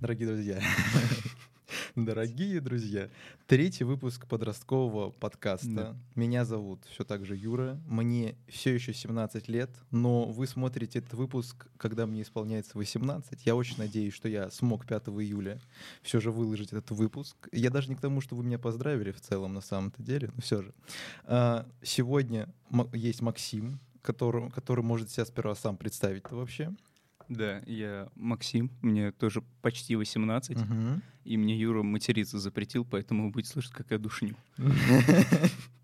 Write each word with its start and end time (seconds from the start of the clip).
Дорогие 0.00 0.28
друзья, 0.28 0.62
дорогие 1.96 2.60
друзья, 2.60 3.10
третий 3.48 3.82
выпуск 3.82 4.28
подросткового 4.28 5.10
подкаста. 5.10 5.68
Да. 5.68 5.96
Меня 6.14 6.44
зовут 6.44 6.84
все 6.88 7.02
так 7.02 7.26
же 7.26 7.34
Юра, 7.34 7.80
мне 7.84 8.36
все 8.46 8.72
еще 8.72 8.94
17 8.94 9.48
лет, 9.48 9.70
но 9.90 10.26
вы 10.26 10.46
смотрите 10.46 11.00
этот 11.00 11.14
выпуск, 11.14 11.66
когда 11.78 12.06
мне 12.06 12.22
исполняется 12.22 12.78
18. 12.78 13.44
Я 13.44 13.56
очень 13.56 13.76
надеюсь, 13.78 14.14
что 14.14 14.28
я 14.28 14.52
смог 14.52 14.86
5 14.86 15.08
июля 15.08 15.60
все 16.02 16.20
же 16.20 16.30
выложить 16.30 16.72
этот 16.72 16.92
выпуск. 16.92 17.48
Я 17.50 17.70
даже 17.70 17.88
не 17.88 17.96
к 17.96 18.00
тому, 18.00 18.20
что 18.20 18.36
вы 18.36 18.44
меня 18.44 18.60
поздравили 18.60 19.10
в 19.10 19.20
целом 19.20 19.52
на 19.52 19.60
самом-то 19.60 20.00
деле, 20.00 20.30
но 20.32 20.40
все 20.40 20.62
же. 20.62 20.72
А, 21.24 21.66
Сегодня 21.82 22.48
есть 22.92 23.20
Максим, 23.20 23.80
который, 24.02 24.48
который 24.50 24.84
может 24.84 25.10
себя 25.10 25.26
сперва 25.26 25.56
сам 25.56 25.76
представить 25.76 26.30
вообще. 26.30 26.72
Да, 27.28 27.62
я 27.66 28.08
Максим, 28.14 28.70
мне 28.82 29.12
тоже 29.12 29.42
почти 29.62 29.96
18, 29.96 30.56
Мгм. 30.56 31.02
и 31.24 31.36
мне 31.36 31.58
Юра 31.58 31.82
материться 31.82 32.38
запретил, 32.38 32.84
поэтому 32.84 33.24
вы 33.26 33.30
будете 33.30 33.52
слышать, 33.52 33.72
как 33.72 33.90
я 33.90 33.98
душню. 33.98 34.34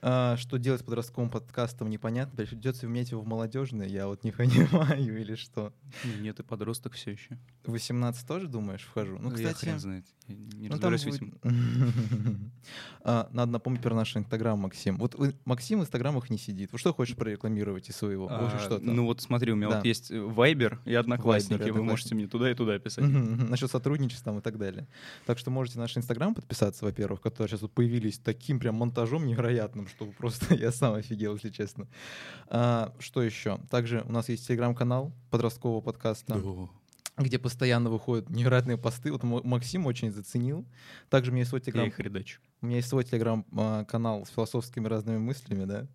А, 0.00 0.36
Что 0.36 0.58
делать 0.58 0.80
с 0.80 0.84
подростковым 0.84 1.30
подкастом, 1.30 1.90
непонятно. 1.90 2.44
Придется 2.44 2.86
вменять 2.86 3.10
его 3.10 3.22
в 3.22 3.26
молодежный, 3.26 3.88
я 3.88 4.06
вот 4.06 4.24
не 4.24 4.30
понимаю, 4.32 5.20
или 5.20 5.34
что. 5.34 5.72
Нет, 6.20 6.40
и 6.40 6.42
подросток 6.42 6.92
все 6.94 7.12
еще. 7.12 7.38
18 7.64 8.26
тоже, 8.26 8.46
думаешь, 8.48 8.82
вхожу? 8.82 9.18
Ну, 9.18 9.30
я 9.30 9.48
кстати... 9.48 9.64
хрен 9.64 9.78
знает, 9.78 10.06
я 10.26 10.34
не 10.36 10.68
ну, 10.68 10.74
разбираюсь 10.74 11.04
будет-. 11.04 11.34
А, 13.02 13.28
Надо 13.32 13.52
напомнить 13.52 13.80
про 13.80 13.94
наш 13.94 14.14
инстаграм, 14.16 14.58
Максим. 14.58 14.98
Вот 14.98 15.14
вы- 15.14 15.34
Максим 15.44 15.78
в 15.80 15.82
инстаграмах 15.82 16.28
не 16.30 16.38
сидит. 16.38 16.72
Вот 16.72 16.78
что 16.78 16.92
хочешь 16.92 17.16
прорекламировать 17.16 17.88
из 17.88 17.96
своего? 17.96 18.28
А, 18.30 18.58
что-то. 18.58 18.84
ну 18.84 19.06
вот 19.06 19.22
смотри, 19.22 19.52
у 19.52 19.56
меня 19.56 19.70
Да. 19.70 19.76
вот 19.76 19.84
есть 19.84 20.10
Вайбер 20.10 20.80
и 20.84 20.94
Одноклассники, 20.94 21.68
и 21.68 21.70
вы 21.70 21.82
можете 21.82 22.14
мне 22.14 22.26
туда 22.26 22.50
и 22.50 22.54
туда 22.54 22.78
писать. 22.78 23.04
Насчет 23.08 23.70
сотрудничества 23.70 24.36
и 24.36 24.40
так 24.40 24.58
далее. 24.58 24.86
Так 25.26 25.38
что 25.38 25.50
можете 25.50 25.78
наш 25.78 25.96
инстаграм 25.96 26.34
подписаться, 26.34 26.84
во-первых, 26.84 27.20
которые 27.20 27.48
сейчас 27.48 27.62
вот 27.62 27.72
появились 27.72 28.18
таким 28.18 28.60
прям 28.60 28.74
монтажом 28.76 29.26
невероятным, 29.26 29.87
что 29.88 30.06
просто 30.06 30.54
я 30.54 30.70
сам 30.72 30.94
офигел, 30.94 31.34
если 31.34 31.50
честно. 31.50 31.86
А, 32.48 32.94
что 32.98 33.22
еще? 33.22 33.58
Также 33.70 34.02
у 34.06 34.12
нас 34.12 34.28
есть 34.28 34.46
телеграм-канал 34.46 35.12
подросткового 35.30 35.80
подкаста, 35.80 36.34
Да. 36.34 37.22
где 37.22 37.38
постоянно 37.38 37.90
выходят 37.90 38.30
невероятные 38.30 38.76
посты. 38.78 39.12
Вот 39.12 39.22
Максим 39.24 39.86
очень 39.86 40.12
заценил. 40.12 40.64
Также 41.10 41.30
у 41.30 41.34
меня 41.34 41.40
есть 41.40 41.50
свой 41.50 41.60
Я 41.60 41.64
телеграм 41.64 41.88
их 41.88 41.98
редачу. 41.98 42.40
У 42.60 42.66
меня 42.66 42.76
есть 42.76 42.88
свой 42.88 43.04
телеграм-канал 43.04 44.26
с 44.26 44.30
философскими 44.30 44.88
разными 44.88 45.18
мыслями, 45.18 45.64
да. 45.64 45.86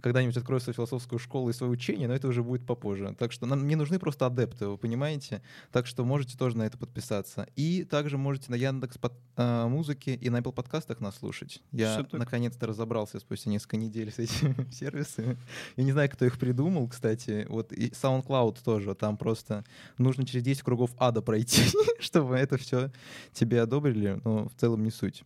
Когда-нибудь 0.00 0.36
открою 0.36 0.60
свою 0.60 0.74
философскую 0.74 1.18
школу 1.18 1.50
и 1.50 1.52
свое 1.52 1.72
учение, 1.72 2.08
но 2.08 2.14
это 2.14 2.26
уже 2.26 2.42
будет 2.42 2.66
попозже. 2.66 3.14
Так 3.18 3.30
что 3.32 3.46
нам 3.46 3.68
не 3.68 3.76
нужны 3.76 3.98
просто 3.98 4.26
адепты, 4.26 4.66
вы 4.66 4.76
понимаете? 4.76 5.40
Так 5.70 5.86
что 5.86 6.04
можете 6.04 6.36
тоже 6.36 6.56
на 6.56 6.64
это 6.64 6.78
подписаться. 6.78 7.46
И 7.54 7.84
также 7.84 8.18
можете 8.18 8.50
на 8.50 8.56
Яндекс 8.56 8.98
под, 8.98 9.12
а, 9.36 9.68
музыке 9.68 10.14
и 10.14 10.30
на 10.30 10.38
Apple 10.38 10.52
подкастах 10.52 11.00
нас 11.00 11.16
слушать. 11.16 11.62
Я 11.70 12.04
наконец-то 12.12 12.66
разобрался 12.66 13.20
спустя 13.20 13.50
несколько 13.50 13.76
недель 13.76 14.10
с 14.10 14.18
этими 14.18 14.68
сервисами. 14.72 15.38
Я 15.76 15.84
не 15.84 15.92
знаю, 15.92 16.10
кто 16.10 16.24
их 16.24 16.38
придумал, 16.38 16.88
кстати. 16.88 17.46
Вот 17.48 17.72
и 17.72 17.90
SoundCloud 17.90 18.58
тоже. 18.64 18.94
Там 18.94 19.16
просто 19.16 19.64
нужно 19.96 20.26
через 20.26 20.42
10 20.42 20.62
кругов 20.62 20.90
ада 20.98 21.22
пройти, 21.22 21.62
чтобы 22.00 22.34
это 22.36 22.56
все 22.56 22.90
тебе 23.32 23.62
одобрили. 23.62 24.20
Но 24.24 24.48
в 24.48 24.54
целом 24.56 24.82
не 24.82 24.90
суть. 24.90 25.22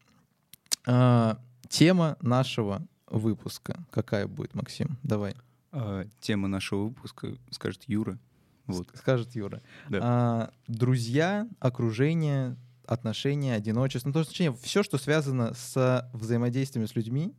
А, 0.87 1.39
тема 1.69 2.17
нашего 2.21 2.87
выпуска 3.09 3.85
какая 3.91 4.27
будет, 4.27 4.55
Максим? 4.55 4.99
Давай. 5.03 5.35
А, 5.73 6.05
Тема 6.21 6.49
нашего 6.49 6.85
выпуска 6.85 7.37
скажет 7.51 7.85
Юра. 7.87 8.19
Вот. 8.67 8.89
Скажет 8.95 9.35
Юра. 9.35 9.61
Да. 9.89 9.99
А, 10.03 10.51
друзья, 10.69 11.49
окружение, 11.59 12.57
отношения, 12.87 13.55
одиночество. 13.55 14.09
Ну, 14.09 14.13
то 14.13 14.21
есть, 14.21 14.31
точнее, 14.31 14.55
все, 14.63 14.83
что 14.83 14.99
связано 14.99 15.53
с 15.55 16.11
взаимодействием 16.13 16.87
с 16.87 16.95
людьми, 16.95 17.35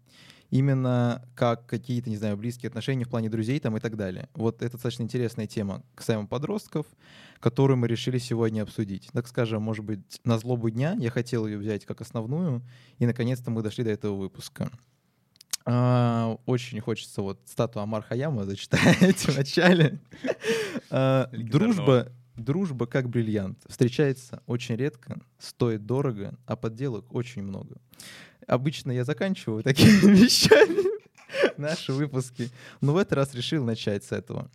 именно 0.58 1.22
как 1.36 1.66
какие-то, 1.66 2.10
не 2.10 2.18
знаю, 2.18 2.38
близкие 2.38 2.70
отношения 2.70 3.04
в 3.04 3.10
плане 3.10 3.30
друзей 3.30 3.60
там 3.60 3.76
и 3.76 3.80
так 3.80 3.98
далее. 3.98 4.30
Вот 4.34 4.62
это 4.62 4.74
достаточно 4.74 5.04
интересная 5.04 5.48
тема 5.48 5.84
касаемо 5.96 6.28
подростков, 6.28 6.86
которую 7.40 7.78
мы 7.78 7.88
решили 7.88 8.18
сегодня 8.18 8.62
обсудить. 8.62 9.10
Так 9.12 9.28
скажем, 9.28 9.62
может 9.62 9.84
быть, 9.84 10.22
на 10.24 10.38
злобу 10.38 10.70
дня 10.70 10.96
я 10.98 11.10
хотел 11.10 11.46
ее 11.46 11.58
взять 11.58 11.86
как 11.86 12.02
основную, 12.02 12.62
и 13.00 13.06
наконец-то 13.06 13.52
мы 13.52 13.62
дошли 13.62 13.84
до 13.84 13.90
этого 13.90 14.16
выпуска. 14.16 14.70
А, 15.66 16.38
Очень 16.46 16.80
хочется 16.80 17.22
вот 17.22 17.40
статую 17.46 17.84
Амар 17.84 18.04
Хаяма 18.04 18.46
зачитать 18.46 19.18
в 19.18 19.38
начале. 19.38 20.00
А. 20.90 21.30
Дружба, 21.34 22.12
дружба 22.38 22.86
как 22.88 23.10
бриллиант. 23.10 23.60
Встречается 23.68 24.42
очень 24.46 24.76
редко, 24.76 25.20
стоит 25.40 25.86
дорого, 25.86 26.38
а 26.46 26.56
подделок 26.56 27.14
очень 27.14 27.44
много. 27.44 27.78
Обычно 28.48 28.92
я 28.92 29.04
заканчиваю 29.04 29.64
такими 29.64 29.90
вещами 30.16 30.86
наши 31.58 31.94
выпуски, 31.94 32.50
но 32.82 32.94
в 32.94 32.98
этот 32.98 33.14
раз 33.14 33.34
решил 33.34 33.64
начать 33.64 34.04
с 34.04 34.12
этого. 34.12 34.50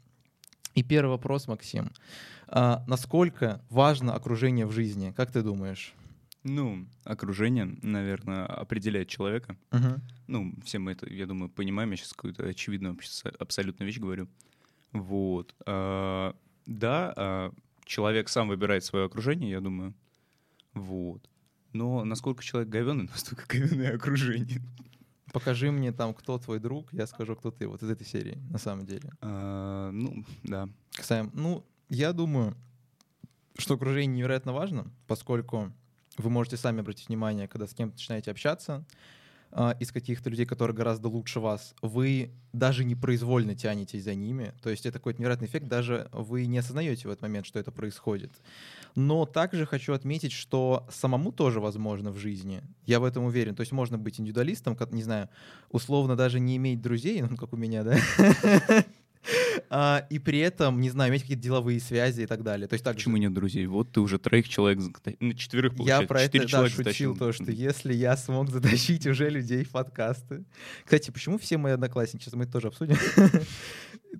И 0.74 0.82
первый 0.82 1.10
вопрос, 1.10 1.48
Максим. 1.48 1.90
А, 2.46 2.84
Насколько 2.86 3.60
важно 3.70 4.14
окружение 4.14 4.66
в 4.66 4.72
жизни? 4.72 5.12
Как 5.16 5.32
ты 5.32 5.42
думаешь? 5.42 5.94
Ну, 6.42 6.86
окружение, 7.04 7.66
наверное, 7.82 8.46
определяет 8.46 9.08
человека. 9.08 9.56
Мгм. 9.72 10.00
Ну, 10.26 10.54
все 10.64 10.78
мы 10.78 10.92
это, 10.92 11.06
я 11.12 11.26
думаю, 11.26 11.50
понимаем. 11.50 11.90
Я 11.90 11.96
сейчас 11.98 12.12
какую-то 12.12 12.44
очевидную 12.46 12.94
абс- 12.94 13.24
абсолютно 13.38 13.84
вещь 13.84 13.98
говорю. 13.98 14.28
Вот. 14.92 15.54
А, 15.66 16.34
Да, 16.66 17.12
а, 17.16 17.52
человек 17.90 18.28
сам 18.28 18.48
выбирает 18.48 18.84
свое 18.84 19.06
окружение, 19.06 19.50
я 19.50 19.60
думаю. 19.60 19.94
Вот. 20.74 21.28
Но 21.72 22.04
насколько 22.04 22.42
человек 22.42 22.68
говенный, 22.68 23.08
настолько 23.10 23.44
говенное 23.48 23.96
окружение. 23.96 24.62
Покажи 25.32 25.70
мне 25.70 25.92
там, 25.92 26.14
кто 26.14 26.38
твой 26.38 26.60
друг, 26.60 26.92
я 26.92 27.06
скажу, 27.06 27.36
кто 27.36 27.50
ты. 27.50 27.66
Вот 27.66 27.82
из 27.82 27.90
этой 27.90 28.06
серии, 28.06 28.38
на 28.50 28.58
самом 28.58 28.86
деле. 28.86 29.10
А, 29.20 29.90
Ну, 29.90 30.24
да. 30.44 30.68
Касаем, 30.92 31.30
ну, 31.34 31.64
я 31.88 32.12
думаю, 32.12 32.56
что 33.58 33.74
окружение 33.74 34.16
невероятно 34.18 34.52
важно, 34.52 34.90
поскольку 35.06 35.72
вы 36.16 36.30
можете 36.30 36.56
сами 36.56 36.80
обратить 36.80 37.08
внимание, 37.08 37.48
когда 37.48 37.66
с 37.66 37.74
кем-то 37.74 37.94
начинаете 37.94 38.30
общаться, 38.30 38.84
а, 39.52 39.76
из 39.80 39.90
каких-то 39.90 40.30
людей, 40.30 40.46
которые 40.46 40.76
гораздо 40.76 41.08
лучше 41.08 41.40
вас, 41.40 41.74
вы 41.82 42.30
даже 42.52 42.84
непроизвольно 42.84 43.54
тянетесь 43.54 44.04
за 44.04 44.14
ними. 44.14 44.54
То 44.62 44.70
есть 44.70 44.86
это 44.86 44.98
какой-то 44.98 45.20
невероятный 45.20 45.48
эффект, 45.48 45.66
даже 45.66 46.08
вы 46.12 46.46
не 46.46 46.58
осознаете 46.58 47.08
в 47.08 47.10
этот 47.10 47.22
момент, 47.22 47.46
что 47.46 47.58
это 47.58 47.72
происходит. 47.72 48.30
Но 48.94 49.26
также 49.26 49.66
хочу 49.66 49.92
отметить, 49.92 50.32
что 50.32 50.86
самому 50.90 51.32
тоже 51.32 51.60
возможно 51.60 52.12
в 52.12 52.18
жизни. 52.18 52.62
Я 52.86 53.00
в 53.00 53.04
этом 53.04 53.24
уверен. 53.24 53.54
То 53.54 53.62
есть 53.62 53.72
можно 53.72 53.98
быть 53.98 54.20
индивидуалистом, 54.20 54.76
как, 54.76 54.92
не 54.92 55.02
знаю, 55.02 55.28
условно 55.70 56.16
даже 56.16 56.38
не 56.38 56.56
иметь 56.56 56.80
друзей, 56.80 57.22
ну, 57.22 57.36
как 57.36 57.52
у 57.52 57.56
меня, 57.56 57.82
да? 57.82 57.98
А, 59.68 60.06
И 60.10 60.18
при 60.18 60.38
этом, 60.38 60.80
не 60.80 60.90
знаю, 60.90 61.10
иметь 61.10 61.22
какие-то 61.22 61.42
деловые 61.42 61.78
связи 61.80 62.22
и 62.22 62.26
так 62.26 62.42
далее. 62.42 62.66
То 62.66 62.74
есть 62.74 62.84
так 62.84 62.96
Почему 62.96 63.16
нет 63.18 63.32
друзей? 63.32 63.66
Вот 63.66 63.92
ты 63.92 64.00
уже 64.00 64.18
троих 64.18 64.48
человек, 64.48 64.80
ну, 65.20 65.32
четверых, 65.34 65.72
я 65.72 65.78
получается. 65.78 66.06
про 66.08 66.20
это 66.22 66.26
Четыре 66.28 66.44
да, 66.44 66.48
человека 66.48 66.76
шутил, 66.76 66.84
затащил. 67.14 67.16
то, 67.16 67.32
что 67.32 67.50
если 67.52 67.92
я 67.94 68.16
смог 68.16 68.50
затащить 68.50 69.06
уже 69.06 69.28
людей 69.28 69.64
в 69.64 69.70
подкасты. 69.70 70.44
Кстати, 70.84 71.10
почему 71.10 71.38
все 71.38 71.58
мои 71.58 71.72
одноклассники, 71.74 72.22
сейчас 72.24 72.34
мы 72.34 72.44
это 72.44 72.52
тоже 72.54 72.68
обсудим, 72.68 72.96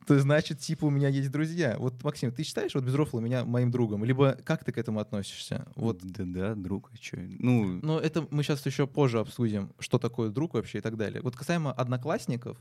то 0.06 0.18
значит, 0.20 0.58
типа, 0.60 0.84
у 0.86 0.90
меня 0.90 1.08
есть 1.08 1.30
друзья. 1.30 1.76
Вот, 1.78 2.02
Максим, 2.04 2.30
ты 2.32 2.42
считаешь 2.44 2.74
вот 2.74 2.84
Безрофла 2.84 3.20
меня 3.20 3.44
моим 3.44 3.70
другом? 3.70 4.04
Либо 4.04 4.38
как 4.44 4.64
ты 4.64 4.72
к 4.72 4.78
этому 4.78 5.00
относишься? 5.00 5.66
Вот 5.74 5.98
Да, 6.02 6.24
да, 6.26 6.54
друг, 6.54 6.90
а 6.94 6.98
чё? 6.98 7.16
Ну, 7.38 7.80
но 7.82 7.98
это 7.98 8.26
мы 8.30 8.42
сейчас 8.42 8.64
еще 8.66 8.86
позже 8.86 9.18
обсудим, 9.18 9.72
что 9.78 9.98
такое 9.98 10.30
друг 10.30 10.54
вообще 10.54 10.78
и 10.78 10.80
так 10.80 10.96
далее. 10.96 11.20
Вот 11.22 11.36
касаемо 11.36 11.72
одноклассников, 11.72 12.56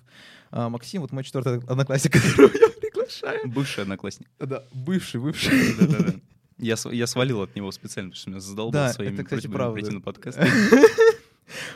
а, 0.51 0.69
Максим, 0.69 1.01
вот 1.01 1.11
мой 1.11 1.23
четвертый 1.23 1.57
одноклассник, 1.67 2.13
которого 2.21 2.51
я 2.57 2.69
приглашаю. 2.69 3.47
бывший 3.47 3.81
одноклассник. 3.83 4.27
Да, 4.39 4.63
бывший, 4.73 5.21
бывший. 5.21 5.75
Да-да-да. 5.79 6.13
Я, 6.57 6.75
я 6.91 7.07
свалил 7.07 7.41
от 7.41 7.55
него 7.55 7.71
специально, 7.71 8.09
потому 8.09 8.19
что 8.19 8.29
меня 8.31 8.39
задолбал 8.41 8.71
Да, 8.87 8.93
своими 8.93 9.13
это, 9.13 9.23
кстати, 9.23 9.43
просьбами 9.47 9.55
правда. 9.57 9.73
прийти 9.75 9.95
на 9.95 10.01
подкаст. 10.01 10.39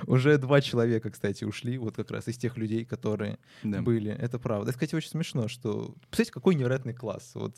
Уже 0.07 0.37
два 0.37 0.61
человека, 0.61 1.09
кстати, 1.11 1.43
ушли, 1.43 1.77
вот 1.77 1.95
как 1.95 2.11
раз 2.11 2.27
из 2.27 2.37
тех 2.37 2.57
людей, 2.57 2.85
которые 2.85 3.37
Да. 3.63 3.81
были. 3.81 4.11
Это 4.11 4.39
правда. 4.39 4.69
Это, 4.69 4.79
кстати, 4.79 4.95
очень 4.95 5.09
смешно, 5.09 5.47
что... 5.47 5.95
Представляете, 6.09 6.31
какой 6.31 6.55
невероятный 6.55 6.93
класс. 6.93 7.31
Вот 7.35 7.55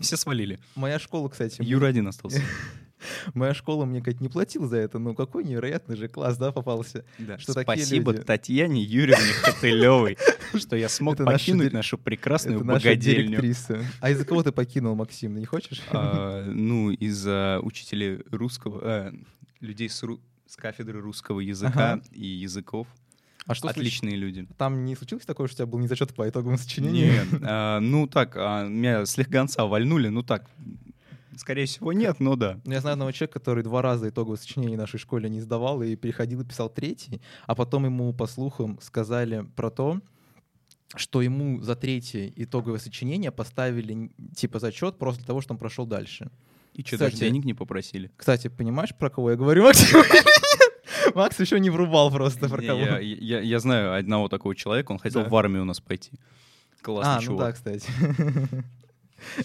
Все 0.00 0.16
свалили. 0.16 0.58
моя 0.74 0.98
школа, 0.98 1.28
кстати, 1.28 1.62
Юра 1.62 1.86
один 1.86 2.08
остался. 2.08 2.40
моя 3.34 3.52
школа 3.54 3.84
мне, 3.84 4.00
кстати, 4.00 4.22
не 4.22 4.28
платила 4.28 4.68
за 4.68 4.76
это, 4.78 4.98
но 4.98 5.14
какой 5.14 5.44
невероятный 5.44 5.96
же 5.96 6.08
класс, 6.08 6.36
да, 6.38 6.52
попался. 6.52 7.04
Да. 7.18 7.38
Что 7.38 7.52
Спасибо 7.52 8.12
люди. 8.12 8.24
Татьяне 8.24 8.82
Юрьевне 8.82 9.32
Хотылевой, 9.42 10.16
что 10.56 10.76
я 10.76 10.88
смог 10.88 11.14
Это 11.14 11.24
наша 11.24 11.38
покинуть 11.38 11.66
дир- 11.68 11.72
нашу 11.74 11.98
прекрасную 11.98 12.58
Это 12.58 12.66
наша 12.66 12.88
богадельню. 12.88 13.28
директриса. 13.40 13.84
А 14.00 14.10
из-за 14.10 14.24
кого 14.24 14.42
ты 14.42 14.52
покинул, 14.52 14.94
Максим? 14.94 15.36
Не 15.36 15.44
хочешь? 15.46 15.82
А, 15.90 16.44
Ну, 16.46 16.90
из-за 16.90 17.60
учителей 17.62 18.20
русского, 18.30 18.80
э, 18.82 19.12
людей 19.60 19.88
с 19.88 20.02
ру- 20.02 20.20
с 20.52 20.56
кафедры 20.56 21.00
русского 21.00 21.40
языка 21.40 21.92
Ага. 21.92 22.02
и 22.10 22.26
языков. 22.26 22.86
А 23.46 23.54
что 23.54 23.68
случилось? 23.68 23.88
Отличные 23.88 24.16
люди. 24.16 24.46
Там 24.58 24.84
не 24.84 24.94
случилось 24.94 25.24
такое, 25.24 25.46
что 25.48 25.54
у 25.54 25.56
тебя 25.56 25.66
был 25.66 25.78
не 25.78 25.88
зачет 25.88 26.14
по 26.14 26.28
итоговому 26.28 26.58
сочинению? 26.58 27.12
Нет, 27.32 27.42
а, 27.42 27.80
ну 27.80 28.06
так, 28.06 28.36
а, 28.36 28.68
меня 28.68 29.06
с 29.06 29.16
легонца 29.16 29.64
вальнули, 29.64 30.08
ну 30.08 30.22
так, 30.22 30.50
Скорее 31.34 31.64
всего, 31.64 31.94
нет, 31.94 32.20
но 32.20 32.36
да. 32.36 32.60
Ну, 32.66 32.72
Я 32.72 32.82
знаю 32.82 32.92
одного 32.92 33.10
человека, 33.12 33.40
который 33.40 33.64
два 33.64 33.80
раза 33.80 34.10
итоговое 34.10 34.36
сочинение 34.36 34.76
нашей 34.76 34.98
школе 34.98 35.30
не 35.30 35.40
сдавал 35.40 35.82
и 35.82 35.96
переходил 35.96 36.42
и 36.42 36.44
писал 36.44 36.68
третий, 36.68 37.22
а 37.46 37.54
потом 37.54 37.86
ему, 37.86 38.12
по 38.12 38.26
слухам, 38.26 38.78
сказали 38.82 39.46
про 39.56 39.70
то, 39.70 40.02
что 40.94 41.22
ему 41.22 41.62
за 41.62 41.74
третье 41.74 42.30
итоговое 42.36 42.78
сочинение 42.78 43.32
поставили 43.32 44.12
типа 44.36 44.58
зачет 44.58 44.98
просто 44.98 45.20
для 45.22 45.26
того, 45.26 45.40
что 45.40 45.54
он 45.54 45.58
прошел 45.58 45.86
дальше. 45.86 46.30
И 46.74 46.82
что, 46.84 46.96
даже 46.98 47.16
денег 47.16 47.44
не 47.44 47.54
попросили? 47.54 48.10
Кстати, 48.16 48.48
понимаешь, 48.48 48.94
про 48.94 49.10
кого 49.10 49.30
я 49.32 49.36
говорю, 49.36 49.64
Максим? 49.64 50.00
Макс 51.14 51.38
еще 51.40 51.60
не 51.60 51.70
врубал 51.70 52.10
просто 52.10 52.48
про 52.48 52.62
кого. 52.62 52.80
Я, 52.80 52.98
я- 52.98 53.40
я 53.40 53.58
знаю 53.60 53.94
одного 53.98 54.28
такого 54.28 54.54
человека, 54.54 54.92
он 54.92 54.98
хотел 54.98 55.22
Да. 55.24 55.28
в 55.28 55.36
армию 55.36 55.62
у 55.62 55.66
нас 55.66 55.80
пойти. 55.80 56.12
Классный 56.80 57.12
А, 57.12 57.16
ну 57.16 57.22
чувак. 57.22 57.46
да, 57.48 57.52
кстати. 57.52 57.86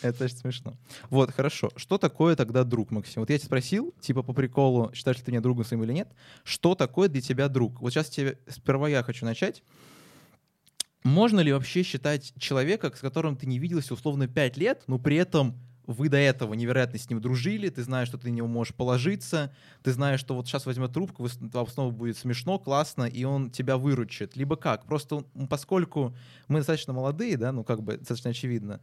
Это 0.02 0.24
очень 0.26 0.38
смешно. 0.38 0.74
Вот, 1.12 1.32
хорошо. 1.32 1.70
Что 1.76 1.98
такое 2.00 2.36
тогда 2.36 2.64
друг, 2.64 2.90
Максим? 2.90 3.22
Вот 3.22 3.30
я 3.30 3.38
тебя 3.38 3.46
спросил, 3.46 3.94
типа 4.00 4.24
по 4.24 4.34
приколу, 4.34 4.92
считаешь 4.94 5.18
ли 5.18 5.24
ты 5.24 5.32
меня 5.32 5.42
другом 5.42 5.66
своим 5.66 5.84
или 5.84 5.94
нет, 5.94 6.08
что 6.44 6.74
такое 6.74 7.10
для 7.10 7.22
тебя 7.22 7.48
друг? 7.48 7.80
Вот 7.82 7.92
сейчас 7.94 8.10
тебе 8.10 8.40
сперва 8.48 8.90
я 8.90 9.04
хочу 9.04 9.24
начать. 9.26 9.62
Можно 11.04 11.42
ли 11.42 11.54
вообще 11.54 11.84
считать 11.84 12.34
человека, 12.40 12.92
с 12.96 13.00
которым 13.02 13.38
ты 13.38 13.46
не 13.46 13.60
виделся 13.60 13.94
условно 13.94 14.28
5 14.28 14.58
лет, 14.58 14.84
но 14.88 14.98
при 14.98 15.16
этом 15.18 15.56
вы 15.88 16.10
до 16.10 16.18
этого 16.18 16.54
невероятно 16.54 17.00
с 17.00 17.10
ним 17.10 17.22
дружили, 17.22 17.69
ты 17.69 17.81
знаешь, 17.81 18.10
что 18.10 18.18
ты 18.18 18.30
на 18.30 18.34
него 18.34 18.48
можешь 18.48 18.75
положиться, 18.75 19.54
ты 19.84 19.94
знаешь, 19.94 20.19
что 20.19 20.36
вот 20.36 20.45
сейчас 20.45 20.66
возьмет 20.66 20.92
трубку, 20.92 21.28
вам 21.39 21.68
снова 21.68 21.92
будет 21.92 22.18
смешно, 22.18 22.60
классно, 22.60 23.06
и 23.06 23.24
он 23.24 23.50
тебя 23.50 23.78
выручит. 23.78 24.36
Либо 24.36 24.57
как? 24.57 24.86
Просто 24.86 25.24
поскольку 25.50 26.13
мы 26.50 26.60
достаточно 26.60 26.92
молодые, 26.94 27.38
да, 27.38 27.54
ну 27.54 27.63
как 27.63 27.81
бы 27.81 27.98
достаточно 27.98 28.31
очевидно, 28.31 28.81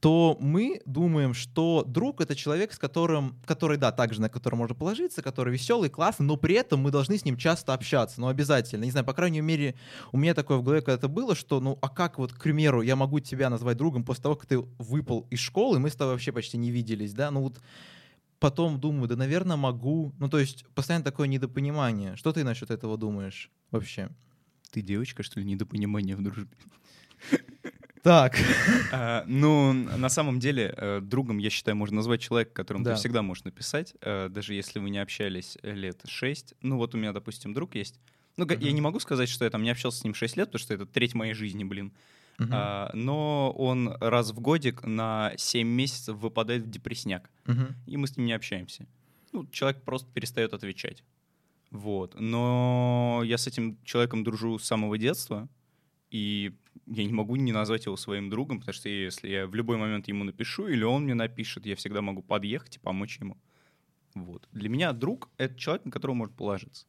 то 0.00 0.36
мы 0.40 0.80
думаем, 0.84 1.34
что 1.34 1.84
друг— 1.86 2.20
это 2.22 2.36
человек, 2.36 2.72
с 2.72 2.78
которым, 2.78 3.36
который, 3.44 3.76
да, 3.76 3.90
также 3.90 4.20
на 4.20 4.28
которого 4.28 4.60
можно 4.60 4.74
положиться, 4.74 5.22
который 5.22 5.52
веселый, 5.52 5.90
классный, 5.90 6.24
но 6.24 6.36
при 6.36 6.54
этом 6.54 6.80
мы 6.80 6.90
должны 6.90 7.18
с 7.18 7.24
ним 7.24 7.36
часто 7.36 7.74
общаться, 7.74 8.20
ну 8.20 8.28
обязательно. 8.28 8.84
Не 8.84 8.92
знаю, 8.92 9.04
по 9.04 9.12
крайней 9.12 9.40
мере, 9.40 9.74
у 10.12 10.16
меня 10.16 10.34
такое 10.34 10.58
в 10.58 10.62
голове 10.62 10.82
когда-то 10.82 11.08
было, 11.08 11.34
что, 11.34 11.60
ну, 11.60 11.78
а 11.82 11.88
как 11.88 12.18
вот, 12.18 12.32
к 12.32 12.40
примеру, 12.40 12.82
я 12.82 12.94
могу 12.94 13.18
тебя 13.18 13.50
назвать 13.50 13.76
другом 13.76 14.04
после 14.04 14.22
того, 14.22 14.36
как 14.36 14.46
ты 14.46 14.58
выпал 14.78 15.26
из 15.30 15.40
школы, 15.40 15.80
мы 15.80 15.90
с 15.90 15.96
тобой 15.96 16.14
вообще 16.14 16.30
почти 16.30 16.58
не 16.58 16.70
виделись, 16.70 17.12
да, 17.12 17.30
ну 17.32 17.42
вот 17.42 17.60
потом 18.38 18.80
думаю, 18.80 19.08
да, 19.08 19.16
наверное, 19.16 19.56
могу. 19.56 20.12
Ну, 20.18 20.28
то 20.28 20.38
есть 20.38 20.64
постоянно 20.74 21.04
такое 21.04 21.26
недопонимание. 21.26 22.14
Что 22.16 22.32
ты 22.32 22.44
насчет 22.44 22.70
этого 22.70 22.96
думаешь 22.96 23.50
вообще? 23.72 24.10
Ты 24.70 24.82
девочка, 24.82 25.22
что 25.22 25.40
ли, 25.40 25.46
недопонимание 25.46 26.14
в 26.14 26.22
дружбе? 26.22 26.56
Так. 28.02 28.36
А, 28.92 29.24
Ну, 29.26 29.72
на 29.72 30.08
самом 30.08 30.38
деле, 30.40 30.74
э, 30.76 31.00
другом, 31.02 31.38
я 31.38 31.50
считаю, 31.50 31.76
можно 31.76 31.96
назвать 31.96 32.20
человека, 32.20 32.52
которому 32.52 32.84
Да. 32.84 32.92
ты 32.94 32.96
всегда 32.98 33.22
можешь 33.22 33.44
написать, 33.44 33.94
э, 34.00 34.28
даже 34.28 34.54
если 34.54 34.78
вы 34.78 34.90
не 34.90 34.98
общались 34.98 35.58
лет 35.62 36.00
шесть. 36.06 36.54
Ну, 36.62 36.76
вот 36.76 36.94
у 36.94 36.98
меня, 36.98 37.12
допустим, 37.12 37.52
друг 37.54 37.74
есть. 37.74 38.00
Ну, 38.36 38.46
я 38.48 38.72
не 38.72 38.80
могу 38.80 39.00
сказать, 39.00 39.28
что 39.28 39.44
я 39.44 39.50
там 39.50 39.62
не 39.62 39.70
общался 39.70 39.98
с 39.98 40.04
ним 40.04 40.14
6 40.14 40.36
лет, 40.36 40.48
потому 40.48 40.60
что 40.60 40.74
это 40.74 40.86
треть 40.86 41.14
моей 41.14 41.34
жизни, 41.34 41.64
блин. 41.64 41.92
Мгм. 42.38 42.50
А, 42.54 42.90
Но 42.94 43.50
он 43.56 43.88
раз 44.00 44.30
в 44.30 44.38
годик 44.40 44.84
на 44.84 45.32
7 45.36 45.66
месяцев 45.68 46.16
выпадает 46.18 46.62
в 46.62 46.70
депрессняк. 46.70 47.30
Мгм. 47.46 47.74
и 47.86 47.96
мы 47.96 48.06
с 48.06 48.16
ним 48.16 48.26
не 48.26 48.32
общаемся. 48.32 48.86
Ну, 49.32 49.46
человек 49.50 49.82
просто 49.82 50.08
перестает 50.12 50.52
отвечать. 50.54 51.02
Вот. 51.70 52.14
Но 52.18 53.22
я 53.24 53.36
с 53.38 53.46
этим 53.46 53.76
человеком 53.84 54.22
дружу 54.24 54.58
с 54.58 54.64
самого 54.64 54.96
детства, 54.98 55.48
и 56.10 56.54
я 56.86 57.04
не 57.04 57.12
могу 57.12 57.36
не 57.36 57.52
назвать 57.52 57.86
его 57.86 57.96
своим 57.96 58.30
другом, 58.30 58.60
потому 58.60 58.72
что 58.74 58.88
если 58.88 59.28
я 59.28 59.46
в 59.46 59.54
любой 59.54 59.76
момент 59.76 60.08
ему 60.08 60.24
напишу, 60.24 60.68
или 60.68 60.84
он 60.84 61.04
мне 61.04 61.14
напишет, 61.14 61.66
я 61.66 61.76
всегда 61.76 62.00
могу 62.02 62.22
подъехать 62.22 62.76
и 62.76 62.80
помочь 62.80 63.18
ему. 63.20 63.36
Вот. 64.14 64.48
Для 64.52 64.68
меня 64.68 64.92
друг— 64.92 65.28
это 65.36 65.54
человек, 65.58 65.84
на 65.84 65.90
которого 65.90 66.14
можно 66.14 66.34
положиться. 66.34 66.86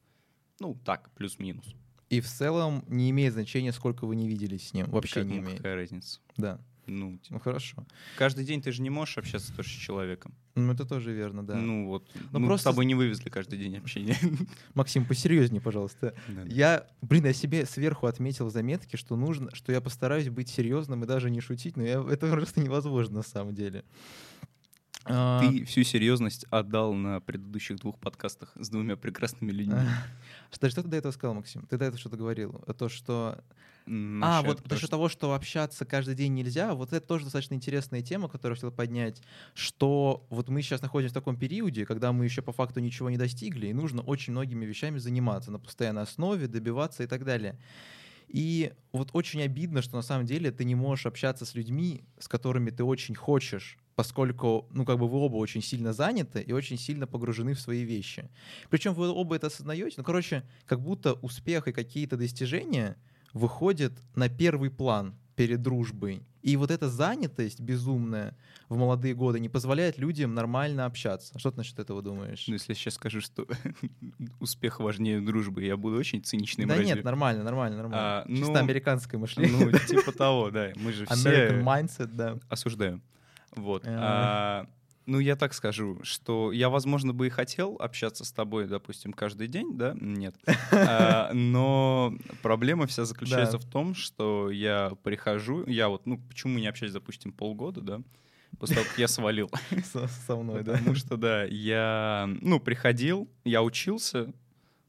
Ну, 0.59 0.75
так, 0.85 1.11
плюс-минус. 1.15 1.75
И 2.09 2.21
в 2.21 2.27
целом 2.27 2.83
не 2.87 3.09
имеет 3.11 3.33
значения, 3.33 3.71
сколько 3.71 4.05
вы 4.05 4.15
не 4.15 4.27
виделись 4.27 4.69
с 4.69 4.73
ним. 4.73 4.87
Вообще 4.89 5.21
Как- 5.21 5.25
не 5.29 5.37
имеет. 5.37 5.57
Какая 5.57 5.75
разница? 5.75 6.19
Да. 6.37 6.59
Ну, 6.89 7.17
типа, 7.17 7.35
Ну 7.35 7.39
хорошо. 7.39 7.85
каждый 8.17 8.45
день 8.45 8.61
ты 8.61 8.71
же 8.71 8.81
не 8.81 8.89
можешь 8.89 9.17
общаться 9.17 9.55
тоже 9.55 9.69
с 9.69 9.73
человеком. 9.73 10.33
Ну 10.55 10.73
это 10.73 10.85
тоже 10.85 11.13
верно, 11.13 11.45
да. 11.45 11.55
Ну 11.55 11.87
вот, 11.87 12.07
Ну, 12.31 12.39
мы 12.39 12.47
просто 12.47 12.69
с 12.69 12.73
тобой 12.73 12.85
не 12.85 12.95
вывезли 12.95 13.29
каждый 13.29 13.57
день 13.59 13.77
общения. 13.77 14.17
Максим, 14.73 15.05
посерьезнее, 15.05 15.61
пожалуйста. 15.61 16.13
Да. 16.27 16.43
Я, 16.47 16.87
блин, 17.01 17.25
я 17.25 17.33
себе 17.33 17.65
сверху 17.65 18.07
отметил 18.07 18.47
в 18.47 18.51
заметке, 18.51 18.97
что 18.97 19.15
нужно, 19.15 19.53
что 19.55 19.71
я 19.71 19.79
постараюсь 19.81 20.29
быть 20.29 20.49
серьезным 20.49 21.03
и 21.03 21.07
даже 21.07 21.29
не 21.29 21.39
шутить, 21.41 21.77
но 21.77 21.83
я, 21.83 22.01
это 22.09 22.29
просто 22.29 22.59
невозможно 22.59 23.17
на 23.17 23.23
самом 23.23 23.55
деле. 23.55 23.83
А, 25.05 25.39
Ты 25.41 25.63
всю 25.65 25.83
серьезность 25.83 26.45
отдал 26.51 26.93
на 26.93 27.19
предыдущих 27.21 27.77
двух 27.77 27.97
подкастах 27.99 28.51
с 28.59 28.69
двумя 28.69 28.95
прекрасными 28.97 29.51
людьми. 29.51 29.75
Что, 30.51 30.69
что 30.69 30.83
ты 30.83 30.89
до 30.89 30.97
этого 30.97 31.11
сказал, 31.11 31.35
Максим? 31.35 31.65
Ты 31.69 31.77
до 31.77 31.85
этого 31.85 31.99
что-то 31.99 32.17
говорил? 32.17 32.61
А 32.67 32.73
То, 32.73 32.89
что... 32.89 33.43
М, 33.87 34.23
а, 34.23 34.41
насчет 34.41 34.47
вот 34.47 34.69
насчет 34.69 34.79
что- 34.83 34.87
того, 34.91 35.09
что 35.09 35.33
общаться 35.33 35.83
каждый 35.85 36.13
день 36.13 36.33
нельзя, 36.35 36.75
вот 36.75 36.93
это 36.93 37.05
тоже 37.05 37.23
достаточно 37.23 37.55
интересная 37.55 38.01
тема, 38.03 38.27
которую 38.27 38.55
я 38.55 38.55
хотел 38.57 38.71
поднять, 38.71 39.21
что 39.55 40.27
вот 40.29 40.47
мы 40.49 40.61
сейчас 40.61 40.81
находимся 40.81 41.11
в 41.11 41.15
таком 41.15 41.37
периоде, 41.37 41.85
когда 41.87 42.11
мы 42.11 42.25
еще 42.25 42.41
по 42.43 42.51
факту 42.51 42.81
ничего 42.81 43.09
не 43.09 43.17
достигли, 43.17 43.67
и 43.67 43.73
нужно 43.73 44.01
очень 44.03 44.33
многими 44.33 44.65
вещами 44.65 44.99
заниматься 44.99 45.49
на 45.51 45.57
постоянной 45.59 46.03
основе, 46.03 46.47
добиваться 46.47 47.01
и 47.03 47.07
так 47.07 47.25
далее. 47.25 47.57
И 48.27 48.73
вот 48.91 49.09
очень 49.13 49.41
обидно, 49.41 49.81
что 49.81 49.95
на 49.95 50.03
самом 50.03 50.27
деле 50.27 50.51
ты 50.51 50.65
не 50.65 50.75
можешь 50.75 51.07
общаться 51.07 51.45
с 51.45 51.55
людьми, 51.55 52.03
с 52.19 52.27
которыми 52.27 52.69
ты 52.69 52.83
очень 52.83 53.15
хочешь, 53.15 53.78
поскольку, 53.99 54.65
ну, 54.71 54.85
как 54.85 54.97
бы 54.97 55.09
вы 55.09 55.17
оба 55.17 55.35
очень 55.35 55.61
сильно 55.61 55.91
заняты 55.91 56.41
и 56.41 56.53
очень 56.53 56.77
сильно 56.77 57.05
погружены 57.05 57.53
в 57.53 57.59
свои 57.59 57.83
вещи. 57.83 58.29
Причем 58.69 58.93
вы 58.93 59.09
оба 59.09 59.35
это 59.35 59.47
осознаете, 59.47 59.95
ну, 59.97 60.05
короче, 60.05 60.43
как 60.65 60.79
будто 60.79 61.15
успех 61.15 61.67
и 61.67 61.73
какие-то 61.73 62.15
достижения 62.15 62.95
выходят 63.33 63.91
на 64.15 64.29
первый 64.29 64.69
план 64.69 65.15
перед 65.35 65.61
дружбой. 65.61 66.23
И 66.41 66.55
вот 66.55 66.71
эта 66.71 66.87
занятость 66.87 67.59
безумная 67.59 68.37
в 68.69 68.77
молодые 68.77 69.13
годы 69.15 69.41
не 69.41 69.49
позволяет 69.49 69.97
людям 69.97 70.33
нормально 70.33 70.85
общаться. 70.85 71.37
Что 71.37 71.51
ты 71.51 71.57
насчет 71.57 71.77
этого 71.77 72.01
думаешь? 72.01 72.45
Ну, 72.47 72.53
если 72.53 72.71
я 72.71 72.75
сейчас 72.75 72.93
скажу, 72.93 73.19
что 73.19 73.47
успех 74.39 74.79
важнее 74.79 75.19
дружбы, 75.19 75.61
я 75.65 75.75
буду 75.75 75.97
очень 75.97 76.23
циничным. 76.23 76.69
да 76.69 76.75
разве? 76.75 76.95
нет, 76.95 77.03
нормально, 77.03 77.43
нормально, 77.43 77.75
нормально. 77.75 78.21
А, 78.21 78.25
Чисто 78.29 78.53
ну, 78.53 78.59
американское 78.59 79.19
мышление. 79.19 79.71
Ну, 79.73 79.77
типа 79.77 80.13
того, 80.13 80.51
да. 80.51 80.71
Мы 80.77 80.93
же 80.93 81.03
American 81.03 81.13
все 81.13 82.03
mindset, 82.05 82.11
да. 82.13 82.39
осуждаем. 82.47 83.03
Вот. 83.55 83.83
А. 83.85 84.65
А, 84.65 84.67
Ну, 85.05 85.19
я 85.19 85.35
так 85.35 85.53
скажу, 85.53 85.99
что 86.03 86.51
я, 86.51 86.69
возможно, 86.69 87.13
бы 87.13 87.27
и 87.27 87.29
хотел 87.29 87.75
общаться 87.79 88.23
с 88.23 88.31
тобой, 88.31 88.67
допустим, 88.67 89.11
каждый 89.11 89.47
день, 89.47 89.75
да? 89.75 89.95
Нет. 89.99 90.35
А, 90.71 91.31
Но 91.33 92.13
проблема 92.43 92.85
вся 92.85 93.05
заключается 93.05 93.57
Да. 93.57 93.65
в 93.65 93.65
том, 93.65 93.95
что 93.95 94.51
я 94.51 94.91
прихожу, 95.03 95.65
я 95.67 95.89
вот, 95.89 96.05
ну, 96.05 96.19
почему 96.29 96.59
не 96.59 96.67
общались, 96.67 96.93
допустим, 96.93 97.31
полгода, 97.31 97.81
да? 97.81 98.01
После 98.59 98.75
того, 98.75 98.87
как 98.87 98.99
я 98.99 99.07
свалил. 99.07 99.49
Со, 99.93 100.07
со 100.07 100.35
мной, 100.35 100.63
да. 100.63 100.73
Потому 100.73 100.95
что, 100.95 101.17
да, 101.17 101.43
я, 101.45 102.27
ну, 102.41 102.59
приходил, 102.59 103.27
я 103.45 103.63
учился, 103.63 104.31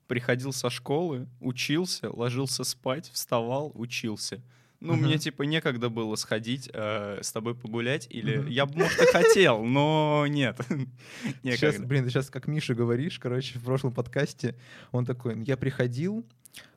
приходил 0.07 0.53
со 0.53 0.71
школы, 0.71 1.29
учился, 1.41 2.11
ложился 2.11 2.65
спать, 2.65 3.09
вставал, 3.13 3.71
учился. 3.75 4.43
Ну, 4.81 4.95
мне, 4.95 5.19
типа, 5.19 5.43
некогда 5.43 5.91
было 5.91 6.17
сходить 6.17 6.71
э, 6.73 7.19
с 7.23 7.33
тобой 7.33 7.55
погулять, 7.55 8.07
или 8.09 8.51
я 8.51 8.65
бы, 8.65 8.77
может, 8.77 9.01
и 9.03 9.07
хотел, 9.07 9.63
но 9.63 10.25
нет. 10.27 10.59
Сейчас, 11.43 11.77
блин, 11.79 12.05
ты 12.05 12.11
сейчас 12.11 12.31
как 12.31 12.47
Миша 12.47 12.75
говоришь, 12.75 13.19
короче, 13.19 13.59
в 13.59 13.65
прошлом 13.65 13.93
подкасте, 13.93 14.57
он 14.91 15.05
такой, 15.05 15.43
я 15.45 15.59
приходил 15.59 16.25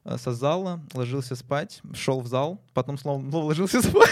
э, 0.03 0.17
со 0.17 0.33
зала, 0.33 0.83
ложился 0.93 1.37
спать, 1.37 1.81
шел 1.93 2.19
в 2.19 2.27
зал, 2.27 2.61
потом 2.73 2.97
снова 2.97 3.25
ложился 3.37 3.81
спать. 3.81 4.09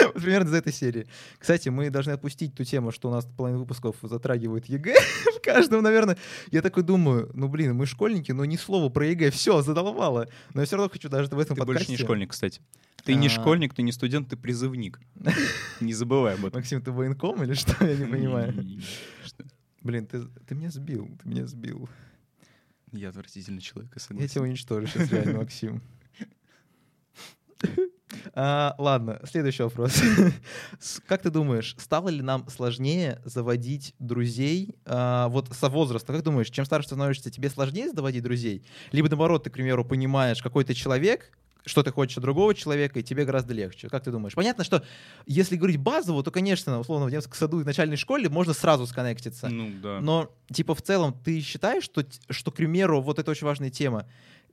Вот 0.00 0.22
Примерно 0.22 0.48
из 0.48 0.54
этой 0.54 0.72
серии. 0.72 1.06
Кстати, 1.38 1.68
мы 1.68 1.90
должны 1.90 2.12
отпустить 2.12 2.54
ту 2.54 2.64
тему, 2.64 2.92
что 2.92 3.08
у 3.08 3.12
нас 3.12 3.24
половина 3.24 3.58
выпусков 3.58 3.96
затрагивает 4.02 4.66
ЕГЭ 4.66 4.94
в 5.36 5.40
каждом, 5.40 5.82
наверное. 5.82 6.16
Я 6.50 6.62
такой 6.62 6.82
думаю, 6.82 7.30
ну 7.34 7.48
блин, 7.48 7.74
мы 7.74 7.86
школьники, 7.86 8.32
но 8.32 8.44
ни 8.44 8.56
слова 8.56 8.88
про 8.88 9.06
ЕГЭ, 9.06 9.30
все, 9.30 9.62
задолбало. 9.62 10.28
Но 10.54 10.60
я 10.60 10.66
все 10.66 10.76
равно 10.76 10.90
хочу 10.90 11.08
даже 11.08 11.28
в 11.28 11.38
этом 11.38 11.56
Ты 11.56 11.64
больше 11.64 11.80
подкасте... 11.80 11.92
не 11.92 11.98
школьник, 11.98 12.30
кстати. 12.30 12.60
Ты 13.04 13.14
не 13.14 13.26
А. 13.26 13.30
школьник, 13.30 13.74
ты 13.74 13.82
не 13.82 13.92
студент, 13.92 14.28
ты 14.28 14.36
призывник. 14.36 15.00
Не 15.80 15.92
забывай 15.94 16.34
об 16.34 16.44
этом. 16.44 16.58
Максим, 16.60 16.82
ты 16.82 16.92
военком 16.92 17.42
или 17.42 17.54
что? 17.54 17.84
Я 17.84 17.96
не 17.96 18.06
понимаю. 18.06 18.54
Блин, 19.82 20.06
ты, 20.06 20.24
ты 20.46 20.54
меня 20.54 20.70
сбил, 20.70 21.08
ты 21.22 21.28
меня 21.28 21.46
сбил. 21.46 21.88
Я 22.92 23.10
отвратительный 23.10 23.62
человек, 23.62 23.96
я 24.10 24.28
тебя 24.28 24.42
уничтожу 24.42 24.86
сейчас 24.86 25.10
реально, 25.10 25.38
Максим. 25.38 25.82
А, 28.34 28.74
ладно, 28.78 29.20
следующий 29.24 29.62
вопрос. 29.62 30.00
Как 31.06 31.22
ты 31.22 31.30
думаешь, 31.30 31.76
стало 31.78 32.08
ли 32.08 32.22
нам 32.22 32.48
сложнее 32.48 33.20
заводить 33.24 33.94
друзей 33.98 34.74
а, 34.84 35.28
вот 35.28 35.48
со 35.52 35.68
возраста? 35.68 36.12
Как 36.12 36.22
думаешь, 36.22 36.50
чем 36.50 36.64
старше 36.64 36.88
становишься, 36.88 37.30
тебе 37.30 37.50
сложнее 37.50 37.90
заводить 37.90 38.22
друзей? 38.22 38.64
Либо 38.92 39.08
наоборот, 39.08 39.44
ты, 39.44 39.50
к 39.50 39.52
примеру, 39.52 39.84
понимаешь, 39.84 40.42
какой 40.42 40.64
ты 40.64 40.74
человек, 40.74 41.32
что 41.64 41.82
ты 41.82 41.90
хочешь 41.92 42.16
от 42.16 42.22
другого 42.22 42.54
человека, 42.54 42.98
и 43.00 43.02
тебе 43.02 43.24
гораздо 43.24 43.54
легче. 43.54 43.88
Как 43.88 44.02
ты 44.04 44.10
думаешь? 44.10 44.34
Понятно, 44.34 44.64
что 44.64 44.82
если 45.26 45.56
говорить 45.56 45.78
базово, 45.78 46.22
то, 46.22 46.30
конечно, 46.30 46.80
условно, 46.80 47.06
в 47.06 47.10
детском 47.10 47.34
саду 47.34 47.60
и 47.60 47.62
в 47.62 47.66
начальной 47.66 47.96
школе 47.96 48.28
можно 48.28 48.52
сразу 48.52 48.86
сконнектиться. 48.86 49.48
Ну, 49.48 49.70
да. 49.82 50.00
Но, 50.00 50.34
типа, 50.52 50.74
в 50.74 50.82
целом, 50.82 51.14
ты 51.24 51.40
считаешь, 51.40 51.84
что, 51.84 52.04
что, 52.28 52.50
к 52.50 52.54
примеру, 52.56 53.00
вот 53.00 53.18
это 53.18 53.30
очень 53.30 53.46
важная 53.46 53.70
тема, 53.70 54.06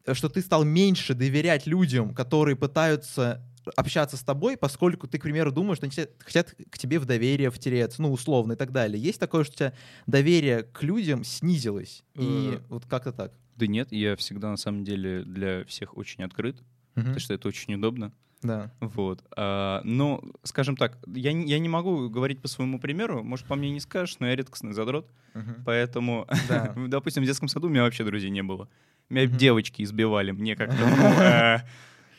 э, 0.06 0.14
что 0.14 0.30
ты 0.30 0.42
стал 0.42 0.64
меньше 0.64 1.14
доверять 1.14 1.66
людям, 1.68 2.14
которые 2.14 2.56
пытаются 2.56 3.44
общаться 3.76 4.16
с 4.16 4.22
тобой, 4.24 4.56
поскольку 4.56 5.08
ты, 5.08 5.18
к 5.20 5.24
примеру, 5.24 5.52
думаешь, 5.52 5.78
что 5.80 5.88
они 5.88 6.08
хотят 6.20 6.56
к 6.70 6.78
тебе 6.78 7.00
в 7.00 7.06
доверие 7.06 7.52
втереться, 7.52 8.02
ну, 8.02 8.14
условно 8.14 8.54
и 8.54 8.56
так 8.56 8.72
далее. 8.72 9.02
Есть 9.02 9.20
такое, 9.20 9.44
что 9.44 9.54
у 9.54 9.58
тебя 9.58 9.74
доверие 10.06 10.64
к 10.64 10.84
людям 10.84 11.26
снизилось? 11.26 12.04
И 12.16 12.54
Э. 12.56 12.60
вот 12.70 12.86
как-то 12.86 13.12
так. 13.12 13.34
Да 13.58 13.68
нет, 13.68 13.92
я 13.92 14.16
всегда 14.16 14.50
на 14.52 14.56
самом 14.58 14.86
деле 14.86 15.24
для 15.24 15.66
всех 15.66 15.98
очень 15.98 16.24
открыт, 16.24 16.62
Потому 17.04 17.20
что 17.20 17.34
это 17.34 17.48
очень 17.48 17.74
удобно. 17.76 18.12
Да. 18.44 18.72
Вот. 18.80 19.24
А, 19.36 19.82
но, 19.84 20.22
скажем 20.44 20.78
так, 20.78 20.98
я, 21.08 21.32
я 21.32 21.60
не 21.60 21.70
могу 21.70 22.08
говорить 22.10 22.40
по 22.42 22.48
своему 22.48 22.80
примеру, 22.80 23.24
может, 23.24 23.48
по 23.48 23.56
мне 23.56 23.72
не 23.72 23.80
скажешь, 23.80 24.18
но 24.20 24.28
я 24.28 24.36
редкостный 24.36 24.74
задрот, 24.74 25.10
Мгм. 25.34 25.64
поэтому, 25.66 26.28
Да. 26.48 26.74
допустим, 26.88 27.24
в 27.24 27.26
детском 27.26 27.48
саду 27.48 27.68
у 27.68 27.70
меня 27.70 27.82
вообще 27.84 28.04
друзей 28.04 28.30
не 28.30 28.44
было. 28.44 28.70
Меня 29.10 29.28
Мгм. 29.28 29.38
девочки 29.38 29.82
избивали, 29.82 30.32
мне 30.32 30.56
как-то, 30.56 30.78
ну, 30.78 30.86
э, 31.22 31.60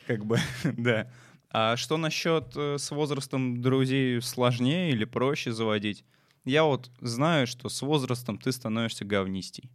как 0.06 0.24
бы, 0.24 0.38
да. 0.76 1.08
А 1.50 1.76
что 1.76 1.96
насчет 1.96 2.52
э, 2.56 2.78
с 2.78 2.90
возрастом 2.90 3.62
друзей 3.62 4.20
сложнее 4.20 4.90
или 4.90 5.04
проще 5.04 5.52
заводить? 5.52 6.04
Я 6.44 6.64
вот 6.64 6.90
знаю, 7.00 7.46
что 7.46 7.68
с 7.68 7.80
возрастом 7.82 8.38
ты 8.38 8.52
становишься 8.52 9.04
говнистей. 9.04 9.70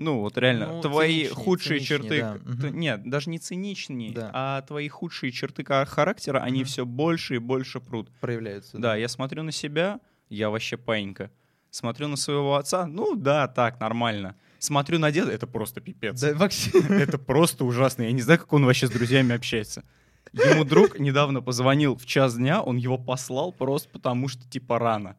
Ну, 0.00 0.20
вот 0.20 0.38
реально, 0.38 0.66
Ну, 0.66 0.80
твои 0.80 1.24
циничнее, 1.26 1.34
худшие 1.44 1.78
циничнее, 1.80 1.98
черты... 2.00 2.20
да, 2.22 2.68
мгм. 2.68 2.80
Нет, 2.80 3.02
даже 3.10 3.28
не 3.28 3.38
циничнее, 3.38 4.12
Да. 4.14 4.30
а 4.32 4.62
твои 4.62 4.88
худшие 4.88 5.30
черты 5.30 5.62
характера, 5.62 6.38
они 6.38 6.60
Мгм. 6.60 6.64
все 6.64 6.86
больше 6.86 7.34
и 7.34 7.38
больше 7.38 7.80
прут. 7.80 8.08
Проявляются. 8.20 8.78
Да, 8.78 8.96
я 8.96 9.08
смотрю 9.08 9.42
на 9.42 9.52
себя, 9.52 10.00
я 10.30 10.48
вообще 10.48 10.78
паинька. 10.78 11.30
Смотрю 11.70 12.08
на 12.08 12.16
своего 12.16 12.56
отца, 12.56 12.86
ну 12.86 13.14
да, 13.14 13.46
так, 13.46 13.78
нормально. 13.78 14.36
Смотрю 14.58 14.98
на 14.98 15.12
деда, 15.12 15.30
это 15.32 15.46
просто 15.46 15.80
пипец. 15.82 16.18
Да, 16.20 16.34
Максим. 16.34 16.80
Это 16.92 17.16
просто 17.18 17.64
ужасно. 17.64 18.02
Я 18.02 18.12
не 18.12 18.22
знаю, 18.22 18.40
как 18.40 18.52
он 18.52 18.64
вообще 18.64 18.86
с 18.86 18.90
друзьями 18.90 19.34
общается. 19.34 19.84
Ему 20.32 20.64
друг 20.64 20.98
недавно 20.98 21.42
позвонил 21.42 21.96
в 21.96 22.06
час 22.06 22.36
дня, 22.36 22.62
он 22.62 22.76
его 22.76 22.98
послал 22.98 23.52
просто 23.52 23.88
потому, 23.88 24.28
что 24.28 24.48
типа 24.48 24.78
рано. 24.78 25.16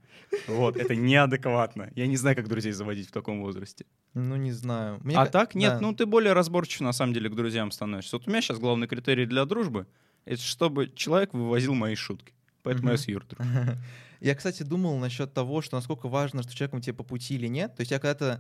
Вот, 0.47 0.77
это 0.77 0.95
неадекватно. 0.95 1.91
Я 1.95 2.07
не 2.07 2.15
знаю, 2.15 2.35
как 2.37 2.47
друзей 2.47 2.71
заводить 2.71 3.09
в 3.09 3.11
таком 3.11 3.41
возрасте. 3.41 3.85
Ну, 4.13 4.37
не 4.37 4.51
знаю. 4.51 4.99
Мне 5.03 5.17
а 5.17 5.25
так, 5.25 5.55
нет, 5.55 5.73
да. 5.73 5.79
ну 5.81 5.93
ты 5.93 6.05
более 6.05 6.33
разборчив 6.33 6.81
на 6.81 6.93
самом 6.93 7.13
деле 7.13 7.29
к 7.29 7.35
друзьям 7.35 7.71
становишься. 7.71 8.15
Вот 8.17 8.27
у 8.27 8.29
меня 8.29 8.41
сейчас 8.41 8.59
главный 8.59 8.87
критерий 8.87 9.25
для 9.25 9.45
дружбы— 9.45 9.87
это 10.25 10.41
чтобы 10.41 10.89
человек 10.95 11.33
вывозил 11.33 11.73
мои 11.73 11.95
шутки. 11.95 12.33
Поэтому 12.63 12.85
Мгм. 12.85 12.91
я 12.91 12.97
с 12.97 13.07
Юрой 13.07 13.27
дружу. 13.27 13.49
Я, 14.21 14.35
кстати, 14.35 14.61
думал 14.61 14.99
насчет 14.99 15.33
того, 15.33 15.63
что 15.63 15.77
насколько 15.77 16.07
важно, 16.07 16.43
что 16.43 16.53
человеком 16.53 16.79
тебе 16.79 16.93
по 16.93 17.03
пути 17.03 17.33
или 17.33 17.47
нет. 17.47 17.75
То 17.75 17.81
есть 17.81 17.89
я 17.89 17.97
когда-то, 17.97 18.39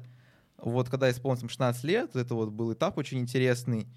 вот 0.57 0.89
когда 0.89 1.09
исполнилось 1.09 1.41
мне 1.41 1.49
16 1.49 1.83
лет, 1.85 2.15
это 2.15 2.35
вот 2.35 2.49
был 2.51 2.71
этап 2.71 2.99
очень 2.99 3.17
интересный, 3.17 3.87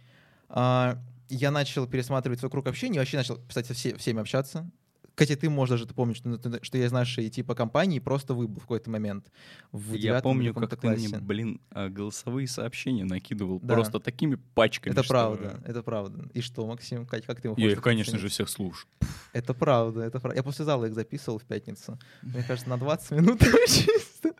а, 0.49 0.97
я 1.28 1.50
начал 1.50 1.87
пересматривать 1.87 2.38
свой 2.38 2.50
круг 2.50 2.66
общения, 2.66 2.99
вообще 2.99 3.16
начал, 3.16 3.38
кстати, 3.49 3.73
все, 3.73 3.97
всеми 3.97 4.21
общаться. 4.21 4.71
Кстати, 5.16 5.37
ты, 5.38 5.49
может, 5.49 5.75
даже 5.75 5.87
ты 5.87 5.95
помнишь, 5.95 6.16
что, 6.16 6.59
что 6.64 6.76
я 6.76 6.87
из 6.87 6.90
нашей 6.93 7.31
типа 7.31 7.54
компании 7.54 8.00
просто 8.00 8.35
выбыл 8.35 8.57
в 8.59 8.62
какой-то 8.62 8.90
момент. 8.90 9.31
В 9.71 9.95
Я 9.95 10.21
помню, 10.21 10.52
как 10.52 10.71
ты 10.81 10.88
мне, 10.88 11.07
классе. 11.09 11.19
блин, 11.25 11.61
а, 11.71 11.88
голосовые 11.88 12.49
сообщения 12.49 13.04
накидывал 13.04 13.61
Да. 13.62 13.75
просто 13.75 14.00
такими 14.00 14.35
пачками. 14.57 14.93
Это 14.93 15.04
что- 15.04 15.12
правда, 15.14 15.62
это 15.64 15.85
правда. 15.85 16.28
И 16.35 16.40
что, 16.40 16.66
Максим, 16.66 17.07
Кать, 17.07 17.26
как 17.26 17.40
ты 17.40 17.47
его 17.47 17.54
Я 17.57 17.71
их, 17.71 17.81
конечно 17.81 18.19
же, 18.19 18.26
всех 18.28 18.49
слушаю. 18.49 18.88
Это 19.33 19.54
правда, 19.54 20.00
это 20.00 20.19
правда. 20.19 20.37
Я 20.37 20.43
после 20.43 20.64
зала 20.64 20.87
их 20.87 20.95
записывал 20.95 21.38
в 21.38 21.45
пятницу. 21.45 21.97
Мне 22.23 22.43
кажется, 22.49 22.69
на 22.69 22.76
20 22.76 23.12
минут 23.12 23.38
чисто. 23.69 24.35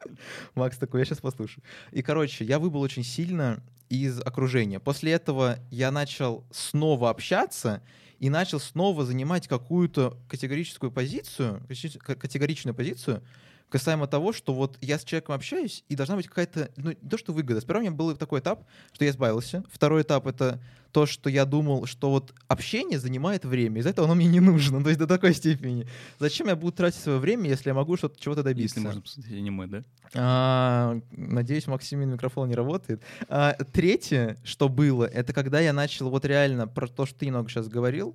Макс 0.57 0.77
такой, 0.77 1.01
я 1.03 1.05
сейчас 1.05 1.21
послушаю. 1.21 1.63
И, 1.93 2.03
короче, 2.03 2.45
я 2.45 2.59
выбыл 2.59 2.81
очень 2.81 3.05
сильно 3.05 3.63
из 3.89 4.21
окружения. 4.21 4.81
После 4.81 5.13
этого 5.13 5.59
я 5.71 5.91
начал 5.91 6.45
снова 6.51 7.11
общаться 7.11 7.83
и 8.19 8.31
начал 8.31 8.61
снова 8.61 9.05
занимать 9.05 9.49
какую-то 9.49 10.17
категорическую 10.29 10.91
позицию, 10.91 11.63
категорич- 11.69 11.99
ка- 11.99 12.15
категоричную 12.15 12.75
позицию, 12.75 13.23
касаемо 13.69 14.07
того, 14.07 14.33
что 14.33 14.55
вот 14.55 14.79
я 14.81 14.99
с 14.99 15.05
человеком 15.05 15.35
общаюсь, 15.35 15.85
и 15.89 15.97
должна 15.97 16.17
быть 16.17 16.29
какая-то, 16.29 16.71
ну, 16.77 16.91
не 16.91 17.09
то, 17.09 17.19
что 17.19 17.33
выгода. 17.33 17.61
Сперва 17.61 17.81
у 17.81 17.83
меня 17.83 17.93
был 17.93 18.17
такой 18.17 18.41
этап, 18.41 18.65
что 18.93 19.05
я 19.05 19.11
избавился. 19.11 19.65
Второй 19.71 20.03
этап— 20.03 20.27
это 20.29 20.61
то, 20.93 21.07
что 21.07 21.29
я 21.29 21.45
думал, 21.45 21.87
что 21.87 22.11
вот 22.11 22.33
общение 22.47 23.01
занимает 23.01 23.45
время, 23.45 23.81
из-за 23.81 23.91
этого 23.91 24.07
оно 24.07 24.15
мне 24.15 24.29
не 24.29 24.39
нужно, 24.39 24.81
то 24.83 24.89
есть 24.89 24.99
до 25.01 25.09
такой 25.09 25.35
степени. 25.35 25.89
Зачем 26.21 26.47
я 26.47 26.55
буду 26.55 26.71
тратить 26.71 27.01
свое 27.01 27.19
время, 27.19 27.51
если 27.51 27.71
я 27.71 27.75
могу 27.75 27.97
что-то, 27.97 28.21
чего-то 28.21 28.45
добиться? 28.45 28.77
Если 28.77 28.87
можно 28.87 29.03
посмотреть 29.03 29.37
аниме, 29.37 29.67
да? 29.67 29.83
А, 30.15 31.01
надеюсь, 31.11 31.67
Максимин 31.67 32.11
микрофон 32.11 32.49
не 32.49 32.55
работает. 32.55 33.03
А, 33.29 33.55
третье, 33.73 34.37
что 34.45 34.69
было, 34.69 35.05
это 35.05 35.33
когда 35.33 35.59
я 35.59 35.73
начал 35.73 36.11
вот 36.11 36.25
реально 36.25 36.69
про 36.69 36.87
то, 36.87 37.07
что 37.07 37.19
ты 37.19 37.27
немного 37.27 37.51
сейчас 37.51 37.67
говорил, 37.67 38.15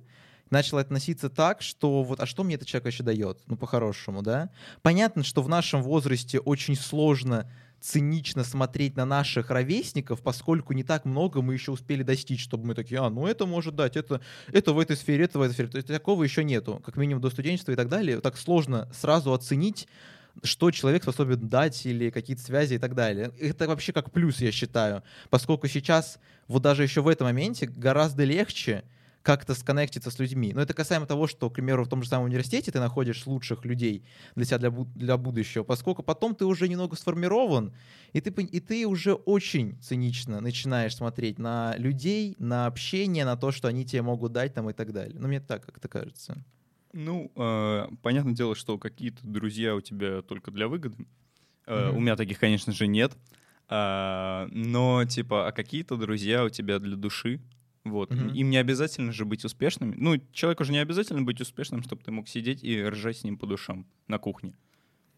начал 0.50 0.78
относиться 0.78 1.30
так, 1.30 1.62
что 1.62 2.02
вот, 2.02 2.20
а 2.20 2.26
что 2.26 2.44
мне 2.44 2.56
этот 2.56 2.68
человек 2.68 2.86
вообще 2.86 3.02
дает? 3.02 3.38
Ну, 3.46 3.56
по-хорошему, 3.56 4.22
да? 4.22 4.50
Понятно, 4.82 5.24
что 5.24 5.42
в 5.42 5.48
нашем 5.48 5.82
возрасте 5.82 6.38
очень 6.38 6.76
сложно 6.76 7.50
цинично 7.80 8.44
смотреть 8.44 8.96
на 8.96 9.06
наших 9.06 9.50
ровесников, 9.50 10.20
поскольку 10.22 10.74
не 10.74 10.84
так 10.84 11.04
много 11.04 11.40
мы 11.40 11.54
еще 11.54 11.72
успели 11.72 12.02
достичь, 12.02 12.42
чтобы 12.42 12.66
мы 12.66 12.74
такие, 12.74 13.00
а, 13.00 13.08
ну 13.08 13.26
это 13.26 13.46
может 13.46 13.74
дать, 13.74 13.96
это, 13.96 14.20
это 14.52 14.72
в 14.72 14.78
этой 14.78 14.96
сфере, 14.96 15.24
это 15.24 15.38
в 15.38 15.42
этой 15.42 15.54
сфере. 15.54 15.68
То 15.70 15.76
есть 15.76 15.88
такого 15.88 16.22
еще 16.22 16.44
нету, 16.44 16.82
как 16.84 16.96
минимум 16.96 17.22
до 17.22 17.30
студенчества 17.30 17.72
и 17.72 17.76
так 17.76 17.88
далее. 17.88 18.20
Так 18.20 18.36
сложно 18.36 18.88
сразу 18.92 19.32
оценить, 19.32 19.88
что 20.42 20.70
человек 20.70 21.02
способен 21.02 21.48
дать 21.48 21.84
или 21.86 22.10
какие-то 22.10 22.42
связи 22.42 22.74
и 22.74 22.78
так 22.78 22.94
далее. 22.94 23.32
Это 23.40 23.66
вообще 23.66 23.92
как 23.92 24.12
плюс, 24.12 24.40
я 24.40 24.52
считаю, 24.52 25.02
поскольку 25.30 25.66
сейчас, 25.66 26.18
вот 26.48 26.62
даже 26.62 26.82
еще 26.82 27.00
в 27.00 27.08
этом 27.08 27.26
моменте, 27.26 27.66
гораздо 27.66 28.24
легче 28.24 28.84
как-то 29.22 29.54
сконнектиться 29.54 30.10
с 30.10 30.18
людьми. 30.18 30.52
Но 30.54 30.62
это 30.62 30.72
касаемо 30.74 31.06
того, 31.06 31.26
что, 31.26 31.50
к 31.50 31.54
примеру, 31.54 31.84
в 31.84 31.88
том 31.88 32.02
же 32.02 32.08
самом 32.08 32.26
университете 32.26 32.72
ты 32.72 32.80
находишь 32.80 33.26
лучших 33.26 33.64
людей 33.64 34.04
для 34.34 34.44
себя, 34.44 34.58
для, 34.58 34.70
для 34.70 35.16
будущего, 35.16 35.62
поскольку 35.62 36.02
потом 36.02 36.34
ты 36.34 36.46
уже 36.46 36.68
немного 36.68 36.96
сформирован, 36.96 37.74
и 38.12 38.20
ты, 38.20 38.30
и 38.42 38.60
ты 38.60 38.86
уже 38.86 39.14
очень 39.14 39.78
цинично 39.82 40.40
начинаешь 40.40 40.96
смотреть 40.96 41.38
на 41.38 41.74
людей, 41.76 42.34
на 42.38 42.66
общение, 42.66 43.24
на 43.24 43.36
то, 43.36 43.52
что 43.52 43.68
они 43.68 43.84
тебе 43.84 44.02
могут 44.02 44.32
дать 44.32 44.54
там 44.54 44.70
и 44.70 44.72
так 44.72 44.92
далее. 44.92 45.18
Ну, 45.18 45.28
мне 45.28 45.40
так 45.40 45.66
как-то 45.66 45.88
кажется. 45.88 46.42
Ну, 46.92 47.30
э, 47.36 47.86
понятное 48.02 48.34
дело, 48.34 48.54
что 48.56 48.78
какие-то 48.78 49.20
друзья 49.26 49.76
у 49.76 49.80
тебя 49.80 50.22
только 50.22 50.50
для 50.50 50.66
выгоды. 50.66 51.06
Э, 51.66 51.90
Мгм. 51.90 51.96
У 51.96 52.00
меня 52.00 52.16
таких, 52.16 52.38
конечно 52.40 52.72
же, 52.72 52.86
нет. 52.86 53.16
А, 53.68 54.48
но, 54.50 55.04
типа, 55.04 55.48
а 55.48 55.52
какие-то 55.52 55.96
друзья 55.96 56.44
у 56.44 56.48
тебя 56.50 56.78
для 56.80 56.96
души. 56.96 57.40
Вот. 57.84 58.10
Мгм. 58.10 58.28
Им 58.34 58.50
не 58.50 58.58
обязательно 58.58 59.12
же 59.12 59.24
быть 59.24 59.44
успешными. 59.44 59.94
Ну, 59.96 60.18
человеку 60.32 60.64
же 60.64 60.72
не 60.72 60.78
обязательно 60.78 61.22
быть 61.22 61.40
успешным, 61.40 61.82
чтобы 61.82 62.02
ты 62.02 62.10
мог 62.10 62.28
сидеть 62.28 62.62
и 62.62 62.82
ржать 62.84 63.18
с 63.18 63.24
ним 63.24 63.38
по 63.38 63.46
душам 63.46 63.86
на 64.06 64.18
кухне. 64.18 64.54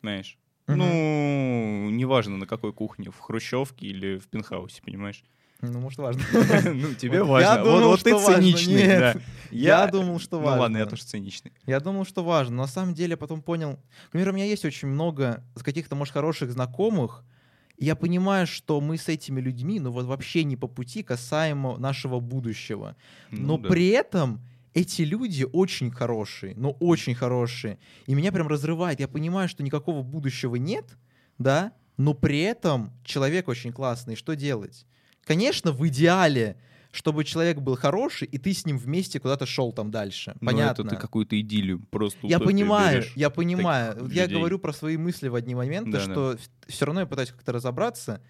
Знаешь? 0.00 0.38
Мгм. 0.68 0.78
Ну, 0.78 1.90
неважно 1.90 2.36
на 2.36 2.46
какой 2.46 2.72
кухне, 2.72 3.10
в 3.10 3.18
хрущевке 3.18 3.86
или 3.86 4.16
в 4.18 4.28
пентхаусе, 4.28 4.80
понимаешь? 4.82 5.24
Ну, 5.60 5.80
может, 5.80 5.98
важно. 5.98 6.22
Ну, 6.74 6.94
тебе 6.94 7.22
Вот 7.22 7.40
я 7.40 7.56
важно. 7.56 7.64
думал, 7.64 7.80
Вот 7.80 7.86
вот 7.90 8.02
ты 8.02 8.10
что 8.10 8.18
важно. 8.18 8.42
циничный. 8.42 9.22
Я 9.50 9.86
думал, 9.86 10.18
что 10.18 10.40
Ну 10.40 10.46
ладно, 10.46 10.76
я 10.78 10.84
важно. 10.84 10.90
тоже 10.96 11.04
циничный. 11.04 11.52
Я 11.66 11.78
думал, 11.80 12.04
что 12.04 12.24
важно. 12.24 12.56
Но 12.56 12.62
на 12.62 12.68
самом 12.68 12.94
деле 12.94 13.16
потом 13.16 13.42
понял... 13.42 13.78
К 14.08 14.10
примеру, 14.12 14.32
у 14.32 14.34
меня 14.34 14.44
есть 14.46 14.64
очень 14.64 14.88
много 14.88 15.44
каких-то, 15.62 15.94
может, 15.94 16.14
хороших 16.14 16.50
знакомых, 16.52 17.24
я 17.84 17.96
понимаю, 17.96 18.46
что 18.46 18.80
мы 18.80 18.96
с 18.96 19.08
этими 19.08 19.40
людьми, 19.40 19.80
ну 19.80 19.90
вот 19.90 20.06
вообще 20.06 20.44
не 20.44 20.56
по 20.56 20.68
пути 20.68 21.02
касаемо 21.02 21.78
нашего 21.78 22.20
будущего. 22.20 22.96
Но 23.30 23.56
Ну 23.56 23.58
да. 23.58 23.68
при 23.68 23.88
этом 23.88 24.40
эти 24.74 25.02
люди 25.02 25.44
очень 25.52 25.90
хорошие, 25.90 26.54
но 26.56 26.70
очень 26.80 27.14
хорошие. 27.14 27.78
И 28.06 28.14
меня 28.14 28.32
прям 28.32 28.48
разрывает. 28.48 29.00
Я 29.00 29.08
понимаю, 29.08 29.48
что 29.48 29.62
никакого 29.62 30.02
будущего 30.02 30.56
нет, 30.56 30.96
да, 31.38 31.72
но 31.96 32.14
при 32.14 32.40
этом 32.40 32.90
человек 33.04 33.48
очень 33.48 33.72
классный. 33.72 34.16
Что 34.16 34.34
делать? 34.34 34.86
Конечно, 35.24 35.72
в 35.72 35.86
идеале, 35.88 36.56
чтобы 36.92 37.24
человек 37.24 37.58
был 37.58 37.74
хороший, 37.76 38.28
и 38.28 38.38
ты 38.38 38.52
с 38.52 38.64
ним 38.66 38.78
вместе 38.78 39.18
куда-то 39.18 39.46
шел 39.46 39.72
там 39.72 39.90
дальше. 39.90 40.34
Понятно. 40.40 40.82
это 40.82 40.90
ты 40.90 40.96
какую-то 40.96 41.40
идиллию 41.40 41.80
просто 41.90 42.24
Я 42.26 42.38
понимаю, 42.38 43.02
я 43.16 43.30
понимаю. 43.30 43.96
Я 44.12 44.24
людей. 44.24 44.36
говорю 44.38 44.58
про 44.60 44.72
свои 44.72 44.96
мысли 44.96 45.26
в 45.28 45.34
одни 45.34 45.54
моменты, 45.54 45.90
Да-да. 45.92 46.04
что 46.04 46.36
все 46.68 46.84
равно 46.84 47.00
я 47.00 47.06
пытаюсь 47.06 47.30
как-то 47.30 47.50
разобраться 47.52 48.20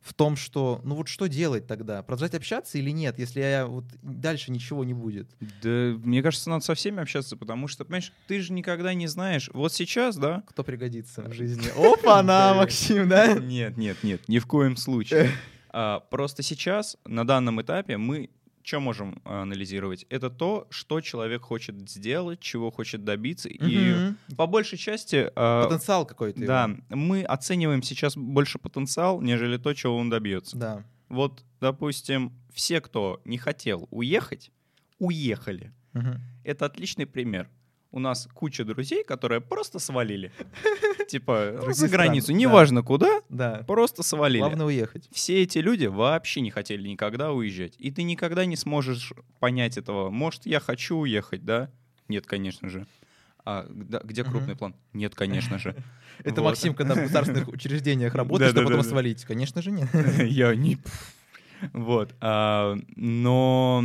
в 0.00 0.14
том, 0.14 0.34
что, 0.36 0.80
ну 0.84 0.94
вот 0.96 1.06
что 1.08 1.26
делать 1.28 1.66
тогда? 1.66 2.02
Продолжать 2.02 2.34
общаться 2.34 2.76
или 2.78 2.90
нет, 2.90 3.18
если 3.20 3.40
я 3.40 3.66
вот 3.66 3.84
дальше 4.02 4.50
ничего 4.50 4.84
не 4.84 4.94
будет? 4.94 5.28
Да, 5.62 5.94
мне 6.02 6.22
кажется, 6.22 6.48
надо 6.50 6.64
со 6.64 6.74
всеми 6.74 7.00
общаться, 7.00 7.36
потому 7.36 7.68
что, 7.68 7.84
понимаешь, 7.84 8.12
ты 8.28 8.40
же 8.40 8.52
никогда 8.52 8.94
не 8.94 9.06
знаешь. 9.06 9.48
Вот 9.54 9.72
сейчас, 9.72 10.16
да? 10.16 10.42
Кто 10.48 10.64
пригодится 10.64 11.22
в 11.22 11.32
жизни? 11.32 11.68
Опа-на, 11.76 12.50
Да. 12.50 12.54
Максим, 12.54 13.08
да? 13.08 13.34
Нет, 13.34 13.76
нет, 13.76 13.96
нет, 14.02 14.28
ни 14.28 14.38
в 14.38 14.46
коем 14.46 14.76
случае. 14.76 15.30
А, 15.72 16.00
просто 16.00 16.42
сейчас, 16.42 16.96
на 17.04 17.26
данном 17.26 17.60
этапе, 17.62 17.96
мы 17.96 18.30
что 18.64 18.78
можем 18.78 19.20
анализировать? 19.24 20.06
Это 20.08 20.30
то, 20.30 20.68
что 20.70 21.00
человек 21.00 21.42
хочет 21.42 21.90
сделать, 21.90 22.38
чего 22.38 22.70
хочет 22.70 23.02
добиться. 23.04 23.48
И 23.48 23.92
Мгм. 23.92 24.16
по 24.36 24.46
большей 24.46 24.78
части... 24.78 25.28
а, 25.34 25.64
Потенциал 25.64 26.06
какой-то. 26.06 26.38
его. 26.38 26.46
да, 26.46 26.70
мы 26.90 27.24
оцениваем 27.24 27.82
сейчас 27.82 28.16
больше 28.16 28.58
потенциал, 28.60 29.20
нежели 29.20 29.56
то, 29.56 29.74
чего 29.74 29.96
он 29.96 30.10
добьется. 30.10 30.56
Да. 30.56 30.84
Вот, 31.08 31.42
допустим, 31.60 32.32
все, 32.54 32.80
кто 32.80 33.20
не 33.24 33.36
хотел 33.36 33.88
уехать, 33.90 34.52
уехали. 35.00 35.72
Мгм. 35.92 36.20
Это 36.44 36.66
отличный 36.66 37.06
пример. 37.06 37.48
У 37.92 37.98
нас 37.98 38.26
куча 38.34 38.64
друзей, 38.64 39.04
которые 39.04 39.40
просто 39.42 39.78
свалили. 39.78 40.32
Типа, 41.08 41.60
ну, 41.62 41.72
за 41.72 41.88
границу, 41.88 42.32
неважно 42.32 42.82
куда, 42.82 43.20
Да. 43.28 43.64
просто 43.66 44.02
свалили. 44.02 44.40
Главное 44.40 44.66
уехать. 44.66 45.08
Все 45.12 45.42
эти 45.42 45.58
люди 45.58 45.84
вообще 45.86 46.40
не 46.40 46.50
хотели 46.50 46.88
никогда 46.88 47.32
уезжать. 47.32 47.74
И 47.78 47.90
ты 47.90 48.02
никогда 48.02 48.46
не 48.46 48.56
сможешь 48.56 49.12
понять 49.40 49.76
этого. 49.76 50.08
Может, 50.08 50.46
я 50.46 50.58
хочу 50.58 50.96
уехать, 50.96 51.44
да? 51.44 51.70
Нет, 52.08 52.26
конечно 52.26 52.68
же. 52.70 52.86
А 53.44 53.66
да, 53.68 54.00
где 54.04 54.24
крупный 54.24 54.56
план? 54.56 54.74
Нет, 54.92 55.14
конечно 55.14 55.58
же. 55.58 55.76
Это 56.24 56.40
Вот. 56.40 56.50
Максим, 56.50 56.74
когда 56.74 56.94
в 56.94 56.98
государственных 56.98 57.48
учреждениях 57.52 58.14
работает, 58.14 58.52
чтобы 58.52 58.68
потом 58.70 58.84
свалить. 58.84 59.24
Конечно 59.24 59.60
же 59.60 59.70
нет. 59.70 59.88
Я 60.22 60.54
не... 60.54 60.78
Вот. 61.72 62.14
а, 62.20 62.76
Но... 62.96 63.84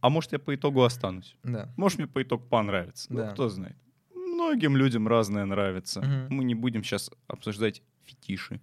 А 0.00 0.08
может, 0.10 0.32
я 0.32 0.38
по 0.38 0.54
итогу 0.54 0.82
останусь? 0.84 1.36
Да. 1.44 1.68
Может, 1.76 1.98
мне 1.98 2.06
по 2.06 2.22
итогу 2.22 2.44
понравится. 2.44 3.06
Ну, 3.10 3.18
Да. 3.20 3.30
кто 3.30 3.48
знает. 3.48 3.76
Многим 4.14 4.76
людям 4.76 5.08
разное 5.08 5.44
нравится. 5.44 6.00
Мгм. 6.00 6.26
Мы 6.36 6.44
не 6.44 6.54
будем 6.54 6.82
сейчас 6.84 7.10
обсуждать 7.26 7.82
фетиши. 8.04 8.60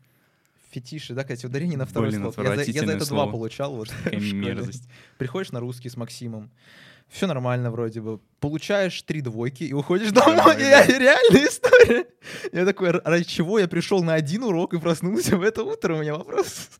Фетиши, 0.72 1.13
да, 1.13 1.24
кстати, 1.24 1.45
ударение 1.45 1.77
на 1.77 1.86
второй 1.86 2.10
Блин, 2.10 2.22
слог. 2.22 2.38
Я 2.38 2.55
за, 2.55 2.63
я 2.72 2.86
за 2.86 2.91
это 2.93 3.05
слово. 3.05 3.24
два 3.25 3.31
получал. 3.31 3.75
Вот, 3.75 3.93
мерзость. 4.12 4.88
Приходишь 5.17 5.51
на 5.51 5.60
русский 5.60 5.89
с 5.89 5.95
Максимом. 5.98 6.51
Все 7.07 7.27
нормально 7.27 7.69
вроде 7.72 8.01
бы. 8.01 8.19
Получаешь 8.39 9.00
три 9.03 9.22
двойки 9.22 9.63
и 9.63 9.74
уходишь 9.74 10.12
домой. 10.12 10.38
Домой, 10.38 10.55
И 10.55 10.60
да. 10.60 10.86
реальная 10.88 11.48
история. 11.48 12.05
Я 12.51 12.65
такой, 12.65 12.89
«Р- 12.89 13.01
ради 13.05 13.25
чего 13.25 13.60
я 13.60 13.67
пришел 13.67 14.03
на 14.03 14.15
один 14.15 14.43
урок 14.43 14.74
и 14.74 14.79
проснулся 14.79 15.38
в 15.38 15.43
это 15.43 15.63
утро? 15.63 15.95
У 15.95 16.01
меня 16.01 16.15
вопрос. 16.15 16.72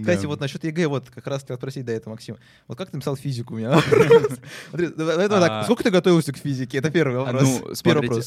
Кстати, 0.00 0.26
вот 0.26 0.40
насчет 0.40 0.62
ЕГЭ, 0.64 0.88
вот 0.88 1.10
как 1.10 1.26
раз 1.26 1.40
хотел 1.42 1.56
спросить 1.56 1.84
до 1.84 1.92
этого, 1.92 2.12
Максим. 2.12 2.36
Вот 2.68 2.76
как 2.76 2.90
ты 2.90 2.96
написал 2.96 3.16
физику 3.16 3.54
у 3.54 3.58
меня? 3.58 3.80
А. 4.72 5.64
Сколько 5.64 5.84
ты 5.84 5.90
готовился 5.90 6.32
к 6.32 6.36
физике? 6.36 6.78
Это 6.78 6.90
первый 6.90 7.16
А, 7.16 7.24
вопрос. 7.24 7.42
ну, 7.42 7.74
смотрите. 7.74 8.22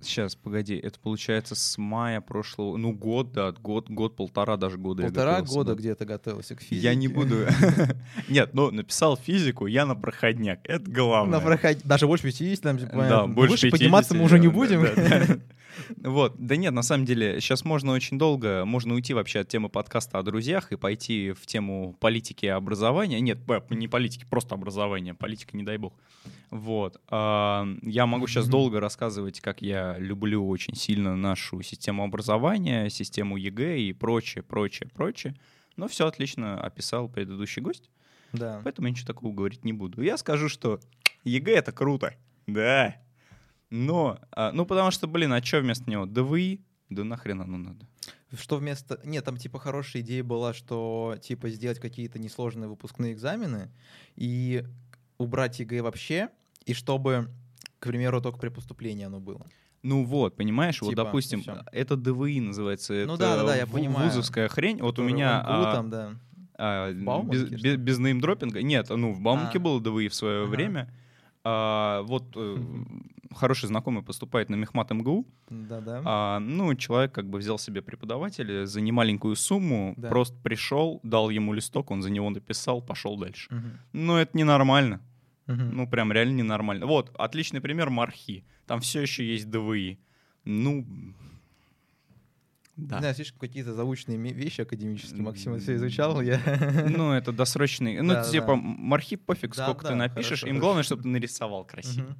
Сейчас, 0.00 0.34
погоди, 0.34 0.76
это 0.76 0.98
получается 0.98 1.54
с 1.54 1.78
мая 1.78 2.20
прошлого, 2.20 2.76
ну 2.76 2.92
год, 2.92 3.32
да, 3.32 3.52
год, 3.52 3.88
год, 3.90 4.16
полтора 4.16 4.56
даже 4.56 4.78
года. 4.78 5.04
Полтора 5.04 5.40
года 5.42 5.74
да. 5.74 5.78
где-то 5.78 6.04
готовился 6.04 6.54
к 6.54 6.60
физике. 6.60 6.86
Я 6.86 6.94
не 6.94 7.08
буду. 7.08 7.46
Нет, 8.28 8.50
ну 8.52 8.70
написал 8.70 9.16
физику, 9.16 9.66
я 9.66 9.86
на 9.86 9.94
проходняк. 9.94 10.60
Это 10.64 10.90
главное. 10.90 11.40
На 11.40 11.44
проход- 11.44 11.80
Даже 11.84 12.06
больше 12.06 12.24
50, 12.24 12.60
там, 12.62 12.78
типа, 12.78 13.26
больше 13.26 13.70
подниматься 13.70 14.14
мы 14.14 14.24
уже 14.24 14.38
не 14.38 14.48
50, 14.48 14.54
будем. 14.54 15.42
Вот, 15.96 16.34
да 16.38 16.56
нет, 16.56 16.72
на 16.72 16.82
самом 16.82 17.04
деле, 17.04 17.40
сейчас 17.40 17.64
можно 17.64 17.92
очень 17.92 18.18
долго, 18.18 18.64
можно 18.64 18.94
уйти 18.94 19.14
вообще 19.14 19.40
от 19.40 19.48
темы 19.48 19.68
подкаста 19.68 20.18
о 20.18 20.22
друзьях 20.22 20.72
и 20.72 20.76
пойти 20.76 21.32
в 21.32 21.46
тему 21.46 21.96
политики 22.00 22.46
и 22.46 22.48
образования. 22.48 23.20
Нет, 23.20 23.38
не 23.70 23.88
политики, 23.88 24.26
просто 24.28 24.54
образования. 24.54 25.14
Политика, 25.14 25.56
не 25.56 25.62
дай 25.62 25.76
бог. 25.78 25.94
Вот. 26.50 27.00
А, 27.08 27.66
Я 27.82 28.06
могу 28.06 28.26
сейчас 28.26 28.48
долго 28.48 28.80
рассказывать, 28.80 29.40
как 29.40 29.62
я 29.62 29.96
люблю 29.98 30.46
очень 30.46 30.74
сильно 30.74 31.16
нашу 31.16 31.62
систему 31.62 32.02
образования, 32.02 32.90
систему 32.90 33.36
ЕГЭ 33.36 33.78
и 33.78 33.92
прочее, 33.92 34.42
прочее, 34.42 34.88
прочее. 34.92 35.34
Но 35.76 35.88
все 35.88 36.06
отлично 36.06 36.60
описал 36.60 37.08
предыдущий 37.08 37.62
гость. 37.62 37.90
Да. 38.32 38.60
Поэтому 38.64 38.88
я 38.88 38.92
ничего 38.92 39.06
такого 39.06 39.32
говорить 39.32 39.64
не 39.64 39.72
буду. 39.72 40.02
Я 40.02 40.16
скажу, 40.16 40.48
что 40.48 40.80
ЕГЭ 41.24 41.54
это 41.56 41.72
круто. 41.72 42.14
Да. 42.46 42.96
Но, 43.70 44.18
а, 44.32 44.52
ну 44.52 44.66
потому 44.66 44.90
что, 44.90 45.06
блин, 45.06 45.32
а 45.32 45.42
что 45.42 45.60
вместо 45.60 45.88
него? 45.90 46.06
ДВИ? 46.06 46.60
Да 46.88 47.04
нахрен 47.04 47.40
оно 47.40 47.56
надо? 47.56 47.86
Что 48.36 48.56
вместо... 48.56 49.00
Нет, 49.04 49.24
там 49.24 49.36
типа 49.36 49.58
хорошая 49.58 50.02
идея 50.02 50.24
была, 50.24 50.52
что 50.54 51.16
типа 51.22 51.48
сделать 51.50 51.78
какие-то 51.78 52.18
несложные 52.18 52.68
выпускные 52.68 53.12
экзамены 53.12 53.70
и 54.16 54.64
убрать 55.18 55.60
ЕГЭ 55.60 55.82
вообще, 55.82 56.28
и 56.64 56.74
чтобы, 56.74 57.28
к 57.78 57.86
примеру, 57.88 58.20
только 58.20 58.38
при 58.38 58.48
поступлении 58.48 59.04
оно 59.04 59.20
было. 59.20 59.46
Ну 59.82 60.04
вот, 60.04 60.36
понимаешь, 60.36 60.80
вот 60.82 60.90
Типа, 60.90 61.04
допустим, 61.04 61.40
всё. 61.42 61.62
это 61.72 61.96
ДВИ 61.96 62.40
называется, 62.40 62.92
Ну 63.06 63.14
это 63.14 63.18
да-да-да, 63.18 63.56
я 63.56 63.64
ву- 63.64 63.72
понимаю. 63.72 64.08
вузовская 64.08 64.48
хрень. 64.48 64.78
Вот 64.82 64.98
у 64.98 65.02
Который 65.02 65.12
меня 65.12 65.40
в 65.42 65.44
МГУ 65.50 65.62
а, 65.64 65.74
там, 65.74 65.90
да. 65.90 66.12
а, 66.58 66.90
В 66.92 67.02
Бауманке, 67.04 67.44
без, 67.44 67.62
без, 67.62 67.76
без 67.76 67.98
неймдропинга. 67.98 68.62
Нет, 68.62 68.88
ну 68.90 69.12
в 69.12 69.20
Бауманке 69.20 69.58
А. 69.58 69.60
было 69.60 69.80
ДВИ 69.80 70.08
в 70.08 70.14
свое 70.14 70.42
Ага. 70.42 70.50
время. 70.50 70.94
А, 71.44 72.02
вот 72.02 72.24
э, 72.36 72.56
хороший 73.34 73.66
знакомый 73.66 74.02
поступает 74.02 74.50
на 74.50 74.56
Мехмат 74.56 74.90
МГУ. 74.90 75.26
Да-да. 75.48 76.02
А, 76.04 76.38
ну, 76.38 76.74
человек 76.74 77.12
как 77.12 77.28
бы 77.30 77.38
взял 77.38 77.58
себе 77.58 77.80
преподавателя 77.82 78.66
за 78.66 78.80
немаленькую 78.80 79.36
сумму, 79.36 79.94
Да. 79.96 80.08
просто 80.08 80.36
пришел, 80.42 81.00
дал 81.02 81.30
ему 81.30 81.52
листок, 81.54 81.90
он 81.90 82.02
за 82.02 82.10
него 82.10 82.28
написал, 82.30 82.82
пошел 82.82 83.16
дальше. 83.16 83.48
Мгм. 83.54 83.70
Ну, 83.92 84.16
это 84.16 84.36
ненормально. 84.36 85.00
Мгм. 85.46 85.70
Ну, 85.76 85.88
прям 85.88 86.12
реально 86.12 86.36
ненормально. 86.36 86.86
Вот, 86.86 87.10
отличный 87.18 87.60
пример 87.60 87.90
Мархи. 87.90 88.44
Там 88.66 88.80
все 88.80 89.00
еще 89.00 89.24
есть 89.26 89.50
ДВИ. 89.50 89.98
Ну, 90.44 90.86
Не 92.80 92.86
да. 92.86 92.98
знаю, 92.98 93.14
слишком 93.14 93.38
какие-то 93.40 93.74
заученные 93.74 94.18
ме- 94.18 94.32
вещи 94.32 94.60
академические. 94.62 95.22
Максим 95.22 95.58
все 95.58 95.76
изучал, 95.76 96.20
я... 96.20 96.40
Ну, 96.88 97.12
это 97.12 97.32
досрочный. 97.32 98.00
Ну, 98.00 98.14
Да, 98.14 98.24
типа, 98.24 98.46
да. 98.48 98.56
МАРХИ 98.56 99.16
пофиг, 99.16 99.54
Да, 99.56 99.64
сколько 99.66 99.84
да, 99.84 99.88
ты 99.90 99.94
напишешь. 99.96 100.40
хорошо, 100.40 100.46
Им 100.48 100.58
главное, 100.58 100.82
чтобы 100.82 101.02
ты 101.02 101.08
нарисовал 101.08 101.64
красиво. 101.64 102.16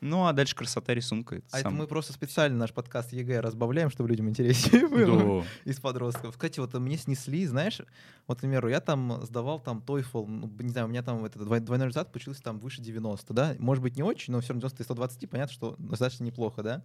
Ну, 0.00 0.26
а 0.26 0.32
дальше 0.32 0.54
красота 0.54 0.94
рисунка. 0.94 1.34
Это 1.36 1.46
А 1.50 1.56
это 1.58 1.68
сам- 1.70 1.74
мы 1.74 1.88
просто 1.88 2.12
специально 2.12 2.56
наш 2.56 2.72
подкаст 2.72 3.12
ЕГЭ 3.12 3.40
разбавляем, 3.40 3.90
чтобы 3.90 4.08
людям 4.10 4.28
интереснее 4.28 4.86
было. 4.88 5.42
Да. 5.42 5.48
из 5.70 5.80
подростков. 5.80 6.34
Кстати, 6.36 6.60
вот 6.60 6.72
мне 6.74 6.96
снесли, 6.96 7.44
знаешь, 7.46 7.80
вот, 8.28 8.38
к 8.38 8.40
примеру, 8.42 8.68
я 8.68 8.78
там 8.80 9.18
сдавал 9.24 9.58
там 9.58 9.82
TOEFL, 9.84 10.24
ну, 10.28 10.48
не 10.60 10.68
знаю, 10.68 10.86
у 10.86 10.90
меня 10.90 11.02
там 11.02 11.24
этот 11.24 11.42
двой- 11.42 11.58
двойной 11.58 11.88
результат 11.88 12.12
получился 12.12 12.40
там 12.44 12.60
выше 12.60 12.80
90, 12.80 13.34
да, 13.34 13.56
может 13.58 13.82
быть, 13.82 13.96
не 13.96 14.04
очень, 14.04 14.32
но 14.32 14.40
все 14.40 14.50
равно 14.50 14.60
90 14.60 14.82
и 14.82 14.84
120, 14.84 15.28
понятно, 15.30 15.52
что 15.52 15.74
достаточно 15.78 16.22
неплохо, 16.22 16.62
да. 16.62 16.82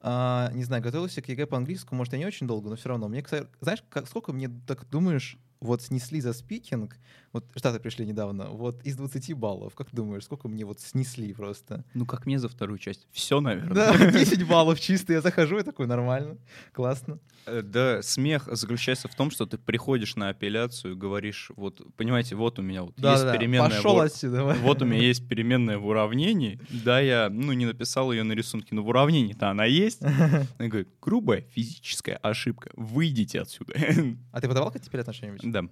А, 0.00 0.50
не 0.52 0.64
знаю, 0.64 0.82
готовился 0.82 1.22
к 1.22 1.28
ЕГЭ 1.28 1.46
по-английскому, 1.46 1.98
может, 1.98 2.12
я 2.12 2.18
не 2.18 2.26
очень 2.26 2.46
долго, 2.46 2.68
но 2.70 2.76
все 2.76 2.88
равно. 2.88 3.08
Мне, 3.08 3.24
знаешь, 3.60 3.82
как, 3.88 4.06
сколько 4.06 4.32
мне, 4.32 4.48
так 4.48 4.88
думаешь, 4.88 5.38
вот 5.60 5.82
снесли 5.82 6.20
за 6.20 6.32
speaking, 6.32 6.96
результаты 7.32 7.78
пришли 7.80 8.06
недавно, 8.06 8.48
вот 8.50 8.80
из 8.86 8.96
20 8.96 9.34
баллов, 9.34 9.74
как 9.74 9.90
ты 9.90 9.96
думаешь, 9.96 10.24
сколько 10.24 10.48
мне 10.48 10.64
вот 10.64 10.80
снесли 10.80 11.32
просто? 11.34 11.84
Ну, 11.94 12.06
как 12.06 12.26
мне 12.26 12.38
за 12.38 12.48
вторую 12.48 12.78
часть? 12.78 13.06
Все, 13.12 13.40
наверное. 13.40 13.74
Да, 13.74 14.10
10 14.12 14.46
баллов 14.46 14.80
чисто, 14.80 15.12
я 15.12 15.20
захожу, 15.20 15.58
я 15.58 15.64
такой, 15.64 15.86
нормально, 15.86 16.38
классно. 16.72 17.18
Э, 17.46 17.62
Да, 17.62 18.02
смех 18.02 18.48
заключается 18.52 19.08
в 19.08 19.14
том, 19.14 19.30
что 19.30 19.46
ты 19.46 19.58
приходишь 19.58 20.16
на 20.16 20.28
апелляцию 20.30 20.94
и 20.94 20.96
говоришь, 20.96 21.50
вот, 21.56 21.82
понимаете, 21.96 22.34
вот 22.34 22.58
у 22.58 22.62
меня 22.62 22.82
вот 22.82 22.92
есть 22.92 23.02
Да-да-да, 23.02 23.36
переменная 23.36 23.68
пошел 23.70 23.96
в 23.96 24.00
отсюда. 24.00 24.44
вот 24.62 24.80
у 24.82 24.84
меня 24.86 25.02
есть 25.02 25.28
переменная 25.28 25.78
в 25.78 25.86
уравнении, 25.86 26.60
да, 26.84 27.00
я, 27.00 27.28
ну, 27.30 27.52
не 27.52 27.66
написал 27.66 28.12
ее 28.12 28.22
на 28.22 28.32
рисунке, 28.32 28.74
но 28.74 28.82
в 28.82 28.88
уравнении-то 28.88 29.50
она 29.50 29.64
есть. 29.64 30.02
Она 30.58 30.68
говорит, 30.68 30.88
грубая 31.02 31.42
физическая 31.42 32.16
ошибка, 32.16 32.70
выйдите 32.74 33.40
отсюда. 33.40 33.74
А 34.32 34.40
ты 34.40 34.48
подавал 34.48 34.70
как 34.70 34.82
теперь 34.82 35.00
отношения? 35.00 35.36
Да. 35.50 35.62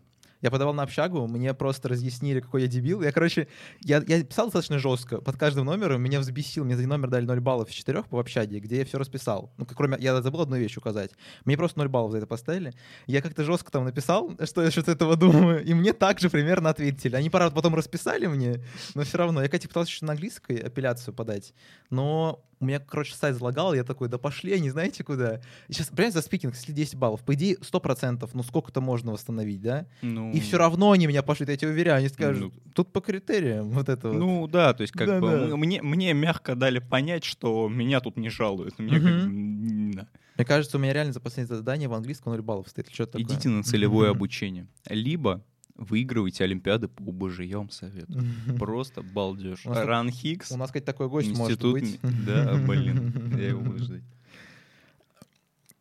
Я 0.43 0.51
подавал 0.51 0.75
на 0.75 0.83
общагу, 0.83 1.27
мне 1.27 1.55
просто 1.55 1.89
разъяснили, 1.89 2.41
какой 2.41 2.63
я 2.63 2.69
дебил. 2.69 3.03
Я, 3.03 3.11
короче, 3.11 3.49
я, 3.81 4.03
я 4.07 4.23
писал 4.23 4.47
достаточно 4.47 4.79
жестко. 4.79 5.21
Под 5.21 5.37
каждым 5.37 5.65
номером 5.65 6.03
меня 6.03 6.21
взбесил. 6.21 6.65
Мне 6.65 6.77
за 6.77 6.87
номер 6.87 7.09
дали 7.09 7.25
0 7.25 7.41
баллов 7.41 7.71
из 7.71 7.75
4 7.75 8.05
по 8.05 8.21
общаге, 8.21 8.61
где 8.61 8.79
я 8.79 8.85
все 8.85 8.99
расписал. 8.99 9.53
Ну, 9.57 9.67
кроме... 9.67 9.97
Я 9.99 10.21
забыл 10.21 10.43
одну 10.43 10.57
вещь 10.57 10.77
указать. 10.77 11.13
Мне 11.45 11.57
просто 11.57 11.79
0 11.79 11.89
баллов 11.89 12.13
за 12.13 12.19
это 12.19 12.27
поставили. 12.27 12.75
Я 13.07 13.23
как-то 13.23 13.45
жестко 13.45 13.73
там 13.73 13.85
написал, 13.85 14.31
что 14.45 14.63
я 14.63 14.71
что-то 14.71 14.93
этого 14.93 15.17
думаю, 15.17 15.65
и 15.65 15.73
мне 15.75 15.93
также 15.93 16.29
примерно 16.29 16.71
ответили. 16.71 17.17
Они, 17.17 17.31
правда, 17.31 17.55
потом 17.55 17.75
расписали 17.75 18.27
мне, 18.27 18.63
но 18.95 19.05
все 19.05 19.19
равно. 19.19 19.41
Я, 19.43 19.49
кстати, 19.49 19.67
пытался 19.67 19.91
еще 19.91 20.05
на 20.05 20.13
английской 20.13 20.59
апелляцию 20.59 21.15
подать, 21.15 21.55
но 21.91 22.45
у 22.59 22.65
меня, 22.65 22.79
короче, 22.81 23.15
сайт 23.15 23.37
залагал, 23.37 23.75
я 23.75 23.85
такой, 23.85 24.09
да 24.09 24.19
пошли 24.19 24.53
они, 24.55 24.71
знаете 24.71 25.05
куда? 25.05 25.41
Сейчас, 25.69 25.89
прям 25.89 26.11
за 26.11 26.23
спикинг, 26.23 26.55
если 26.55 26.73
10 26.73 26.95
баллов, 26.97 27.23
по 27.25 27.35
идее, 27.35 27.57
100%, 27.61 28.31
ну 28.35 28.43
сколько-то 28.43 28.81
можно 28.81 29.13
восстановить, 29.13 29.61
да? 29.61 29.87
Ну, 30.03 30.33
И 30.33 30.41
все 30.41 30.57
равно 30.59 30.91
они 30.93 31.07
меня 31.07 31.23
пошлют, 31.23 31.49
я 31.51 31.57
тебе 31.57 31.71
уверяю, 31.71 31.99
они 31.99 32.09
скажут, 32.09 32.55
Ну, 32.55 32.73
тут 32.75 32.93
по 32.93 33.01
критериям 33.01 33.71
вот 33.71 33.89
это 33.89 34.09
вот. 34.09 34.19
Ну 34.19 34.47
да, 34.49 34.73
то 34.75 34.83
есть 34.83 34.93
как 34.93 35.07
бы 35.07 35.21
Да-да. 35.21 35.49
м- 35.51 35.59
мне, 35.61 35.83
мне 35.83 36.13
мягко 36.15 36.55
дали 36.55 36.79
понять, 36.79 37.25
что 37.25 37.69
меня 37.69 38.01
тут 38.01 38.17
не 38.17 38.31
жалуют. 38.31 38.79
Мне 38.79 38.99
как 39.01 39.05
бы, 39.05 39.11
м, 39.11 39.93
да. 39.93 40.09
Мне 40.37 40.45
кажется, 40.45 40.77
у 40.77 40.81
меня 40.81 40.93
реально 40.93 41.13
за 41.13 41.21
последнее 41.21 41.57
задание 41.57 41.89
в 41.89 41.95
английском 41.95 42.33
0 42.33 42.43
баллов 42.43 42.69
стоит. 42.69 42.89
или 42.89 42.95
Что-то 42.95 43.19
такое. 43.19 43.37
Идите 43.37 43.49
на 43.49 43.63
целевое 43.63 44.11
Мгм. 44.11 44.17
обучение. 44.19 44.67
Либо 44.89 45.43
выигрывайте 45.77 46.45
Олимпиады 46.45 46.89
по 46.89 47.05
вам 47.05 47.71
советую. 47.71 48.25
Просто 48.59 49.03
балдеж. 49.03 49.61
РАНХиГС. 49.65 50.51
У 50.53 50.57
нас, 50.57 50.69
кстати, 50.69 50.85
такой 50.85 51.09
гость 51.09 51.37
может 51.37 51.63
быть. 51.63 51.99
да, 52.03 52.57
блин, 52.57 53.37
я 53.37 53.49
его 53.49 53.61
буду 53.61 53.85
ждать. 53.85 54.03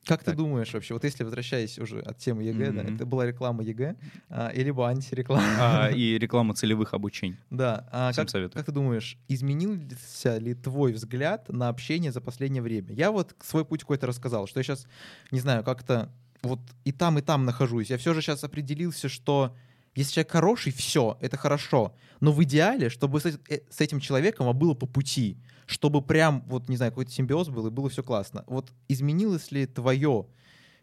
Как 0.05 0.23
ты 0.23 0.34
думаешь 0.34 0.71
вообще, 0.71 0.93
вот 0.93 1.03
если 1.03 1.23
возвращаясь 1.23 1.79
уже 1.79 1.99
от 1.99 2.19
темы 2.19 2.43
ЕГЭ, 2.43 2.71
да, 2.71 2.84
это 2.84 3.08
была 3.08 3.25
реклама 3.25 3.63
ЕГЭ, 3.63 3.95
а, 4.29 4.49
и 4.49 4.63
либо 4.63 4.88
антиреклама. 4.88 5.43
А, 5.60 5.88
и 5.95 6.19
реклама 6.19 6.53
целевых 6.53 6.93
обучений. 6.93 7.38
Да, 7.49 7.89
а 7.91 8.12
Всем 8.12 8.25
как, 8.25 8.29
советую. 8.29 8.60
как 8.60 8.65
ты 8.67 8.71
думаешь, 8.71 9.17
изменился 9.27 10.38
ли 10.38 10.53
твой 10.53 10.93
взгляд 10.93 11.49
на 11.49 11.69
общение 11.69 12.12
за 12.12 12.21
последнее 12.21 12.62
время? 12.62 12.93
Я 12.93 13.12
вот 13.12 13.36
свой 13.41 13.65
путь 13.65 13.81
какой-то 13.81 14.05
рассказал, 14.05 14.45
что 14.45 14.60
я 14.60 14.63
сейчас, 14.63 14.86
не 15.31 15.39
знаю, 15.39 15.63
как-то 15.63 16.12
вот 16.43 16.60
и 16.84 16.91
там, 16.91 17.17
и 17.17 17.21
там 17.21 17.45
нахожусь. 17.45 17.89
Я 17.89 17.97
все 17.97 18.13
же 18.13 18.21
сейчас 18.21 18.43
определился, 18.43 19.10
что 19.10 19.55
если 19.95 20.15
человек 20.15 20.31
хороший, 20.31 20.71
все, 20.73 21.17
это 21.21 21.38
хорошо. 21.38 21.95
Но 22.19 22.34
в 22.34 22.43
идеале, 22.43 22.89
чтобы 22.89 23.21
с, 23.21 23.25
э, 23.25 23.62
с 23.69 23.81
этим 23.81 23.99
человеком 23.99 24.47
а 24.49 24.53
было 24.53 24.73
по 24.73 24.86
пути, 24.86 25.38
чтобы 25.65 26.01
прям, 26.01 26.43
вот, 26.47 26.67
не 26.69 26.75
знаю, 26.75 26.91
какой-то 26.91 27.12
симбиоз 27.12 27.49
был, 27.49 27.67
и 27.67 27.71
было 27.71 27.89
все 27.89 28.03
классно. 28.03 28.43
Вот 28.47 28.71
изменилось 28.89 29.51
ли 29.51 29.65
твое 29.65 30.27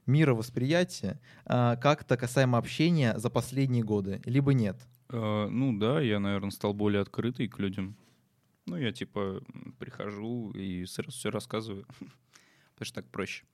мировосприятие 0.07 1.21
а, 1.45 1.77
как-то 1.77 2.17
касаемо 2.17 2.59
общения 2.59 3.17
за 3.19 3.31
последние 3.31 3.85
годы, 3.85 4.21
либо 4.25 4.53
нет? 4.53 4.77
Э, 5.11 5.49
Ну 5.49 5.79
да, 5.79 6.01
я, 6.01 6.19
наверное, 6.19 6.51
стал 6.51 6.73
более 6.75 7.03
открытый 7.03 7.49
к 7.49 7.59
людям. 7.59 7.97
Ну, 8.67 8.77
я 8.77 8.93
типа 8.93 9.43
прихожу 9.79 10.53
и 10.53 10.87
сразу 10.87 11.11
все 11.11 11.31
рассказываю, 11.31 11.85
потому 12.75 12.87
что 12.87 12.95
так 12.95 13.11
проще. 13.11 13.45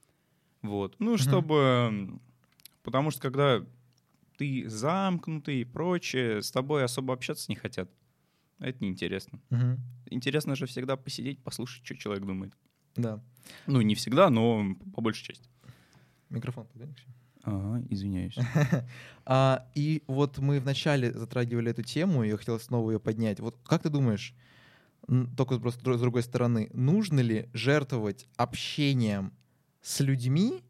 Вот. 0.62 0.96
Ну, 0.98 1.18
чтобы... 1.18 2.20
Потому 2.82 3.10
что 3.10 3.20
когда 3.20 3.66
ты 4.38 4.68
замкнутый 4.68 5.60
и 5.60 5.64
прочее, 5.64 6.42
с 6.42 6.50
тобой 6.50 6.84
особо 6.84 7.12
общаться 7.12 7.46
не 7.48 7.56
хотят. 7.56 7.90
Это 8.60 8.82
неинтересно. 8.82 9.40
Мгм. 9.50 9.80
Интересно 10.06 10.54
же 10.54 10.66
всегда 10.66 10.96
посидеть, 10.96 11.42
послушать, 11.42 11.84
что 11.84 11.96
человек 11.96 12.24
думает. 12.24 12.54
Да. 12.96 13.22
Ну, 13.66 13.80
не 13.80 13.94
всегда, 13.94 14.30
но 14.30 14.64
по 14.94 15.00
большей 15.00 15.26
части. 15.26 15.48
Микрофон 16.30 16.66
подвинь, 16.66 16.88
Максим. 16.88 17.14
Ага, 17.42 17.84
извиняюсь. 17.90 18.36
А, 19.30 19.68
и 19.74 20.02
вот 20.06 20.38
мы 20.38 20.58
вначале 20.58 21.12
затрагивали 21.12 21.70
эту 21.70 21.82
тему, 21.82 22.24
и 22.24 22.28
я 22.28 22.36
хотел 22.38 22.58
снова 22.58 22.92
ее 22.92 22.98
поднять. 22.98 23.40
Вот 23.40 23.58
как 23.62 23.82
ты 23.82 23.90
думаешь, 23.90 24.34
только 25.36 25.58
просто 25.58 25.80
с 25.98 26.00
другой 26.00 26.22
стороны, 26.22 26.70
нужно 26.72 27.20
ли 27.20 27.50
жертвовать 27.52 28.26
общением 28.36 29.34
с 29.82 30.00
людьми 30.00 30.62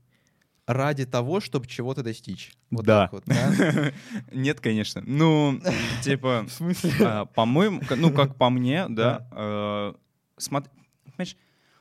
ради 0.68 1.06
того, 1.06 1.40
чтобы 1.40 1.66
чего-то 1.66 2.02
достичь? 2.02 2.52
Вот 2.70 2.84
Да. 2.84 3.02
так 3.08 3.12
вот, 3.12 3.22
да? 3.26 3.92
Нет, 4.32 4.60
конечно. 4.60 5.02
Ну, 5.04 5.60
типа... 6.02 6.44
В 6.46 6.52
смысле? 6.52 6.92
А, 7.00 7.24
По-моему, 7.24 7.80
ну, 7.96 8.12
как 8.12 8.36
по 8.36 8.50
мне, 8.50 8.86
да. 8.88 9.26
э, 9.32 9.94
Смотри, 10.36 10.70
понимаешь, 11.04 11.36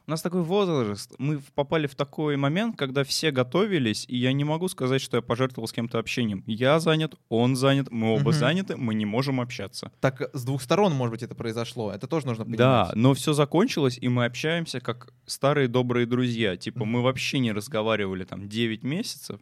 у 0.07 0.11
нас 0.11 0.21
такой 0.21 0.41
возраст, 0.41 1.13
мы 1.17 1.39
попали 1.53 1.85
в 1.85 1.93
такой 1.95 2.37
момент, 2.37 2.77
когда 2.77 3.03
все 3.03 3.29
готовились, 3.31 4.05
и 4.07 4.15
я 4.15 4.31
не 4.31 4.45
могу 4.45 4.69
сказать, 4.69 5.01
что 5.01 5.17
я 5.17 5.21
пожертвовал 5.21 5.67
с 5.67 5.73
кем-то 5.73 5.99
общением. 5.99 6.43
Я 6.47 6.79
занят, 6.79 7.15
он 7.27 7.57
занят, 7.57 7.91
мы 7.91 8.13
оба 8.13 8.29
Мгм. 8.29 8.39
заняты, 8.39 8.77
мы 8.77 8.93
не 8.93 9.05
можем 9.05 9.41
общаться. 9.41 9.91
Так 9.99 10.29
с 10.33 10.45
двух 10.45 10.61
сторон, 10.61 10.93
может 10.93 11.11
быть, 11.11 11.23
это 11.23 11.35
произошло. 11.35 11.91
Это 11.91 12.07
тоже 12.07 12.25
нужно 12.25 12.45
понимать. 12.45 12.57
Да, 12.59 12.91
но 12.95 13.13
все 13.13 13.33
закончилось, 13.33 13.97
и 13.99 14.07
мы 14.07 14.23
общаемся 14.23 14.79
как 14.79 15.13
старые 15.25 15.67
добрые 15.67 16.05
друзья. 16.05 16.55
Типа 16.55 16.85
мы 16.85 17.01
вообще 17.01 17.39
не 17.39 17.51
разговаривали 17.51 18.23
там 18.23 18.47
9 18.47 18.83
месяцев, 18.83 19.41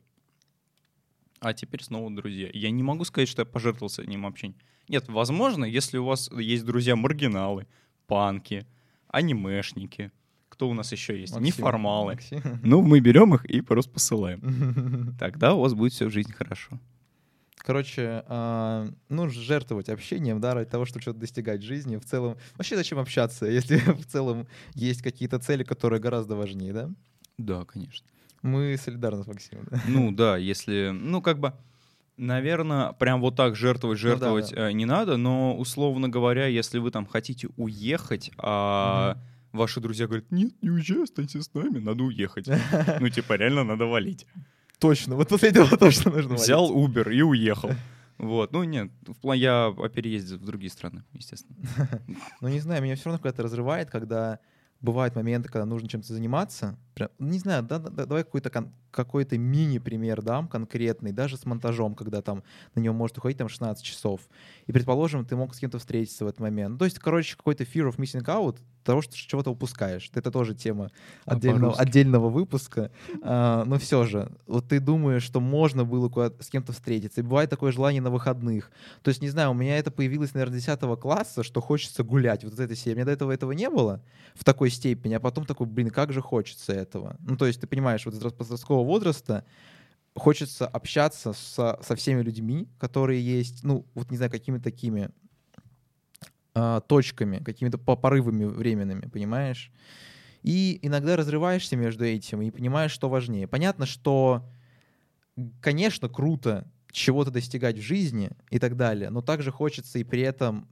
а 1.42 1.54
теперь 1.54 1.84
снова 1.84 2.10
друзья. 2.10 2.50
Я 2.54 2.72
не 2.72 2.82
могу 2.82 3.06
сказать, 3.06 3.30
что 3.30 3.44
я 3.44 3.46
пожертвовал 3.46 3.90
с 3.90 4.00
ним 4.04 4.26
общением. 4.26 4.58
Нет, 4.88 5.06
возможно, 5.10 5.64
если 5.64 6.00
у 6.00 6.06
вас 6.06 6.32
есть 6.32 6.66
друзья-маргиналы, 6.66 7.68
панки, 8.08 8.66
анимешники, 9.10 10.12
кто 10.56 10.70
у 10.70 10.74
нас 10.74 10.92
еще 10.94 11.20
есть? 11.20 11.34
Максим, 11.34 11.46
Неформалы. 11.46 12.14
Максим. 12.14 12.42
Ну, 12.64 12.82
мы 12.82 13.02
берем 13.02 13.36
их 13.36 13.44
и 13.46 13.60
просто 13.62 13.92
посылаем. 13.92 15.16
Тогда 15.20 15.54
у 15.54 15.60
вас 15.60 15.74
будет 15.74 15.92
все 15.92 16.06
в 16.06 16.12
жизни 16.12 16.32
хорошо. 16.32 16.80
Короче, 17.58 18.24
а, 18.28 18.88
ну, 19.10 19.28
жертвовать 19.28 19.90
общением, 19.90 20.40
да, 20.40 20.54
ради 20.54 20.70
того, 20.70 20.86
чтобы 20.86 21.02
что-то 21.02 21.20
достигать 21.20 21.62
в 21.62 21.66
жизни. 21.66 21.98
В 21.98 22.06
целом, 22.06 22.38
вообще 22.56 22.76
зачем 22.78 23.00
общаться, 23.00 23.46
если 23.60 23.78
в 23.78 24.06
целом 24.06 24.48
есть 24.76 25.02
какие-то 25.02 25.40
цели, 25.40 25.64
которые 25.64 26.00
гораздо 26.00 26.36
важнее, 26.36 26.72
да? 26.74 26.90
Да, 27.38 27.66
конечно. 27.66 28.08
Мы 28.42 28.78
солидарны 28.78 29.24
с 29.24 29.28
Максимом. 29.28 29.66
да. 29.70 29.82
Ну 29.88 30.12
да, 30.12 30.38
если, 30.38 30.92
ну 30.94 31.22
как 31.22 31.40
бы, 31.40 31.54
наверное, 32.18 32.94
прям 32.94 33.20
вот 33.20 33.36
так 33.36 33.56
жертвовать, 33.56 33.98
Ну 34.02 34.04
да, 34.04 34.10
жертвовать 34.12 34.52
да. 34.54 34.70
э, 34.70 34.74
не 34.74 34.86
надо, 34.86 35.18
но 35.18 35.58
условно 35.58 36.08
говоря, 36.08 36.46
если 36.46 36.78
вы 36.80 36.92
там 36.92 37.06
хотите 37.08 37.50
уехать, 37.58 38.32
а 38.38 39.18
ваши 39.56 39.80
друзья 39.82 40.06
говорят, 40.08 40.32
нет, 40.32 40.54
не 40.62 40.70
уезжай, 40.70 41.04
останься 41.04 41.42
с 41.42 41.54
нами, 41.54 41.80
надо 41.80 42.04
уехать. 42.04 42.48
Ну 43.00 43.10
типа 43.10 43.34
реально 43.34 43.64
надо 43.64 43.86
валить. 43.86 44.26
Точно, 44.80 45.16
вот 45.16 45.30
после 45.30 45.50
этого 45.50 45.78
точно 45.78 46.12
нужно 46.12 46.36
Взял 46.36 46.72
Uber 46.72 47.12
и 47.14 47.22
уехал. 47.22 47.72
Вот, 48.18 48.54
ну 48.54 48.64
нет, 48.64 48.92
в 49.06 49.16
плане 49.16 49.42
я 49.42 49.68
о 49.68 49.90
переезде 49.90 50.38
в 50.38 50.46
другие 50.46 50.70
страны, 50.72 51.04
естественно. 51.12 51.58
Ну, 52.40 52.48
не 52.48 52.62
знаю, 52.62 52.82
меня 52.82 52.96
все 52.96 53.06
равно 53.10 53.20
когда-то 53.20 53.44
разрывает, 53.44 53.90
когда 53.90 54.40
бывают 54.80 55.16
моменты, 55.16 55.50
когда 55.50 55.66
нужно 55.66 55.90
чем-то 55.90 56.14
заниматься. 56.14 56.78
Прям, 56.94 57.10
ну, 57.20 57.28
не 57.28 57.40
знаю, 57.40 57.64
да, 57.64 57.78
да, 57.78 58.06
давай 58.06 58.24
какой-то 58.24 58.50
кон- 58.50 58.72
какой-то 58.96 59.38
мини-пример 59.38 60.22
дам 60.22 60.48
конкретный, 60.48 61.12
даже 61.12 61.38
с 61.38 61.46
монтажом, 61.46 61.96
когда 61.96 62.22
там 62.22 62.44
на 62.74 62.80
него 62.80 62.96
может 62.96 63.18
уходить 63.18 63.38
там 63.38 63.50
16 63.50 63.84
часов. 63.84 64.22
И, 64.66 64.72
предположим, 64.72 65.26
ты 65.26 65.36
мог 65.36 65.54
с 65.54 65.60
кем-то 65.60 65.80
встретиться 65.80 66.26
в 66.26 66.28
этот 66.28 66.40
момент. 66.40 66.74
Ну, 66.74 66.78
то 66.78 66.86
есть, 66.86 66.98
короче, 67.00 67.36
какой-то 67.36 67.64
fear 67.64 67.90
of 67.90 67.98
missing 67.98 68.24
out, 68.26 68.58
того, 68.86 69.02
что 69.02 69.18
чего-то 69.18 69.50
упускаешь. 69.50 70.10
Это 70.14 70.32
тоже 70.32 70.54
тема 70.54 70.92
А 71.26 71.34
отдельного, 71.34 71.72
по-русски? 71.72 71.82
отдельного 71.82 72.30
выпуска. 72.30 72.92
А, 73.24 73.66
но 73.66 73.78
все 73.80 74.06
же, 74.06 74.32
вот 74.46 74.70
ты 74.70 74.80
думаешь, 74.80 75.24
что 75.24 75.42
можно 75.42 75.84
было 75.84 76.10
с 76.40 76.50
кем-то 76.50 76.72
встретиться. 76.72 77.22
И 77.22 77.24
бывает 77.24 77.50
такое 77.50 77.72
желание 77.72 78.02
на 78.02 78.12
выходных. 78.12 78.72
То 79.02 79.10
есть, 79.10 79.22
не 79.22 79.30
знаю, 79.30 79.52
у 79.52 79.54
меня 79.54 79.78
это 79.78 79.92
появилось, 79.92 80.34
наверное, 80.34 80.60
10 80.60 80.80
класса, 81.02 81.44
что 81.44 81.62
хочется 81.62 82.04
гулять. 82.04 82.44
Вот 82.44 82.58
это 82.58 82.76
серия. 82.76 82.94
У 82.94 82.98
меня 82.98 83.06
до 83.06 83.12
этого 83.12 83.32
этого 83.32 83.52
не 83.52 83.70
было 83.70 84.02
в 84.36 84.44
такой 84.44 84.70
степени, 84.70 85.16
а 85.16 85.20
потом 85.20 85.46
такой, 85.46 85.66
блин, 85.68 85.90
как 85.90 86.14
же 86.14 86.22
хочется 86.22 86.72
этого. 86.72 87.18
Ну, 87.20 87.36
то 87.36 87.48
есть, 87.48 87.60
ты 87.60 87.68
понимаешь, 87.68 88.06
вот 88.06 88.14
из 88.14 88.22
подросткового 88.22 88.85
возраста 88.86 89.46
хочется 90.16 90.66
общаться 90.68 91.34
со, 91.34 91.80
со 91.82 91.96
всеми 91.96 92.22
людьми, 92.22 92.68
которые 92.80 93.22
есть, 93.22 93.64
ну, 93.64 93.86
вот 93.94 94.12
не 94.12 94.18
знаю, 94.18 94.32
какими 94.32 94.60
такими 94.60 95.10
а, 96.54 96.80
точками, 96.80 97.44
какими-то 97.44 97.78
по- 97.78 97.98
порывами 97.98 98.46
временными, 98.46 99.08
понимаешь? 99.08 99.72
И 100.42 100.80
иногда 100.82 101.18
разрываешься 101.18 101.76
между 101.76 102.06
этим 102.06 102.42
и 102.42 102.52
понимаешь, 102.52 102.92
что 102.92 103.10
важнее. 103.10 103.48
Понятно, 103.48 103.86
что, 103.86 104.48
конечно, 105.60 106.08
круто 106.08 106.66
чего-то 106.92 107.30
достигать 107.30 107.78
в 107.78 107.82
жизни 107.82 108.32
и 108.52 108.60
так 108.60 108.78
далее, 108.78 109.10
но 109.10 109.22
также 109.22 109.52
хочется 109.52 110.00
и 110.00 110.06
при 110.06 110.22
этом, 110.22 110.70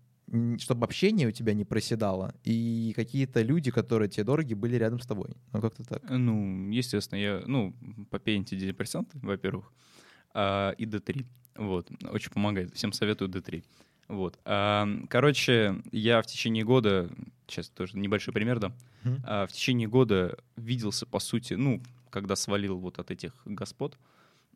чтобы 0.59 0.85
общение 0.85 1.27
у 1.27 1.31
тебя 1.31 1.53
не 1.53 1.65
проседало, 1.65 2.33
и 2.43 2.93
какие-то 2.95 3.41
люди, 3.41 3.71
которые 3.71 4.09
тебе 4.09 4.23
дороги, 4.23 4.53
были 4.53 4.75
рядом 4.77 4.99
с 4.99 5.05
тобой. 5.05 5.29
Ну, 5.51 5.61
как-то 5.61 5.83
так. 5.83 6.03
Ну, 6.09 6.69
естественно, 6.71 7.19
я, 7.19 7.43
ну, 7.45 7.73
попей 8.09 8.37
антидепрессанты, 8.37 9.19
во-первых, 9.21 9.71
а, 10.33 10.71
и 10.71 10.85
D3. 10.85 11.25
Вот, 11.57 11.89
очень 12.11 12.31
помогает. 12.31 12.73
Всем 12.73 12.91
советую 12.93 13.29
D3. 13.29 13.63
Вот. 14.07 14.39
А, 14.45 14.87
Короче, 15.09 15.81
я 15.91 16.21
в 16.21 16.25
течение 16.25 16.63
года, 16.63 17.09
сейчас 17.47 17.69
тоже 17.69 17.97
небольшой 17.97 18.33
пример 18.33 18.59
дам, 18.59 18.73
Мгм. 19.03 19.21
а, 19.25 19.45
в 19.45 19.51
течение 19.51 19.87
года 19.87 20.37
виделся, 20.55 21.05
по 21.05 21.19
сути, 21.19 21.53
ну, 21.53 21.81
когда 22.09 22.35
свалил 22.35 22.77
вот 22.79 22.99
от 22.99 23.11
этих 23.11 23.33
господ, 23.45 23.97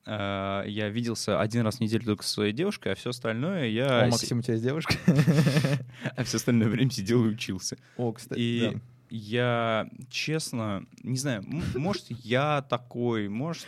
а, 0.10 0.64
я 0.66 0.90
виделся 0.90 1.40
один 1.42 1.64
раз 1.64 1.78
в 1.78 1.80
неделю 1.82 2.06
только 2.06 2.24
со 2.24 2.30
своей 2.30 2.54
девушкой, 2.54 2.94
а 2.94 2.96
все 2.96 3.10
остальное 3.10 3.68
я... 3.68 4.04
О, 4.04 4.06
си- 4.06 4.12
Максим, 4.12 4.40
у 4.40 4.42
тебя 4.42 4.54
есть 4.54 4.64
девушка? 4.66 4.94
А 6.16 6.24
все 6.24 6.38
остальное 6.38 6.70
время 6.70 6.90
сидел 6.92 7.26
и 7.26 7.30
учился. 7.30 7.78
О, 7.98 8.12
кстати, 8.14 8.40
И 8.40 8.72
да. 8.74 8.80
я, 9.10 9.90
честно, 10.10 10.86
не 11.04 11.18
знаю, 11.18 11.44
может, 11.76 12.06
я 12.10 12.62
такой, 12.70 13.28
может, 13.28 13.68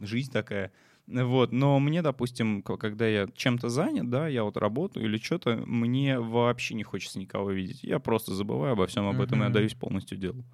жизнь 0.00 0.30
такая. 0.32 0.70
Вот, 1.08 1.52
но 1.52 1.78
мне, 1.78 2.02
допустим, 2.02 2.62
когда 2.62 3.06
я 3.06 3.28
чем-то 3.34 3.68
занят, 3.68 4.10
да, 4.10 4.26
я 4.26 4.42
вот 4.42 4.56
работаю 4.56 5.06
или 5.06 5.18
что-то, 5.18 5.56
мне 5.66 6.18
вообще 6.18 6.74
не 6.74 6.82
хочется 6.82 7.18
никого 7.20 7.50
видеть. 7.50 7.84
Я 7.84 7.98
просто 8.00 8.34
забываю 8.34 8.72
обо 8.72 8.86
всем 8.86 9.06
об 9.08 9.20
этом 9.20 9.42
и 9.42 9.46
отдаюсь 9.46 9.74
полностью 9.74 10.18
делу. 10.18 10.44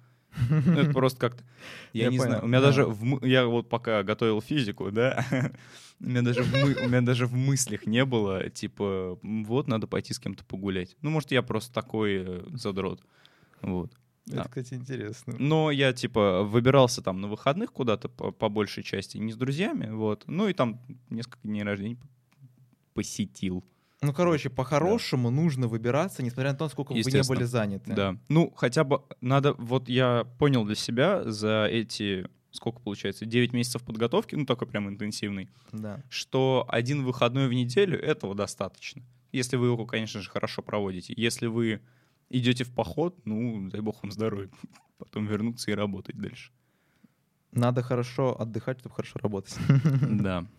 Ну, 0.49 0.73
Это 0.79 0.91
просто 0.91 1.19
как-то, 1.19 1.43
я 1.93 2.05
Я 2.05 2.09
не 2.09 2.17
понял, 2.17 2.29
знаю, 2.31 2.43
у 2.43 2.47
меня 2.47 2.59
да. 2.59 2.67
даже, 2.67 2.85
в 2.85 3.25
я 3.25 3.45
вот 3.45 3.69
пока 3.69 4.03
готовил 4.03 4.41
физику, 4.41 4.91
да, 4.91 5.25
у 5.99 6.05
меня 6.05 6.21
даже 6.21 6.43
в 6.43 6.53
у 6.53 6.87
меня 6.87 7.01
даже 7.01 7.25
в 7.27 7.33
мыслях 7.35 7.85
не 7.85 8.03
было, 8.05 8.49
типа, 8.49 9.19
вот, 9.21 9.67
надо 9.67 9.87
пойти 9.87 10.13
с 10.13 10.19
кем-то 10.19 10.43
погулять. 10.45 10.95
Ну, 11.01 11.09
может, 11.11 11.31
я 11.31 11.41
просто 11.43 11.73
такой 11.73 12.23
э, 12.25 12.43
задрот, 12.53 13.01
вот. 13.61 13.91
Это, 14.25 14.35
Да. 14.37 14.43
кстати, 14.45 14.73
интересно. 14.75 15.35
Но 15.37 15.69
я, 15.69 15.91
типа, 15.93 16.43
выбирался 16.43 17.01
там 17.01 17.19
на 17.19 17.27
выходных 17.27 17.71
куда-то 17.73 18.07
по, 18.09 18.31
по 18.31 18.47
большей 18.49 18.81
части, 18.81 19.17
не 19.17 19.33
с 19.33 19.35
друзьями, 19.35 19.89
вот. 19.91 20.23
Ну, 20.27 20.47
и 20.47 20.53
там 20.53 20.79
несколько 21.09 21.39
дней 21.43 21.63
рождения 21.63 21.97
посетил. 22.93 23.63
Ну, 24.03 24.13
короче, 24.13 24.49
по-хорошему 24.49 25.29
нужно 25.29 25.67
выбираться, 25.67 26.21
несмотря 26.23 26.51
на 26.51 26.57
то, 26.57 26.65
насколько 26.65 26.91
вы 26.91 26.99
не 26.99 27.27
были 27.27 27.43
заняты. 27.43 27.93
Да. 27.93 28.17
Ну, 28.29 28.51
хотя 28.55 28.83
бы 28.83 29.01
надо, 29.21 29.53
вот 29.53 29.89
я 29.89 30.25
понял 30.37 30.65
для 30.65 30.75
себя 30.75 31.23
за 31.29 31.67
эти 31.69 32.27
сколько 32.53 32.79
получается, 32.79 33.25
9 33.25 33.51
месяцев 33.51 33.81
подготовки, 33.81 34.35
ну, 34.35 34.45
такой 34.45 34.67
прям 34.67 34.87
интенсивный, 34.87 35.49
Да. 35.71 36.03
что 36.09 36.65
один 36.69 37.03
выходной 37.03 37.47
в 37.47 37.53
неделю 37.53 37.99
этого 37.99 38.35
достаточно. 38.35 39.01
Если 39.31 39.57
вы 39.57 39.67
его, 39.67 39.85
конечно 39.87 40.21
же, 40.21 40.29
хорошо 40.29 40.61
проводите. 40.61 41.15
Если 41.17 41.47
вы 41.47 41.81
идете 42.29 42.63
в 42.63 42.71
поход, 42.71 43.17
ну, 43.25 43.69
дай 43.71 43.81
бог 43.81 44.03
вам 44.03 44.11
здоровья. 44.11 44.51
Потом 44.99 45.25
вернуться 45.25 45.71
и 45.71 45.73
работать 45.73 46.15
дальше. 46.15 46.51
Надо 47.51 47.81
хорошо 47.81 48.39
отдыхать, 48.39 48.79
чтобы 48.79 48.95
хорошо 48.95 49.19
работать. 49.21 49.57
Да. 50.09 50.45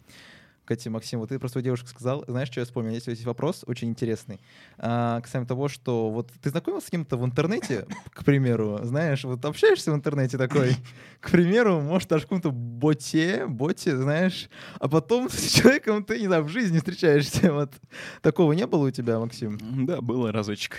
Кстати, 0.64 0.88
Максим, 0.88 1.20
вот 1.20 1.28
ты 1.28 1.38
про 1.38 1.48
свою 1.48 1.62
девушку 1.62 1.88
сказал. 1.88 2.24
Знаешь, 2.26 2.48
что 2.48 2.60
я 2.60 2.64
вспомнил? 2.64 2.92
Есть 2.92 3.04
здесь 3.04 3.26
вопрос 3.26 3.64
очень 3.66 3.90
интересный. 3.90 4.40
А, 4.78 5.20
касаемо 5.20 5.46
того, 5.46 5.68
что 5.68 6.10
вот 6.10 6.32
ты 6.42 6.48
знакомился 6.48 6.86
с 6.86 6.90
кем-то 6.90 7.18
в 7.18 7.24
интернете, 7.24 7.86
к 8.14 8.24
примеру, 8.24 8.80
знаешь, 8.82 9.24
вот 9.24 9.44
общаешься 9.44 9.92
в 9.92 9.94
интернете 9.94 10.38
такой, 10.38 10.74
к 11.20 11.30
примеру, 11.30 11.80
может, 11.80 12.08
даже 12.08 12.24
в 12.24 12.28
каком-то 12.28 12.50
боте, 12.50 13.46
боте, 13.46 13.94
знаешь, 13.94 14.48
а 14.80 14.88
потом 14.88 15.28
с 15.30 15.52
человеком 15.52 16.02
ты, 16.02 16.18
не 16.18 16.26
знаю, 16.28 16.44
в 16.44 16.48
жизни 16.48 16.78
встречаешься. 16.78 17.52
Вот 17.52 17.72
такого 18.22 18.54
не 18.54 18.66
было 18.66 18.86
у 18.86 18.90
тебя, 18.90 19.18
Максим? 19.18 19.58
Да, 19.86 20.00
было 20.00 20.32
разочек. 20.32 20.76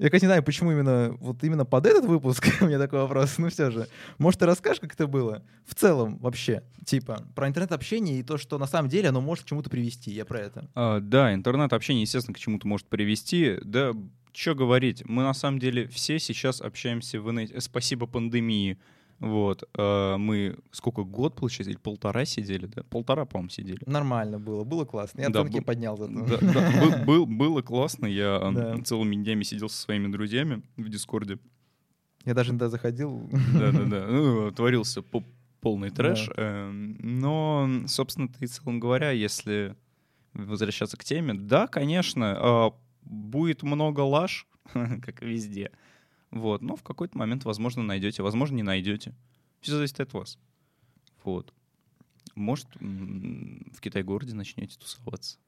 Я, 0.00 0.08
конечно, 0.08 0.26
не 0.26 0.30
знаю, 0.30 0.42
почему 0.42 0.72
именно 0.72 1.14
вот 1.20 1.44
именно 1.44 1.66
под 1.66 1.84
этот 1.84 2.06
выпуск 2.06 2.48
у 2.62 2.64
меня 2.64 2.78
такой 2.78 3.00
вопрос, 3.00 3.36
но 3.36 3.50
все 3.50 3.70
же. 3.70 3.86
Может, 4.16 4.40
ты 4.40 4.46
расскажешь, 4.46 4.80
как 4.80 4.94
это 4.94 5.06
было? 5.06 5.42
В 5.66 5.74
целом 5.74 6.16
вообще, 6.18 6.62
типа, 6.86 7.26
про 7.34 7.48
интернет-общение 7.48 8.18
и 8.18 8.22
то, 8.22 8.38
что 8.38 8.56
на 8.56 8.66
самом 8.66 8.88
деле 8.88 9.10
оно 9.10 9.20
может 9.20 9.44
к 9.44 9.48
чему-то 9.48 9.68
привести. 9.68 10.10
Я 10.10 10.24
про 10.24 10.40
это. 10.40 10.68
А, 10.74 11.00
да, 11.00 11.34
интернет-общение, 11.34 12.02
естественно, 12.02 12.34
к 12.34 12.38
чему-то 12.38 12.66
может 12.66 12.86
привести. 12.86 13.58
Да, 13.62 13.92
что 14.32 14.54
говорить, 14.54 15.04
мы 15.04 15.22
на 15.22 15.34
самом 15.34 15.58
деле 15.58 15.86
все 15.88 16.18
сейчас 16.18 16.62
общаемся 16.62 17.20
в 17.20 17.30
инете. 17.30 17.60
Спасибо 17.60 18.06
пандемии. 18.06 18.78
Вот, 19.20 19.68
а, 19.76 20.16
мы 20.16 20.56
сколько, 20.72 21.04
год, 21.04 21.36
получается, 21.36 21.70
или 21.70 21.78
полтора 21.78 22.24
сидели, 22.24 22.66
да? 22.66 22.82
Полтора, 22.84 23.26
по-моему, 23.26 23.50
сидели. 23.50 23.80
Нормально 23.86 24.38
было, 24.38 24.64
было 24.64 24.84
классно. 24.86 25.20
Я 25.20 25.28
Да, 25.28 25.40
оценки 25.42 25.58
бу- 25.58 25.64
поднял 25.64 25.96
зато. 25.96 26.12
Да, 26.26 26.38
да, 26.40 26.80
был- 26.80 27.04
был- 27.04 27.26
было 27.26 27.62
классно, 27.62 28.06
я 28.06 28.38
Да. 28.52 28.78
целыми 28.82 29.16
днями 29.16 29.42
сидел 29.42 29.68
со 29.68 29.76
своими 29.80 30.08
друзьями 30.10 30.62
в 30.78 30.88
Дискорде. 30.88 31.38
Я 32.24 32.34
даже 32.34 32.50
иногда 32.50 32.68
заходил. 32.70 33.28
Да-да-да, 33.54 34.06
ну, 34.10 34.50
творился 34.52 35.02
по- 35.02 35.24
полный 35.60 35.90
трэш. 35.90 36.28
Да. 36.28 36.42
эм, 36.42 36.96
Но, 37.00 37.68
собственно, 37.88 38.30
и 38.40 38.46
в 38.46 38.50
целом 38.50 38.80
говоря, 38.80 39.10
если 39.10 39.76
возвращаться 40.32 40.96
к 40.96 41.04
теме, 41.04 41.34
да, 41.34 41.66
конечно, 41.66 42.36
а, 42.38 42.72
будет 43.02 43.62
много 43.62 44.00
лаж, 44.00 44.46
как 44.72 45.20
везде. 45.22 45.72
Вот, 46.30 46.62
но 46.62 46.76
в 46.76 46.82
какой-то 46.82 47.18
момент, 47.18 47.44
возможно, 47.44 47.82
найдете, 47.82 48.22
возможно, 48.22 48.56
не 48.56 48.62
найдете. 48.62 49.14
Все 49.60 49.72
зависит 49.72 50.00
от 50.00 50.12
вас. 50.12 50.38
Вот. 51.24 51.52
Может, 52.34 52.68
в 52.76 53.80
Китай-городе 53.80 54.34
начнете 54.34 54.78
тусоваться. 54.78 55.38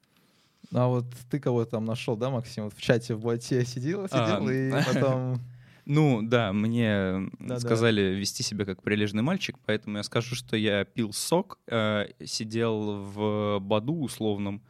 А 0.71 0.87
вот 0.87 1.05
ты 1.29 1.39
кого 1.39 1.65
там 1.65 1.85
нашел, 1.85 2.15
да, 2.15 2.29
Максим? 2.29 2.65
Вот 2.65 2.73
в 2.73 2.81
чате 2.81 3.15
в 3.15 3.21
боте 3.21 3.65
сидел, 3.65 4.05
А, 4.05 4.07
сидел, 4.07 4.49
и 4.49 4.71
потом... 4.93 5.39
Ну, 5.85 6.21
да, 6.21 6.53
мне 6.53 7.29
Да-да. 7.39 7.59
сказали 7.59 8.01
вести 8.15 8.41
себя 8.41 8.63
как 8.63 8.81
прилежный 8.81 9.21
мальчик, 9.21 9.57
поэтому 9.65 9.97
я 9.97 10.03
скажу, 10.03 10.33
что 10.33 10.55
я 10.55 10.85
пил 10.85 11.11
сок, 11.11 11.59
э, 11.67 12.05
сидел 12.23 13.01
в 13.03 13.59
Баду 13.59 13.95
условном 13.95 14.61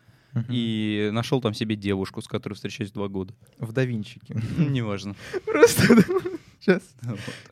и 0.50 1.10
нашел 1.14 1.42
там 1.42 1.54
себе 1.54 1.76
девушку, 1.76 2.22
с 2.22 2.28
которой 2.28 2.54
встречаюсь 2.54 2.92
два 2.92 3.08
года. 3.08 3.34
В 3.60 3.72
Давинчике. 3.72 4.36
Неважно. 4.58 5.16
Просто 5.46 5.84
сейчас. 6.60 6.82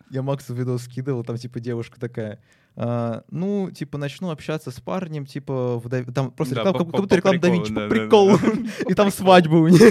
Я 0.10 0.22
Максу 0.24 0.54
видос 0.54 0.84
скидывал, 0.84 1.24
там 1.24 1.38
типа 1.38 1.60
девушка 1.60 2.00
такая. 2.00 2.40
а, 2.76 3.24
ну, 3.30 3.70
типа, 3.72 3.98
начну 3.98 4.30
общаться 4.32 4.72
с 4.72 4.80
парнем, 4.80 5.26
типа, 5.26 5.78
в 5.78 5.88
Дав- 5.90 6.14
там 6.14 6.32
просто 6.32 6.56
Да, 6.56 6.62
реклама, 6.64 6.78
по- 6.80 6.86
как, 6.86 6.92
по- 6.92 6.92
как 6.98 7.02
будто 7.02 7.22
по 7.22 7.34
реклама 7.34 7.40
приколу, 7.40 7.68
по 7.68 7.74
да, 7.74 7.82
да, 7.82 7.90
приколу. 7.90 8.38
да. 8.86 8.90
И 8.92 8.94
там 8.96 9.12
свадьба 9.12 9.56
у 9.58 9.68
них 9.68 9.82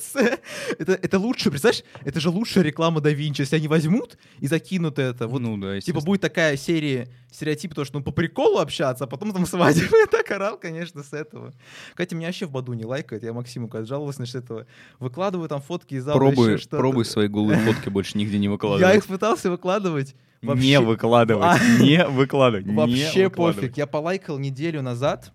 конце. 0.00 0.38
Это, 0.78 0.92
это 0.92 1.18
лучше, 1.18 1.50
представляешь, 1.50 1.84
это 2.04 2.20
же 2.20 2.30
лучшая 2.30 2.64
реклама 2.64 3.00
Да 3.00 3.10
Винчи. 3.10 3.42
Если 3.42 3.56
они 3.56 3.68
возьмут 3.68 4.16
и 4.38 4.46
закинут 4.46 4.98
это, 4.98 5.28
вот 5.28 5.40
ну 5.40 5.56
да, 5.58 5.80
Типа 5.80 6.00
будет 6.00 6.20
такая 6.20 6.56
серия 6.56 7.08
стереотип, 7.30 7.74
то, 7.74 7.84
что 7.84 7.98
ну 7.98 8.04
по 8.04 8.10
приколу 8.10 8.58
общаться, 8.58 9.04
а 9.04 9.06
потом 9.06 9.32
там 9.32 9.46
свадьба. 9.46 9.96
Я 9.96 10.06
так 10.06 10.30
орал, 10.30 10.58
конечно, 10.58 11.02
с 11.02 11.12
этого. 11.12 11.52
Кстати, 11.90 12.14
меня 12.14 12.28
вообще 12.28 12.46
в 12.46 12.50
Баду 12.50 12.72
не 12.72 12.84
лайкают. 12.84 13.22
Я 13.24 13.32
Максиму 13.32 13.68
когда 13.68 13.86
жаловался 13.86 14.20
насчет 14.20 14.44
этого. 14.44 14.66
Выкладываю 14.98 15.48
там 15.48 15.60
фотки 15.60 15.94
из 15.94 16.04
зала, 16.04 16.16
Пробуй, 16.16 16.54
еще 16.54 16.68
пробуй 16.68 17.04
свои 17.04 17.28
голые 17.28 17.58
фотки 17.64 17.88
больше 17.88 18.16
нигде 18.18 18.38
не 18.38 18.46
Я 18.46 18.50
выкладывать. 18.50 18.96
их 18.96 19.06
пытался 19.06 19.50
выкладывать. 19.50 20.14
Не 20.42 20.48
вообще- 20.48 20.80
выкладывать, 20.80 21.80
не 21.80 22.04
выкладывать, 22.06 22.66
не 22.66 22.74
Вообще 22.74 23.24
выкладывать. 23.24 23.60
пофиг. 23.60 23.76
Я 23.76 23.86
полайкал 23.86 24.38
неделю 24.38 24.80
назад. 24.82 25.32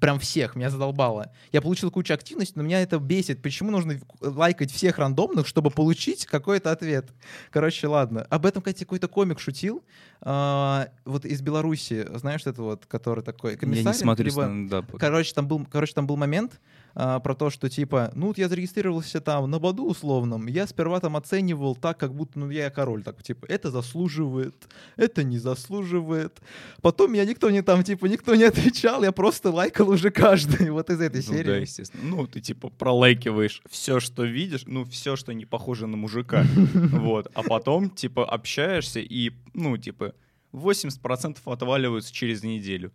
Прям 0.00 0.18
всех, 0.18 0.56
меня 0.56 0.70
задолбало. 0.70 1.30
Я 1.52 1.60
получил 1.60 1.90
кучу 1.90 2.14
активности, 2.14 2.54
но 2.56 2.62
меня 2.62 2.80
это 2.82 2.98
бесит. 2.98 3.42
Почему 3.42 3.70
нужно 3.70 3.98
лайкать 4.20 4.70
всех 4.72 4.98
рандомных, 4.98 5.46
чтобы 5.46 5.70
получить 5.70 6.24
какой-то 6.26 6.70
ответ? 6.70 7.10
Короче, 7.50 7.86
ладно. 7.88 8.22
Об 8.30 8.46
этом, 8.46 8.62
кстати, 8.62 8.84
какой-то 8.84 9.08
комик 9.08 9.38
шутил. 9.38 9.84
А, 10.22 10.88
вот 11.04 11.24
из 11.24 11.42
Беларуси, 11.42 12.06
знаешь, 12.14 12.42
это 12.46 12.62
вот, 12.62 12.86
который 12.86 13.22
такой 13.22 13.58
Я 13.60 13.68
не 13.68 13.92
смотрю 13.92 14.26
либо- 14.26 14.42
стендап. 14.42 14.96
Короче, 14.98 15.34
там 15.34 15.46
был, 15.46 15.66
короче, 15.70 15.92
там 15.94 16.06
был 16.06 16.16
момент 16.16 16.60
а, 16.94 17.20
про 17.20 17.34
то, 17.34 17.50
что 17.50 17.68
типа, 17.68 18.10
ну 18.14 18.28
вот 18.28 18.38
я 18.38 18.48
зарегистрировался 18.48 19.20
там 19.20 19.50
на 19.50 19.58
Баду 19.58 19.86
условном, 19.86 20.46
я 20.46 20.66
сперва 20.66 21.00
там 21.00 21.16
оценивал 21.16 21.74
так, 21.76 21.98
как 21.98 22.14
будто, 22.14 22.38
ну 22.38 22.50
я 22.50 22.70
король, 22.70 23.02
так 23.02 23.22
типа, 23.22 23.46
это 23.46 23.70
заслуживает, 23.70 24.54
это 24.96 25.22
не 25.22 25.38
заслуживает. 25.38 26.40
Потом 26.80 27.12
я 27.14 27.24
никто 27.24 27.50
не 27.50 27.62
там, 27.62 27.82
типа, 27.82 28.06
никто 28.06 28.34
не 28.34 28.44
отвечал, 28.44 29.02
я 29.02 29.12
просто 29.12 29.50
лайкал 29.50 29.88
уже 29.88 30.10
каждый 30.10 30.70
вот 30.70 30.90
из 30.90 31.00
этой 31.00 31.22
Ну 31.26 31.32
да, 31.32 31.38
серии. 31.38 31.60
естественно. 31.62 32.02
Ну, 32.04 32.26
ты 32.26 32.40
типа 32.40 32.68
пролайкиваешь 32.70 33.62
все, 33.68 34.00
что 34.00 34.24
видишь, 34.24 34.64
ну, 34.66 34.84
все, 34.84 35.16
что 35.16 35.32
не 35.32 35.46
похоже 35.46 35.86
на 35.86 35.96
мужика. 35.96 36.44
Вот. 36.92 37.30
А 37.34 37.42
потом, 37.42 37.90
типа, 37.90 38.24
общаешься 38.28 39.00
и, 39.00 39.32
ну, 39.54 39.76
типа, 39.76 40.14
80% 40.52 41.38
отваливаются 41.46 42.12
через 42.12 42.42
неделю. 42.42 42.92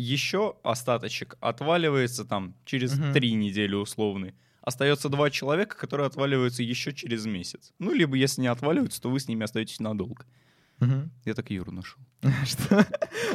Еще 0.00 0.54
остаточек 0.62 1.36
отваливается 1.40 2.24
там 2.24 2.54
через 2.64 2.96
Мгм. 2.96 3.12
три 3.12 3.32
недели 3.34 3.74
условный. 3.74 4.32
Остается 4.62 5.08
два 5.08 5.28
человека, 5.28 5.76
которые 5.76 6.06
отваливаются 6.06 6.62
еще 6.62 6.92
через 6.92 7.26
месяц. 7.26 7.72
Ну, 7.80 7.92
либо 7.92 8.14
если 8.16 8.42
не 8.42 8.46
отваливаются, 8.46 9.00
то 9.02 9.10
вы 9.10 9.18
с 9.18 9.26
ними 9.26 9.42
остаетесь 9.42 9.80
надолго. 9.80 10.24
Мгм. 10.78 11.10
Я 11.24 11.34
так 11.34 11.50
Юру 11.50 11.72
нашел. 11.72 11.98
Что? 12.46 12.86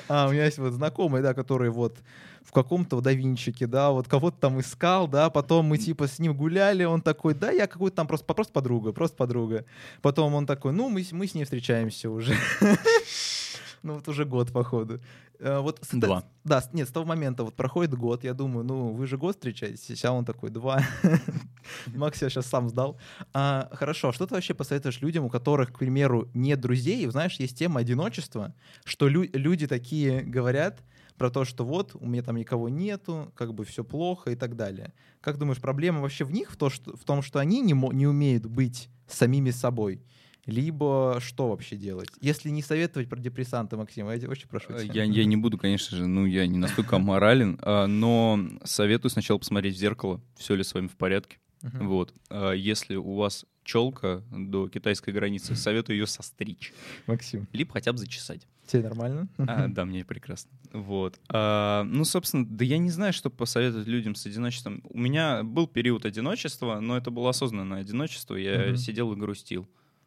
А, 0.08 0.28
у 0.28 0.32
меня 0.32 0.45
есть 0.45 0.58
вот 0.58 0.71
знакомый, 0.71 1.21
да, 1.21 1.34
который 1.34 1.69
вот 1.69 1.97
в 2.43 2.54
каком-то 2.54 3.02
давинчике, 3.02 3.67
да, 3.67 3.91
вот 3.91 4.08
кого-то 4.08 4.38
там 4.39 4.58
искал, 4.62 5.10
да, 5.10 5.30
потом 5.30 5.65
мы 5.65 5.78
типа 5.78 6.08
с 6.08 6.19
ним 6.19 6.34
гуляли, 6.34 6.86
он 6.86 7.02
такой, 7.02 7.34
да, 7.34 7.52
я 7.52 7.67
какой-то 7.67 7.97
там 7.97 8.08
просто, 8.08 8.34
просто 8.34 8.54
подруга, 8.54 8.93
просто 8.93 9.17
подруга. 9.17 9.65
Потом 10.02 10.34
он 10.36 10.45
такой, 10.45 10.71
ну, 10.71 10.88
мы, 10.88 11.06
мы 11.12 11.28
с 11.28 11.34
ней 11.36 11.43
встречаемся 11.43 12.10
уже. 12.10 12.34
Ну, 13.84 13.96
вот 13.96 14.08
уже 14.08 14.24
год, 14.26 14.52
походу. 14.52 15.02
Э, 15.39 15.60
Вот 15.60 15.82
Два. 15.91 16.24
Да, 16.46 16.63
нет, 16.72 16.88
с 16.88 16.91
того 16.91 17.06
момента 17.06 17.43
вот 17.43 17.54
проходит 17.54 17.93
год, 17.93 18.24
я 18.24 18.34
думаю, 18.34 18.63
ну, 18.65 18.93
вы 18.93 19.08
же 19.08 19.17
год 19.17 19.36
встречаетесь, 19.36 19.84
сейчас 19.84 20.12
он 20.12 20.24
такой, 20.26 20.50
два. 20.50 20.82
Макс 21.88 22.22
я 22.22 22.30
сейчас 22.30 22.46
сам 22.46 22.69
сдал. 22.69 22.98
А, 23.34 23.69
хорошо, 23.74 24.10
а 24.10 24.13
что 24.13 24.26
ты 24.26 24.36
вообще 24.36 24.54
посоветуешь 24.54 25.02
людям, 25.02 25.26
у 25.26 25.30
которых, 25.30 25.74
к 25.74 25.80
примеру, 25.80 26.30
нет 26.34 26.62
друзей? 26.62 27.06
Знаешь, 27.08 27.36
есть 27.39 27.58
тема 27.58 27.82
одиночества, 27.82 28.54
что 28.86 29.10
лю- 29.10 29.30
люди 29.34 29.67
такие 29.67 30.22
говорят 30.22 30.82
про 31.17 31.30
то, 31.30 31.43
что 31.43 31.65
вот, 31.65 31.96
у 31.96 32.08
меня 32.08 32.24
там 32.24 32.38
никого 32.38 32.69
нету, 32.69 33.32
как 33.36 33.54
бы 33.54 33.65
все 33.65 33.84
плохо 33.84 34.32
и 34.32 34.36
так 34.36 34.56
далее. 34.56 34.93
Как 35.22 35.38
думаешь, 35.38 35.60
проблема 35.60 36.02
вообще 36.02 36.24
в 36.24 36.32
них, 36.32 36.52
в, 36.52 36.56
то, 36.56 36.69
что, 36.69 36.96
в 36.96 37.04
том, 37.04 37.22
что 37.22 37.39
они 37.39 37.60
не, 37.62 37.74
не 37.74 38.08
умеют 38.08 38.46
быть 38.46 38.89
самими 39.08 39.52
собой? 39.52 40.02
Либо 40.45 41.19
что 41.21 41.49
вообще 41.49 41.77
делать? 41.77 42.10
Если 42.19 42.49
не 42.49 42.62
советовать 42.62 43.08
про 43.10 43.17
депрессанты, 43.19 43.77
Максим, 43.77 44.10
я 44.10 44.19
тебя 44.19 44.29
очень 44.29 44.47
прошу. 44.49 44.73
Э, 44.73 44.84
тебя. 44.84 45.03
Я, 45.03 45.03
я 45.03 45.25
не 45.25 45.38
буду, 45.38 45.58
конечно 45.58 45.95
же, 45.97 46.06
ну, 46.06 46.25
я 46.25 46.45
не 46.47 46.58
настолько 46.58 46.97
морален, 46.99 47.58
а, 47.62 47.88
но 47.88 48.39
советую 48.65 49.10
сначала 49.12 49.38
посмотреть 49.38 49.75
в 49.75 49.79
зеркало, 49.79 50.21
все 50.36 50.56
ли 50.56 50.63
с 50.63 50.73
вами 50.73 50.88
в 50.88 50.95
порядке. 50.97 51.38
Вот. 51.62 52.13
А 52.29 52.51
Если 52.51 52.95
у 52.95 53.15
вас 53.15 53.45
челка 53.63 54.21
до 54.32 54.67
китайской 54.67 55.12
границы, 55.12 55.56
советую 55.56 55.95
ее 55.97 56.08
состричь. 56.08 56.73
Максим, 57.08 57.47
Либо 57.53 57.71
хотя 57.71 57.93
бы 57.93 57.97
зачесать. 57.99 58.45
тебе 58.67 58.84
нормально? 58.84 59.29
А, 59.38 59.69
да, 59.69 59.86
мне 59.86 60.03
прекрасно. 60.03 60.51
Вот. 60.73 61.17
А, 61.29 61.84
ну, 61.86 62.03
собственно, 62.03 62.45
да 62.45 62.65
я 62.65 62.77
не 62.79 62.89
знаю, 62.89 63.13
что 63.13 63.29
посоветовать 63.29 63.88
людям 63.88 64.15
с 64.15 64.25
одиночеством. 64.25 64.84
У 64.89 64.97
меня 64.99 65.43
был 65.43 65.67
период 65.67 66.06
одиночества, 66.06 66.82
но 66.82 66.97
это 66.97 67.12
было 67.12 67.29
осознанное 67.29 67.79
одиночество. 67.79 68.36
Я 68.36 68.67
Мгм. 68.67 68.75
сидел 68.75 69.13
и 69.13 69.15
грустил. 69.15 69.65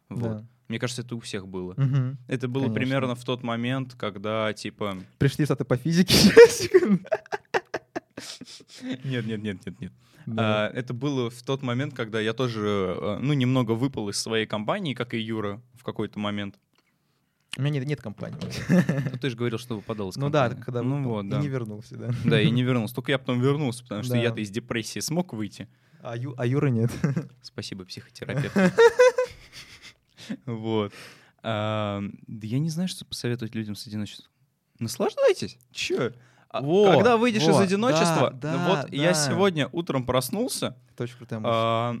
Вот. 0.09 0.21
Да. 0.37 0.45
Мне 0.67 0.79
кажется, 0.79 1.01
это 1.01 1.15
у 1.15 1.19
всех 1.21 1.47
было. 1.47 1.73
Мгм. 1.77 2.17
Это 2.27 2.47
было 2.49 2.63
Конечно. 2.63 2.75
примерно 2.81 3.15
в 3.15 3.23
тот 3.23 3.41
момент, 3.43 3.93
когда, 3.95 4.51
типа... 4.53 4.97
Пришли 5.17 5.45
саты 5.45 5.63
по 5.63 5.77
физике. 5.77 6.13
Нет, 9.03 9.25
нет, 9.25 9.41
нет, 9.43 9.65
нет, 9.65 9.79
нет. 9.79 9.93
Да. 10.25 10.67
А, 10.67 10.69
это 10.73 10.93
было 10.93 11.29
в 11.29 11.41
тот 11.43 11.61
момент, 11.61 11.93
когда 11.93 12.19
я 12.19 12.33
тоже, 12.33 12.95
э, 12.99 13.19
ну, 13.21 13.33
немного 13.33 13.71
выпал 13.71 14.09
из 14.09 14.17
своей 14.19 14.45
компании, 14.45 14.93
как 14.93 15.13
и 15.13 15.19
Юра 15.19 15.61
в 15.75 15.83
какой-то 15.83 16.19
момент. 16.19 16.55
У 17.57 17.61
меня 17.61 17.71
нет, 17.79 17.85
нет 17.87 18.01
компании. 18.01 18.37
Ну, 19.11 19.17
ты 19.19 19.29
же 19.29 19.37
говорил, 19.37 19.57
что 19.57 19.75
выпадал 19.77 20.09
из 20.09 20.17
Ну 20.17 20.29
да, 20.29 20.43
компании. 20.49 20.63
когда 20.65 20.81
Ну 20.83 20.97
выпал, 20.97 21.11
вот, 21.11 21.25
и 21.25 21.29
да. 21.29 21.39
не 21.39 21.47
вернулся, 21.47 21.95
да. 21.97 22.09
Да, 22.25 22.41
и 22.41 22.49
не 22.51 22.63
вернулся. 22.63 22.93
Только 22.95 23.11
я 23.11 23.19
потом 23.19 23.39
вернулся, 23.39 23.83
потому 23.83 24.03
что 24.03 24.13
Да. 24.13 24.19
я-то 24.21 24.41
из 24.41 24.49
депрессии 24.49 24.99
смог 24.99 25.33
выйти. 25.33 25.67
А, 26.01 26.15
Ю- 26.17 26.35
а 26.37 26.45
Юра 26.45 26.67
нет. 26.67 26.91
Спасибо, 27.41 27.85
психотерапевт. 27.85 28.55
Вот. 30.45 30.93
А, 31.43 32.01
Да 32.27 32.47
я 32.47 32.59
не 32.59 32.69
знаю, 32.69 32.87
что 32.89 33.05
посоветовать 33.05 33.55
людям 33.55 33.75
с 33.75 33.87
одиночеством. 33.87 34.31
Наслаждайтесь. 34.79 35.57
Че? 35.71 36.13
Вот, 36.53 36.95
Когда 36.95 37.17
выйдешь 37.17 37.43
из 37.43 37.47
вот, 37.49 37.61
одиночества, 37.63 38.31
да, 38.31 38.51
ну 38.53 38.57
да, 38.57 38.81
вот 38.81 38.93
я 38.93 39.09
да. 39.09 39.13
сегодня 39.13 39.67
утром 39.71 40.05
проснулся, 40.05 40.77
Это 40.93 41.03
очень 41.03 41.17
крутая 41.17 41.39
мысль. 41.39 41.51
а, 41.53 41.95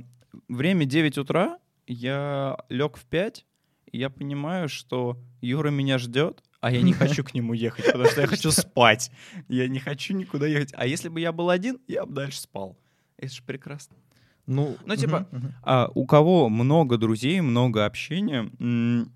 время 0.47 0.85
9 0.85 1.17
утра, 1.17 1.59
я 1.85 2.57
лег 2.69 2.97
в 2.97 3.05
5, 3.05 3.45
и 3.91 3.97
я 3.97 4.09
понимаю, 4.09 4.69
что 4.69 5.17
Юра 5.41 5.69
меня 5.69 5.97
ждет, 5.97 6.43
а 6.61 6.71
я 6.71 6.81
не 6.81 6.93
хочу 6.93 7.23
к 7.23 7.33
нему 7.33 7.53
ехать, 7.53 7.85
потому 7.85 8.05
что 8.05 8.21
я 8.21 8.27
хочу 8.27 8.51
спать. 8.51 9.11
Я 9.49 9.67
не 9.67 9.79
хочу 9.79 10.13
никуда 10.15 10.47
ехать. 10.47 10.73
А 10.75 10.87
если 10.87 11.09
бы 11.09 11.19
я 11.19 11.31
был 11.31 11.49
один, 11.49 11.79
я 11.87 12.05
бы 12.05 12.13
дальше 12.13 12.39
спал. 12.39 12.77
Это 13.17 13.33
же 13.33 13.43
прекрасно. 13.43 13.97
Ну, 14.47 14.77
ну, 14.85 14.95
типа, 14.95 15.27
мгм, 15.31 15.37
мгм. 15.47 15.53
А 15.63 15.89
у 15.93 16.05
кого 16.05 16.49
много 16.49 16.97
друзей, 16.97 17.41
много 17.41 17.85
общения, 17.85 18.49
м, 18.59 19.11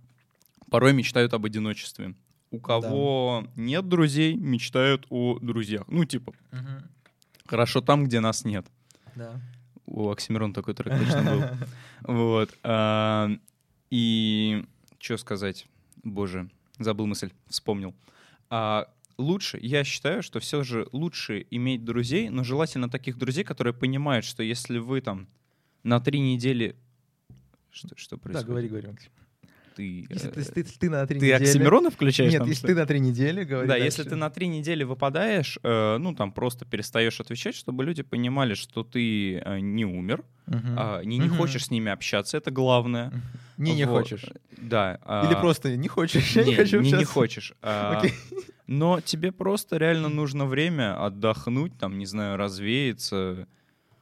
порой 0.70 0.94
мечтают 0.94 1.34
об 1.34 1.46
одиночестве. 1.46 2.14
У 2.52 2.60
кого 2.60 3.48
нет 3.56 3.88
друзей, 3.88 4.36
мечтают 4.36 5.08
о 5.10 5.40
друзьях. 5.42 5.86
Ну, 5.88 6.04
типа, 6.06 6.34
Мгм. 6.52 6.84
хорошо 7.46 7.80
там, 7.82 8.04
где 8.06 8.20
нас 8.20 8.44
нет. 8.46 8.66
Да. 9.16 9.40
У 9.86 10.10
Оксимирона 10.10 10.54
такой 10.54 10.74
трек 10.74 10.98
точно 10.98 11.24
был. 11.24 11.42
Вот. 12.04 12.50
а, 12.64 13.30
И 13.90 14.66
что 15.00 15.18
сказать? 15.18 15.66
Боже, 16.04 16.50
забыл 16.80 17.08
мысль, 17.08 17.32
вспомнил. 17.48 17.94
А, 18.50 18.88
Лучше, 19.18 19.60
я 19.62 19.84
считаю, 19.84 20.24
что 20.24 20.40
все 20.40 20.64
же 20.64 20.88
лучше 20.92 21.46
иметь 21.52 21.84
друзей, 21.86 22.30
но 22.30 22.44
желательно 22.44 22.90
таких 22.90 23.18
друзей, 23.18 23.44
которые 23.44 23.74
понимают, 23.74 24.26
что 24.26 24.44
если 24.44 24.78
вы 24.80 25.02
там 25.02 25.28
на 25.84 26.00
три 26.00 26.20
недели... 26.20 26.76
Что, 27.72 27.90
что 27.96 28.16
Да, 28.18 28.22
происходит? 28.22 28.48
говори, 28.48 28.68
говори. 28.68 28.88
Максим. 28.88 29.12
Ты, 29.74 30.06
Если 30.10 30.30
э, 30.30 30.32
ты, 30.34 30.44
ты, 30.44 30.64
ты 30.64 30.90
на 30.90 31.08
три 31.08 31.18
ты 31.18 31.28
недели... 31.28 31.44
Оксимирона 31.46 31.90
включаешь? 31.92 32.30
Нет, 32.30 32.40
там, 32.40 32.48
если 32.50 32.60
что 32.60 32.68
ты 32.68 32.76
на 32.76 32.86
три 32.86 33.00
недели, 33.00 33.46
говори 33.46 33.68
Да, 33.70 33.74
дальше. 33.76 33.86
если 33.86 34.04
ты 34.04 34.16
на 34.18 34.30
три 34.30 34.48
недели 34.48 34.84
выпадаешь, 34.84 35.58
э, 35.64 35.98
ну 35.98 36.14
там 36.14 36.34
просто 36.34 36.66
перестаешь 36.66 37.22
отвечать, 37.22 37.56
чтобы 37.56 37.86
люди 37.86 38.04
понимали, 38.04 38.54
что 38.54 38.84
ты 38.84 39.38
э, 39.38 39.60
не 39.62 39.86
умер, 39.86 40.26
Мгм. 40.48 40.76
а, 40.78 41.02
не, 41.04 41.18
не 41.20 41.28
Мгм. 41.30 41.38
хочешь 41.38 41.66
с 41.68 41.72
ними 41.72 41.90
общаться, 41.90 42.36
это 42.36 42.52
главное. 42.52 43.14
Не, 43.58 43.74
не 43.74 43.86
Вот. 43.86 44.00
хочешь. 44.02 44.26
Да. 44.58 44.96
Или 44.96 45.36
а, 45.36 45.40
просто 45.40 45.78
не 45.78 45.88
хочешь, 45.88 46.36
я 46.36 46.44
не 46.44 46.50
не, 46.50 46.56
хочу 46.58 46.82
не, 46.82 46.90
не 46.90 46.94
общаться. 46.96 47.14
хочешь. 47.14 47.54
а, 47.62 48.00
Окей. 48.00 48.14
Но 48.72 49.02
тебе 49.02 49.34
просто 49.34 49.76
реально 49.76 50.08
нужно 50.08 50.46
время 50.46 50.96
отдохнуть, 51.06 51.78
там, 51.78 51.98
не 51.98 52.06
знаю, 52.06 52.38
развеяться, 52.38 53.46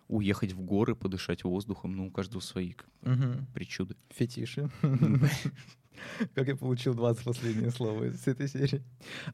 уехать 0.08 0.51
в 0.53 0.62
горы, 0.62 0.93
подышать 0.95 1.43
воздухом. 1.43 1.93
Ну, 1.95 2.08
у 2.08 2.12
каждого 2.12 2.39
свои 2.39 2.73
Мгм. 3.01 3.47
причуды. 3.51 3.95
Фетиши. 4.15 4.69
Как 6.36 6.47
я 6.47 6.55
получил 6.55 6.93
20 6.93 7.23
последнее 7.25 7.71
слово 7.71 8.05
из 8.05 8.27
этой 8.27 8.47
серии. 8.47 8.84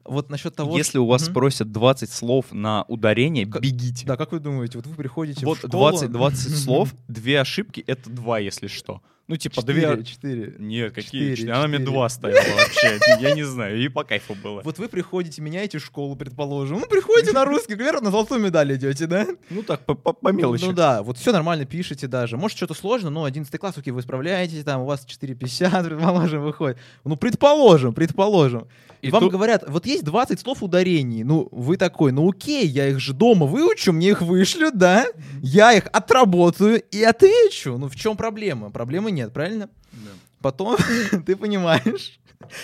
Вот 0.04 0.30
насчет 0.30 0.56
того, 0.56 0.76
Если 0.78 0.96
у 0.98 1.06
вас 1.06 1.22
Мгм. 1.24 1.30
спросят 1.32 1.70
20 1.70 2.10
слов 2.10 2.52
на 2.52 2.84
ударение, 2.88 3.46
Как- 3.46 3.60
бегите. 3.62 4.06
Да, 4.06 4.16
как 4.16 4.32
вы 4.32 4.40
думаете, 4.40 4.78
вот 4.78 4.86
вы 4.86 4.94
приходите 4.94 5.44
Вот 5.44 5.58
в 5.58 5.68
школу... 5.68 5.90
20, 5.92 6.10
20 6.12 6.56
слов, 6.64 6.94
две 7.08 7.40
ошибки— 7.40 7.80
это 7.86 8.08
два, 8.08 8.38
если 8.38 8.68
что. 8.68 9.02
Ну, 9.28 9.36
типа, 9.36 9.60
две... 9.62 10.04
Четыре. 10.04 10.54
Нет, 10.58 10.94
какие? 10.94 11.34
Четыре? 11.34 11.52
Она 11.52 11.66
мне 11.66 11.80
два 11.80 12.08
ставила 12.08 12.38
вообще. 12.38 12.98
Я 13.20 13.34
не 13.34 13.42
знаю, 13.42 13.76
и 13.82 13.88
по 13.88 14.04
кайфу 14.04 14.36
было. 14.36 14.60
Вот 14.62 14.78
вы 14.78 14.88
приходите, 14.88 15.42
меняете 15.42 15.80
школу, 15.80 16.14
предположим. 16.14 16.78
Ну, 16.78 16.86
приходите 16.86 17.32
на 17.32 17.44
русский, 17.44 17.74
к 17.74 17.76
примеру, 17.76 18.00
на 18.00 18.12
золотую 18.12 18.40
медаль 18.40 18.74
идете, 18.76 19.06
да? 19.08 19.26
Ну 19.50 19.62
так, 19.64 19.84
по, 19.84 19.94
по- 19.94 20.12
по 20.12 20.28
мелочи. 20.28 20.64
Ну 20.64 20.72
да, 20.72 21.02
вот 21.02 21.18
все 21.18 21.32
нормально 21.32 21.64
пишете 21.64 22.06
даже. 22.06 22.36
Может, 22.36 22.56
что-то 22.56 22.74
сложно, 22.74 23.10
но 23.10 23.24
11 23.24 23.58
класс, 23.58 23.76
окей, 23.76 23.90
вы 23.92 24.02
справляетесь, 24.02 24.62
там, 24.62 24.82
у 24.82 24.84
вас 24.86 25.04
4,50, 25.04 25.84
предположим, 25.88 26.42
выходит. 26.42 26.78
Ну, 27.04 27.16
предположим, 27.16 27.94
предположим. 27.94 28.68
И 29.02 29.10
Вам 29.10 29.20
тут- 29.24 29.32
говорят, 29.32 29.64
вот 29.68 29.86
есть 29.86 30.04
20 30.04 30.40
слов 30.40 30.62
ударений. 30.62 31.22
Ну, 31.24 31.48
вы 31.50 31.76
такой, 31.76 32.12
ну 32.12 32.28
окей, 32.30 32.66
я 32.66 32.88
их 32.88 32.98
же 33.00 33.12
дома 33.12 33.46
выучу, 33.46 33.92
мне 33.92 34.10
их 34.10 34.22
вышлют, 34.22 34.76
да? 34.78 35.06
Я 35.42 35.72
их 35.72 35.86
отработаю 35.92 36.80
и 36.90 37.02
отвечу. 37.02 37.76
Ну, 37.76 37.88
в 37.88 37.96
чем 37.96 38.16
проблема? 38.16 38.70
Проблемы 38.70 39.10
нет, 39.16 39.32
правильно? 39.32 39.68
Да. 39.92 40.10
Потом 40.40 40.76
ты 41.26 41.34
понимаешь, 41.34 42.20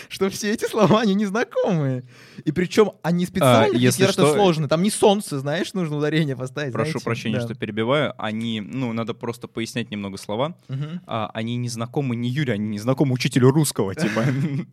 что 0.09 0.29
все 0.31 0.53
эти 0.53 0.67
слова, 0.67 1.01
они 1.01 1.15
незнакомые. 1.15 2.05
И 2.45 2.53
причем 2.53 2.93
они 3.03 3.27
специально 3.27 3.75
А, 3.75 3.79
если 3.79 4.07
что- 4.07 4.33
сложные. 4.35 4.69
Там 4.69 4.83
не 4.83 4.91
солнце, 4.91 5.39
знаешь, 5.41 5.73
нужно 5.75 5.97
ударение 5.97 6.37
поставить. 6.37 6.73
Прошу 6.73 6.91
знаете? 6.93 7.05
прощения, 7.05 7.37
Да. 7.39 7.43
что 7.47 7.55
перебиваю. 7.55 8.15
Они, 8.19 8.61
ну, 8.61 8.93
надо 8.93 9.15
просто 9.15 9.49
пояснять 9.49 9.91
немного 9.91 10.19
слова. 10.19 10.57
Мгм. 10.69 11.01
А, 11.07 11.31
они 11.35 11.57
не 11.57 11.69
знакомы 11.69 12.15
не 12.15 12.29
Юре, 12.29 12.53
они 12.53 12.69
не 12.69 12.79
знакомы 12.79 13.15
учителю 13.15 13.51
русского, 13.51 13.95
типа. 13.95 14.25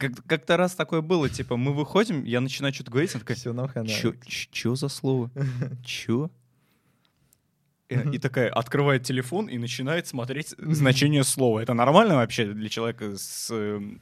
Как- 0.00 0.26
Как-то 0.26 0.56
раз 0.56 0.74
такое 0.74 1.00
было, 1.00 1.28
типа, 1.28 1.56
мы 1.56 1.72
выходим, 1.72 2.24
я 2.24 2.40
начинаю 2.40 2.74
что-то 2.74 2.90
говорить, 2.90 3.14
она 3.46 3.66
такая, 3.68 3.86
чё, 3.86 4.12
чё 4.26 4.74
за 4.74 4.88
слово? 4.88 5.30
Чё? 5.84 6.28
Э. 7.88 8.10
И 8.10 8.18
такая 8.18 8.50
открывает 8.50 9.04
телефон 9.04 9.46
и 9.46 9.58
начинает 9.58 10.06
смотреть 10.06 10.54
значение 10.58 11.24
слова. 11.24 11.60
Это 11.60 11.74
нормально 11.74 12.16
вообще 12.16 12.52
для 12.52 12.68
человека 12.68 13.16
с... 13.16 13.50
эм, 13.50 14.00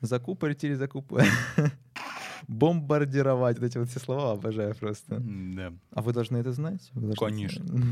Закупорить 0.00 0.62
или 0.64 0.74
закупать. 0.74 1.26
Бомбардировать. 2.48 3.58
Вот 3.58 3.66
эти 3.66 3.78
вот 3.78 3.88
все 3.88 3.98
слова 3.98 4.32
обожаю 4.32 4.74
просто. 4.74 5.18
Да. 5.20 5.72
А 5.90 6.02
вы 6.02 6.12
должны 6.12 6.36
это 6.36 6.52
знать? 6.52 6.90
Должны 6.94 7.16
Конечно. 7.16 7.66
знать. 7.66 7.84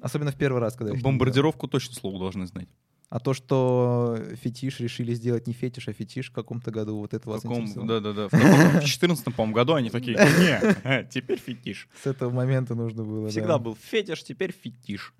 Особенно 0.00 0.32
в 0.32 0.36
первый 0.36 0.60
раз, 0.60 0.74
когда 0.74 0.94
Бомбардировку 0.94 1.68
точно 1.68 1.94
слово 1.94 2.18
должны 2.18 2.46
знать. 2.46 2.68
А 3.12 3.18
то, 3.18 3.34
что 3.34 4.18
фетиш 4.42 4.80
решили 4.80 5.12
сделать 5.12 5.46
не 5.46 5.52
фетиш, 5.52 5.86
а 5.86 5.92
фетиш 5.92 6.30
в 6.30 6.32
каком-то 6.32 6.70
году, 6.70 6.96
вот 6.96 7.12
это 7.12 7.28
В 7.28 7.32
вас 7.32 7.42
каком, 7.42 7.70
да-да-да, 7.86 8.28
в 8.28 8.30
каком- 8.30 8.80
в 8.80 8.84
14 8.86 9.24
по-моему, 9.34 9.54
году 9.54 9.74
они 9.74 9.90
такие, 9.90 10.16
не, 10.16 11.06
теперь 11.10 11.38
фетиш. 11.38 11.90
С 12.02 12.06
этого 12.06 12.30
момента 12.30 12.74
нужно 12.74 13.04
было. 13.04 13.28
Всегда 13.28 13.48
да. 13.48 13.58
был 13.58 13.76
фетиш, 13.76 14.24
теперь 14.24 14.50
фетиш. 14.50 15.12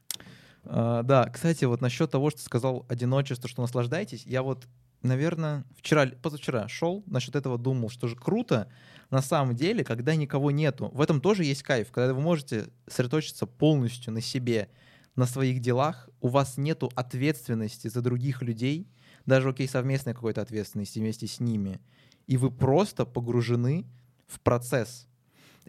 А, 0.64 1.02
да, 1.02 1.28
кстати, 1.28 1.66
вот 1.66 1.83
насчет 1.83 2.11
того, 2.11 2.31
что 2.31 2.40
сказал 2.40 2.87
одиночество, 2.88 3.46
что 3.46 3.61
наслаждайтесь, 3.61 4.24
я 4.24 4.42
вот, 4.42 4.66
наверное, 5.02 5.66
вчера, 5.76 6.07
позавчера 6.22 6.68
шел, 6.68 7.05
насчет 7.07 7.37
этого 7.37 7.59
думал, 7.59 7.90
что 7.90 8.09
же 8.09 8.16
круто, 8.16 8.68
на 9.11 9.20
самом 9.20 9.55
деле, 9.55 9.85
когда 9.85 10.14
никого 10.14 10.50
нету. 10.50 10.90
В 10.94 11.02
этом 11.02 11.20
тоже 11.20 11.44
есть 11.44 11.62
кайф, 11.62 11.90
когда 11.90 12.14
вы 12.14 12.22
можете 12.22 12.70
сосредоточиться 12.87 13.44
полностью 13.44 14.14
на 14.14 14.22
себе, 14.22 14.70
на 15.16 15.27
своих 15.27 15.61
делах, 15.61 16.09
у 16.20 16.29
вас 16.29 16.57
нету 16.57 16.90
ответственности 16.94 17.88
за 17.88 18.01
других 18.01 18.42
людей, 18.42 18.88
даже, 19.27 19.51
окей, 19.51 19.68
совместной 19.68 20.14
какой-то 20.14 20.40
ответственности 20.40 20.98
вместе 20.98 21.27
с 21.27 21.40
ними, 21.40 21.81
и 22.27 22.37
вы 22.37 22.51
просто 22.51 23.05
погружены 23.05 23.87
в 24.27 24.40
процесс. 24.40 25.07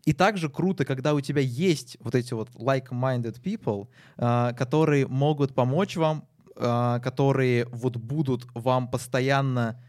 И 0.05 0.13
также 0.13 0.49
круто, 0.49 0.85
когда 0.85 1.13
у 1.13 1.21
тебя 1.21 1.41
есть 1.41 1.97
вот 1.99 2.15
эти 2.15 2.33
вот 2.33 2.49
like-minded 2.55 3.41
people, 3.41 3.87
а, 4.17 4.53
которые 4.53 5.07
могут 5.07 5.53
помочь 5.53 5.95
вам, 5.95 6.27
а, 6.55 6.99
которые 6.99 7.65
вот 7.67 7.97
будут 7.97 8.47
вам 8.53 8.89
постоянно 8.89 9.79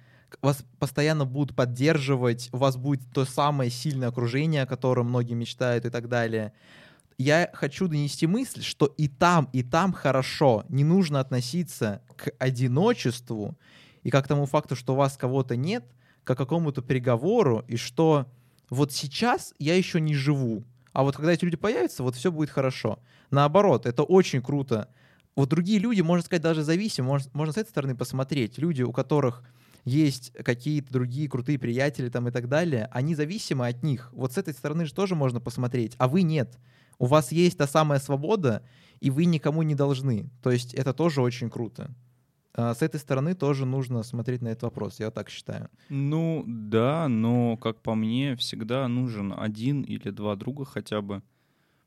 вас 0.43 0.65
постоянно 0.79 1.25
будут 1.25 1.55
поддерживать, 1.55 2.49
у 2.53 2.57
вас 2.57 2.77
будет 2.77 3.03
то 3.13 3.25
самое 3.25 3.71
сильное 3.71 4.09
окружение, 4.09 4.63
о 4.63 4.67
котором 4.67 5.09
многие 5.09 5.35
мечтают 5.35 5.85
и 5.85 5.91
так 5.91 6.09
далее. 6.09 6.53
Я 7.17 7.51
хочу 7.53 7.87
донести 7.89 8.27
мысль, 8.27 8.63
что 8.63 8.87
и 8.87 9.09
там, 9.09 9.49
и 9.53 9.63
там 9.63 9.93
хорошо. 9.93 10.65
Не 10.69 10.85
нужно 10.85 11.21
относиться 11.21 12.03
к 12.17 12.31
одиночеству 12.39 13.57
и 14.03 14.11
как 14.11 14.27
тому 14.27 14.47
факту, 14.47 14.75
что 14.77 14.95
у 14.95 14.97
вас 14.97 15.17
кого-то 15.17 15.57
нет, 15.57 15.85
как 16.25 16.37
к 16.37 16.41
какому-то 16.41 16.83
приговору, 16.83 17.65
и 17.69 17.77
что 17.77 18.27
вот 18.71 18.93
сейчас 18.93 19.55
я 19.59 19.77
еще 19.77 20.01
не 20.01 20.15
живу, 20.15 20.65
а 20.95 21.03
вот 21.03 21.17
когда 21.17 21.33
эти 21.33 21.45
люди 21.45 21.57
появятся, 21.57 22.03
вот 22.03 22.15
все 22.15 22.33
будет 22.33 22.51
хорошо. 22.51 23.01
Наоборот, 23.31 23.85
это 23.85 24.05
очень 24.05 24.41
круто. 24.41 24.89
Вот 25.35 25.49
другие 25.49 25.81
люди, 25.81 26.01
можно 26.01 26.25
сказать, 26.25 26.43
даже 26.43 26.63
зависимы, 26.63 27.09
можно, 27.09 27.31
можно 27.35 27.53
с 27.53 27.57
этой 27.57 27.71
стороны 27.71 27.97
посмотреть. 27.97 28.59
Люди, 28.59 28.83
у 28.83 28.93
которых 28.93 29.43
есть 29.85 30.33
какие-то 30.45 30.93
другие 30.93 31.29
крутые 31.29 31.59
приятели 31.59 32.09
там 32.09 32.29
и 32.29 32.31
так 32.31 32.49
далее, 32.49 32.89
они 32.93 33.17
зависимы 33.17 33.67
от 33.67 33.83
них. 33.83 34.11
Вот 34.13 34.33
с 34.33 34.39
этой 34.39 34.55
стороны 34.55 34.87
же 34.87 34.95
тоже 34.95 35.17
можно 35.17 35.41
посмотреть, 35.41 35.95
а 35.99 36.07
вы 36.07 36.23
нет. 36.23 36.59
У 36.99 37.07
вас 37.07 37.33
есть 37.33 37.59
та 37.59 37.67
самая 37.67 37.99
свобода, 37.99 38.63
и 39.01 39.11
вы 39.11 39.25
никому 39.25 39.63
не 39.63 39.75
должны. 39.75 40.31
То 40.43 40.51
есть 40.51 40.75
это 40.75 40.93
тоже 40.93 41.21
очень 41.21 41.51
круто. 41.51 41.95
А 42.57 42.75
С 42.75 42.83
этой 42.83 43.01
стороны 43.01 43.35
тоже 43.35 43.67
нужно 43.67 44.03
смотреть 44.05 44.43
на 44.43 44.49
этот 44.49 44.63
вопрос, 44.65 45.01
я 45.01 45.11
так 45.11 45.29
считаю. 45.29 45.69
Ну, 45.89 46.45
да, 46.47 47.09
но, 47.09 47.57
как 47.57 47.81
по 47.83 47.97
мне, 47.97 48.37
всегда 48.37 48.87
нужен 48.87 49.35
один 49.37 49.83
или 49.83 50.11
два 50.11 50.37
друга 50.37 50.65
хотя 50.65 51.01
бы. 51.01 51.23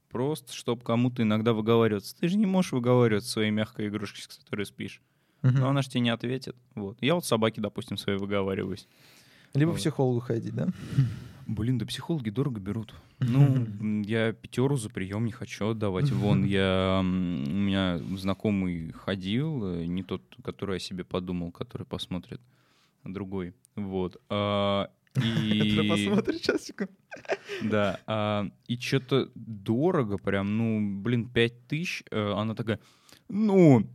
Просто, 0.10 0.54
чтобы 0.54 0.84
кому-то 0.84 1.22
иногда 1.24 1.54
выговариваться. 1.54 2.16
Ты 2.18 2.28
же 2.28 2.38
не 2.38 2.46
можешь 2.46 2.72
выговаривать 2.72 3.26
своей 3.26 3.52
мягкой 3.52 3.88
игрушки, 3.88 4.22
с 4.22 4.28
которой 4.28 4.66
спишь. 4.66 5.02
Мгм. 5.42 5.60
но 5.60 5.70
она 5.70 5.82
же 5.82 5.90
тебе 5.90 6.02
не 6.02 6.10
ответит. 6.10 6.56
Вот. 6.76 6.98
Я 7.02 7.16
вот 7.16 7.26
собаке, 7.26 7.62
допустим, 7.62 7.98
своей 7.98 8.18
выговариваюсь. 8.18 8.88
Либо 9.54 9.70
вот. 9.70 9.80
психологу 9.80 10.20
ходить, 10.20 10.54
да? 10.54 10.68
Блин, 11.48 11.78
да 11.78 11.86
психологи 11.86 12.30
дорого 12.30 12.60
берут. 12.60 12.94
Ну, 13.20 14.02
я 14.06 14.34
пятеру 14.34 14.76
за 14.76 14.90
прием 14.90 15.26
не 15.26 15.32
хочу 15.32 15.70
отдавать. 15.70 16.12
Вон, 16.12 16.44
я, 16.46 17.00
у 17.02 17.04
меня 17.04 18.00
знакомый 18.18 18.92
ходил, 18.92 19.66
э, 19.66 19.86
не 19.86 20.04
тот, 20.04 20.22
который 20.44 20.78
о 20.78 20.80
себе 20.80 21.04
подумал, 21.06 21.52
который 21.52 21.88
посмотрит, 21.88 22.42
а 23.04 23.10
другой. 23.10 23.54
Вот. 23.76 24.22
А, 24.30 24.90
И, 25.24 25.88
посмотришь 25.90 26.42
сейчас, 26.42 26.66
секунду. 26.66 26.94
да, 27.64 28.00
а, 28.06 28.48
и 28.68 28.78
что-то 28.78 29.32
дорого 29.34 30.18
прям, 30.18 30.58
ну, 30.58 31.02
блин, 31.02 31.28
пять 31.30 31.66
тысяч. 31.68 32.04
э, 32.12 32.34
Она 32.34 32.54
такая, 32.56 32.80
ну, 33.30 33.88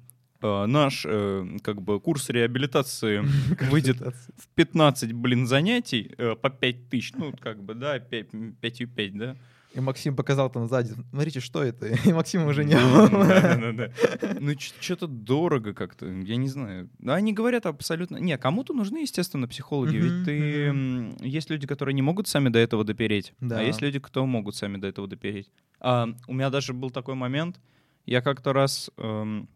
наш, 0.42 1.04
э, 1.06 1.58
как 1.62 1.82
бы, 1.82 2.00
курс 2.00 2.30
реабилитации 2.30 3.22
выйдет 3.70 4.00
в 4.00 4.48
15, 4.54 5.12
блин, 5.12 5.46
занятий 5.46 6.12
э, 6.18 6.34
по 6.34 6.50
5 6.50 6.88
тысяч, 6.88 7.12
ну, 7.16 7.32
как 7.38 7.62
бы, 7.62 7.74
да, 7.74 7.98
5, 7.98 8.30
5 8.60 9.18
да? 9.18 9.36
И 9.74 9.80
Максим 9.80 10.14
показал 10.14 10.50
там 10.50 10.68
сзади, 10.68 10.92
смотрите, 11.10 11.40
что 11.40 11.62
это? 11.62 11.86
И 12.04 12.12
Максима 12.12 12.46
уже 12.46 12.64
не 12.64 12.74
было. 12.74 13.90
Ну, 14.40 14.52
что-то 14.58 15.06
дорого 15.06 15.72
как-то, 15.72 16.06
я 16.06 16.36
не 16.36 16.48
знаю. 16.48 16.90
Они 17.06 17.32
говорят 17.32 17.66
абсолютно... 17.66 18.18
Не, 18.18 18.36
кому-то 18.36 18.74
нужны, 18.74 18.98
естественно, 18.98 19.48
психологи, 19.48 19.96
ведь 19.96 20.24
ты... 20.24 21.24
Есть 21.26 21.50
люди, 21.50 21.66
которые 21.66 21.94
не 21.94 22.02
могут 22.02 22.28
сами 22.28 22.48
до 22.48 22.58
этого 22.58 22.84
допереть, 22.84 23.32
а 23.40 23.62
есть 23.62 23.80
люди, 23.80 23.98
кто 23.98 24.26
могут 24.26 24.56
сами 24.56 24.76
до 24.76 24.88
этого 24.88 25.08
допереть. 25.08 25.50
А, 25.80 26.08
у 26.26 26.34
меня 26.34 26.50
даже 26.50 26.72
был 26.74 26.90
такой 26.90 27.14
момент, 27.14 27.60
я 28.06 28.20
как-то 28.20 28.52
раз 28.52 28.90
эм, 28.98 29.48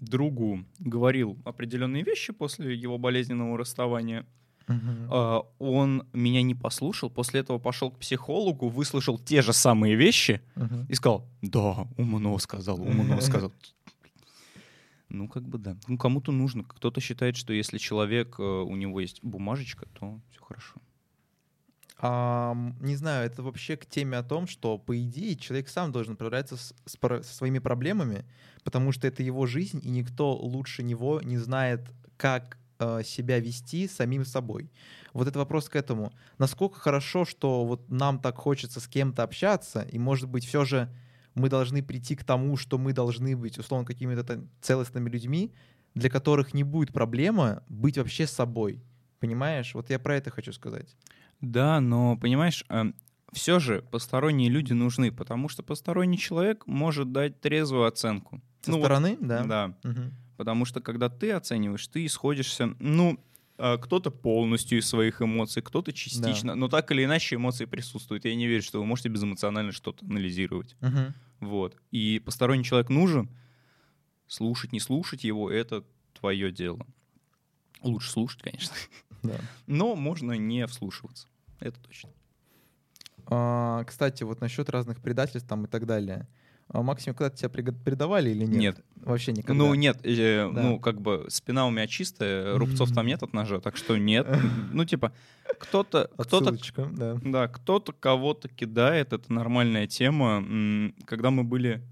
другу 0.00 0.64
говорил 0.78 1.38
определенные 1.44 2.02
вещи 2.02 2.32
после 2.32 2.74
его 2.74 2.98
болезненного 2.98 3.56
расставания, 3.58 4.26
а, 5.10 5.44
он 5.58 6.06
меня 6.12 6.42
не 6.42 6.54
послушал, 6.54 7.08
после 7.10 7.40
этого 7.40 7.58
пошел 7.58 7.90
к 7.90 7.98
психологу, 7.98 8.68
выслушал 8.68 9.18
те 9.18 9.40
же 9.40 9.52
самые 9.52 9.96
вещи 9.96 10.42
Мгм. 10.56 10.84
и 10.88 10.94
сказал, 10.94 11.26
да, 11.42 11.86
умно 11.96 12.38
сказал, 12.38 12.80
умно 12.80 13.20
сказал. 13.20 13.52
Ну, 15.08 15.26
как 15.26 15.48
бы 15.48 15.56
да. 15.56 15.74
Ну, 15.86 15.96
кому-то 15.96 16.32
нужно. 16.32 16.64
Кто-то 16.64 17.00
считает, 17.00 17.36
что 17.36 17.54
если 17.54 17.78
человек, 17.78 18.38
э, 18.38 18.42
у 18.42 18.76
него 18.76 19.00
есть 19.00 19.24
бумажечка, 19.24 19.86
то 19.98 20.20
все 20.30 20.40
хорошо. 20.42 20.74
А, 22.00 22.56
не 22.80 22.94
знаю, 22.94 23.26
это 23.26 23.42
вообще 23.42 23.76
к 23.76 23.84
теме 23.84 24.18
о 24.18 24.22
том, 24.22 24.46
что, 24.46 24.78
по 24.78 24.96
идее, 25.00 25.34
человек 25.34 25.68
сам 25.68 25.90
должен 25.90 26.14
справляться 26.14 26.56
с, 26.56 26.72
с 26.86 26.96
со 26.96 27.34
своими 27.34 27.58
проблемами, 27.58 28.24
потому 28.62 28.92
что 28.92 29.08
это 29.08 29.24
его 29.24 29.46
жизнь, 29.46 29.80
и 29.82 29.90
никто 29.90 30.32
лучше 30.34 30.84
него 30.84 31.20
не 31.20 31.38
знает, 31.38 31.90
как 32.16 32.56
э, 32.78 33.02
себя 33.04 33.40
вести 33.40 33.88
самим 33.88 34.24
собой. 34.24 34.70
Вот 35.12 35.26
это 35.26 35.40
вопрос 35.40 35.68
к 35.68 35.74
этому. 35.74 36.12
Насколько 36.38 36.78
хорошо, 36.78 37.24
что 37.24 37.64
вот 37.64 37.90
нам 37.90 38.20
так 38.20 38.36
хочется 38.36 38.78
с 38.78 38.86
кем-то 38.86 39.24
общаться, 39.24 39.82
и, 39.82 39.98
может 39.98 40.28
быть, 40.28 40.46
все 40.46 40.64
же 40.64 40.88
мы 41.34 41.48
должны 41.48 41.82
прийти 41.82 42.14
к 42.14 42.22
тому, 42.22 42.56
что 42.56 42.78
мы 42.78 42.92
должны 42.92 43.36
быть, 43.36 43.58
условно, 43.58 43.84
какими-то 43.84 44.44
целостными 44.60 45.10
людьми, 45.10 45.52
для 45.94 46.10
которых 46.10 46.54
не 46.54 46.62
будет 46.62 46.92
проблема 46.92 47.64
быть 47.68 47.98
вообще 47.98 48.28
собой. 48.28 48.82
Понимаешь? 49.20 49.74
Вот 49.74 49.90
я 49.90 49.98
про 49.98 50.16
это 50.16 50.30
хочу 50.30 50.52
сказать. 50.52 50.96
Да, 51.40 51.80
но, 51.80 52.16
понимаешь, 52.16 52.64
все 53.32 53.58
же 53.60 53.82
посторонние 53.90 54.48
люди 54.48 54.72
нужны, 54.72 55.12
потому 55.12 55.48
что 55.48 55.62
посторонний 55.62 56.18
человек 56.18 56.66
может 56.66 57.12
дать 57.12 57.40
трезвую 57.40 57.84
оценку. 57.86 58.40
Со 58.62 58.70
Ну, 58.70 58.76
вот- 58.78 58.84
стороны, 58.84 59.16
да. 59.20 59.44
Да. 59.44 59.74
Мгм. 59.82 60.14
Потому 60.36 60.64
что 60.64 60.80
когда 60.80 61.08
ты 61.08 61.32
оцениваешь, 61.32 61.86
ты 61.88 62.06
исходишься, 62.06 62.74
ну, 62.78 63.18
э, 63.58 63.76
кто-то 63.78 64.10
полностью 64.12 64.78
из 64.78 64.86
своих 64.86 65.20
эмоций, 65.20 65.62
кто-то 65.62 65.92
частично, 65.92 66.54
но 66.54 66.68
так 66.68 66.90
или 66.92 67.04
иначе 67.04 67.34
эмоции 67.36 67.64
присутствуют. 67.64 68.24
Я 68.24 68.34
не 68.36 68.46
верю, 68.46 68.62
что 68.62 68.78
вы 68.78 68.86
можете 68.86 69.08
безэмоционально 69.08 69.72
что-то 69.72 70.04
анализировать. 70.06 70.76
Мгм. 70.80 71.12
Вот. 71.40 71.76
И 71.90 72.20
посторонний 72.24 72.62
человек 72.64 72.88
нужен. 72.88 73.28
Слушать, 74.28 74.72
не 74.72 74.78
слушать 74.80 75.24
его— 75.24 75.50
это 75.52 75.84
твое 76.18 76.52
дело. 76.52 76.86
Лучше 77.82 78.10
слушать, 78.10 78.42
конечно. 78.42 78.74
Да. 79.22 79.34
Но 79.66 79.96
можно 79.96 80.32
не 80.32 80.66
вслушиваться. 80.66 81.26
Это 81.60 81.78
точно. 81.80 82.10
А, 83.26 83.84
кстати, 83.84 84.22
вот 84.22 84.40
насчет 84.40 84.70
разных 84.70 85.00
предательств 85.00 85.48
там 85.48 85.64
и 85.64 85.68
так 85.68 85.86
далее. 85.86 86.26
А, 86.68 86.82
Максим, 86.82 87.14
когда 87.14 87.30
тебя 87.34 87.48
предавали 87.48 88.30
или 88.30 88.44
нет? 88.44 88.58
Нет. 88.58 88.84
Вообще 88.96 89.32
никогда. 89.32 89.54
Ну, 89.54 89.74
нет, 89.74 89.98
э, 90.04 90.50
Да. 90.52 90.62
ну, 90.62 90.78
как 90.78 91.00
бы 91.00 91.26
спина 91.28 91.66
у 91.66 91.70
меня 91.70 91.86
чистая, 91.86 92.56
рубцов 92.58 92.92
там 92.92 93.06
нет 93.06 93.22
от 93.22 93.32
ножа, 93.32 93.60
так 93.60 93.76
что 93.76 93.96
нет. 93.96 94.26
Ну, 94.72 94.84
типа, 94.84 95.12
кто-то, 95.58 96.10
кто-то 96.18 96.56
да. 96.92 97.18
Да, 97.24 97.48
кто-то 97.48 97.92
кого-то 97.92 98.48
кидает, 98.48 99.12
это 99.12 99.32
нормальная 99.32 99.86
тема. 99.86 100.92
Когда 101.06 101.30
мы 101.30 101.44
были, 101.44 101.82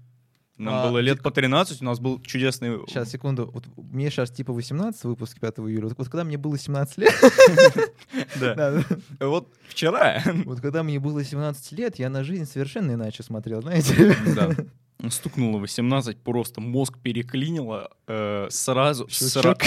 нам 0.57 0.73
А, 0.73 0.89
было 0.89 0.97
лет 0.99 1.21
по 1.21 1.31
13, 1.31 1.81
у 1.81 1.85
нас 1.85 1.99
был 1.99 2.19
чудесный... 2.21 2.79
Сейчас, 2.87 3.09
секунду. 3.09 3.49
Вот 3.53 3.65
мне 3.77 4.09
сейчас 4.09 4.31
типа 4.31 4.53
18, 4.53 5.03
выпуск 5.03 5.39
5 5.39 5.59
июля. 5.59 5.89
Вот 5.95 6.09
когда 6.09 6.23
мне 6.23 6.37
было 6.37 6.57
17 6.57 6.97
лет, 6.97 7.13
да. 8.39 8.83
Вот 9.19 9.53
вчера, 9.69 10.21
вот 10.45 10.61
когда 10.61 10.83
мне 10.83 10.99
было 10.99 11.23
17 11.23 11.71
лет, 11.73 11.99
я 11.99 12.09
на 12.09 12.23
жизнь 12.23 12.45
совершенно 12.45 12.93
иначе 12.93 13.23
смотрел, 13.23 13.61
знаете? 13.61 14.15
да, 14.35 14.51
стукнуло 15.09 15.59
18, 15.59 16.17
просто 16.23 16.61
мозг 16.61 16.97
переклинило, 17.01 17.89
э, 18.07 18.47
сразу, 18.49 19.05
сра- 19.05 19.57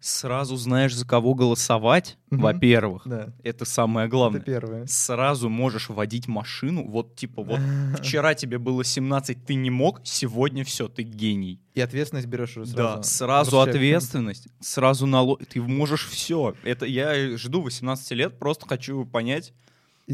сразу 0.00 0.56
знаешь, 0.56 0.94
за 0.94 1.06
кого 1.06 1.34
голосовать, 1.34 2.16
Мгм. 2.30 2.42
во-первых, 2.42 3.02
Да, 3.06 3.34
это 3.42 3.64
самое 3.64 4.06
это 4.06 4.16
главное. 4.16 4.40
первое. 4.40 4.86
Сразу 4.86 5.48
можешь 5.48 5.88
водить 5.88 6.26
машину, 6.28 6.88
вот 6.88 7.16
типа 7.16 7.42
вот 7.42 7.58
вчера 8.00 8.34
тебе 8.34 8.58
было 8.58 8.84
17, 8.84 9.44
ты 9.44 9.54
не 9.56 9.70
мог, 9.70 10.00
сегодня 10.04 10.64
все, 10.64 10.88
ты 10.88 11.02
гений. 11.02 11.60
И 11.74 11.80
ответственность 11.80 12.26
берешь 12.28 12.56
уже 12.56 12.72
Да, 12.74 13.02
сразу. 13.02 13.02
сразу 13.02 13.50
Просто 13.50 13.50
человек- 13.72 13.74
ответственность, 13.76 14.48
сразу 14.60 15.06
налог. 15.06 15.44
Ты 15.46 15.60
можешь 15.60 16.06
все. 16.06 16.54
Это 16.62 16.86
я 16.86 17.36
жду 17.36 17.60
18 17.60 18.12
лет, 18.12 18.38
просто 18.38 18.66
хочу 18.66 19.04
понять, 19.04 19.52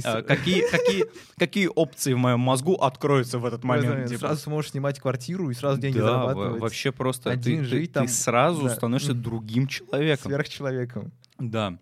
какие, 0.01 0.71
какие, 0.71 1.05
какие 1.37 1.67
опции 1.67 2.15
в 2.15 2.19
моем 2.19 2.41
мозгу 2.41 2.75
откроются 2.75 3.39
в 3.39 3.45
этот 3.45 3.65
момент. 3.65 4.09
Типа. 4.09 4.21
Сразу 4.21 4.41
сможешь 4.43 4.71
снимать 4.71 4.99
квартиру 5.01 5.51
и 5.51 5.55
сразу 5.55 5.81
деньги 5.81 5.99
да, 5.99 6.07
зарабатывать. 6.07 6.61
вообще 6.61 6.93
просто 6.93 7.31
Один 7.31 7.59
ты, 7.59 7.65
ты- 7.65 7.69
жить 7.69 7.93
ты 7.93 8.01
там, 8.01 8.09
сразу 8.09 8.63
да. 8.65 8.71
становишься 8.71 9.13
другим 9.15 9.67
человеком. 9.67 10.31
Сверхчеловеком. 10.31 11.13
Да, 11.39 11.79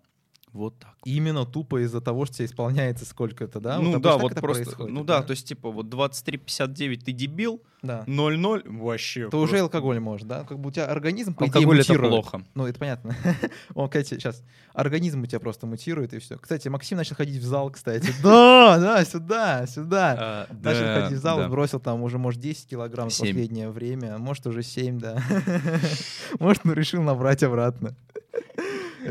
вот 0.53 0.77
так. 0.79 0.95
Именно 1.05 1.45
тупо 1.45 1.83
из-за 1.83 2.01
того, 2.01 2.25
что 2.25 2.35
тебе 2.35 2.45
исполняется 2.45 3.05
сколько-то, 3.05 3.59
да? 3.59 3.79
ну 3.79 3.91
обычно 3.91 3.99
да, 4.01 4.17
вот 4.17 4.31
это 4.33 4.41
просто, 4.41 4.63
происходит, 4.63 4.93
ну 4.93 5.03
да, 5.03 5.21
то 5.23 5.31
есть 5.31 5.47
типа 5.47 5.71
вот 5.71 5.87
23.59 5.87 6.97
ты 6.97 7.11
дебил, 7.11 7.61
да. 7.81 8.03
0.0 8.05 8.79
вообще. 8.79 9.25
Уже 9.25 9.29
просто. 9.31 9.61
алкоголь 9.61 9.99
может, 9.99 10.27
да? 10.27 10.43
Как 10.43 10.59
бы 10.59 10.69
у 10.69 10.71
тебя 10.71 10.85
организм, 10.85 11.33
по 11.33 11.45
идее, 11.45 11.53
Алкоголь 11.55 11.79
это 11.79 11.93
мутирует. 11.93 12.11
плохо. 12.11 12.45
Ну, 12.53 12.67
это 12.67 12.77
понятно. 12.79 13.15
Он, 13.73 13.89
кстати, 13.89 14.15
сейчас 14.15 14.43
организм 14.73 15.23
у 15.23 15.25
тебя 15.25 15.39
просто 15.39 15.65
мутирует, 15.65 16.13
и 16.13 16.19
все. 16.19 16.37
Кстати, 16.37 16.67
Максим 16.67 16.97
начал 16.97 17.15
ходить 17.15 17.41
в 17.41 17.45
зал, 17.45 17.71
кстати. 17.71 18.11
Да, 18.23 18.77
да, 18.77 19.03
сюда, 19.03 19.65
сюда. 19.65 20.15
А, 20.19 20.47
Начал 20.61 20.81
да, 20.81 21.01
ходить 21.01 21.17
в 21.17 21.21
зал, 21.21 21.37
да. 21.39 21.49
бросил 21.49 21.79
там 21.79 22.03
уже, 22.03 22.19
может, 22.19 22.39
10 22.39 22.67
килограмм 22.67 23.09
в 23.09 23.17
последнее 23.17 23.69
время, 23.69 24.17
может, 24.19 24.45
уже 24.45 24.61
7, 24.61 24.99
да. 24.99 25.21
Может, 26.39 26.63
ну, 26.65 26.73
решил 26.73 27.01
набрать 27.01 27.43
обратно. 27.43 27.95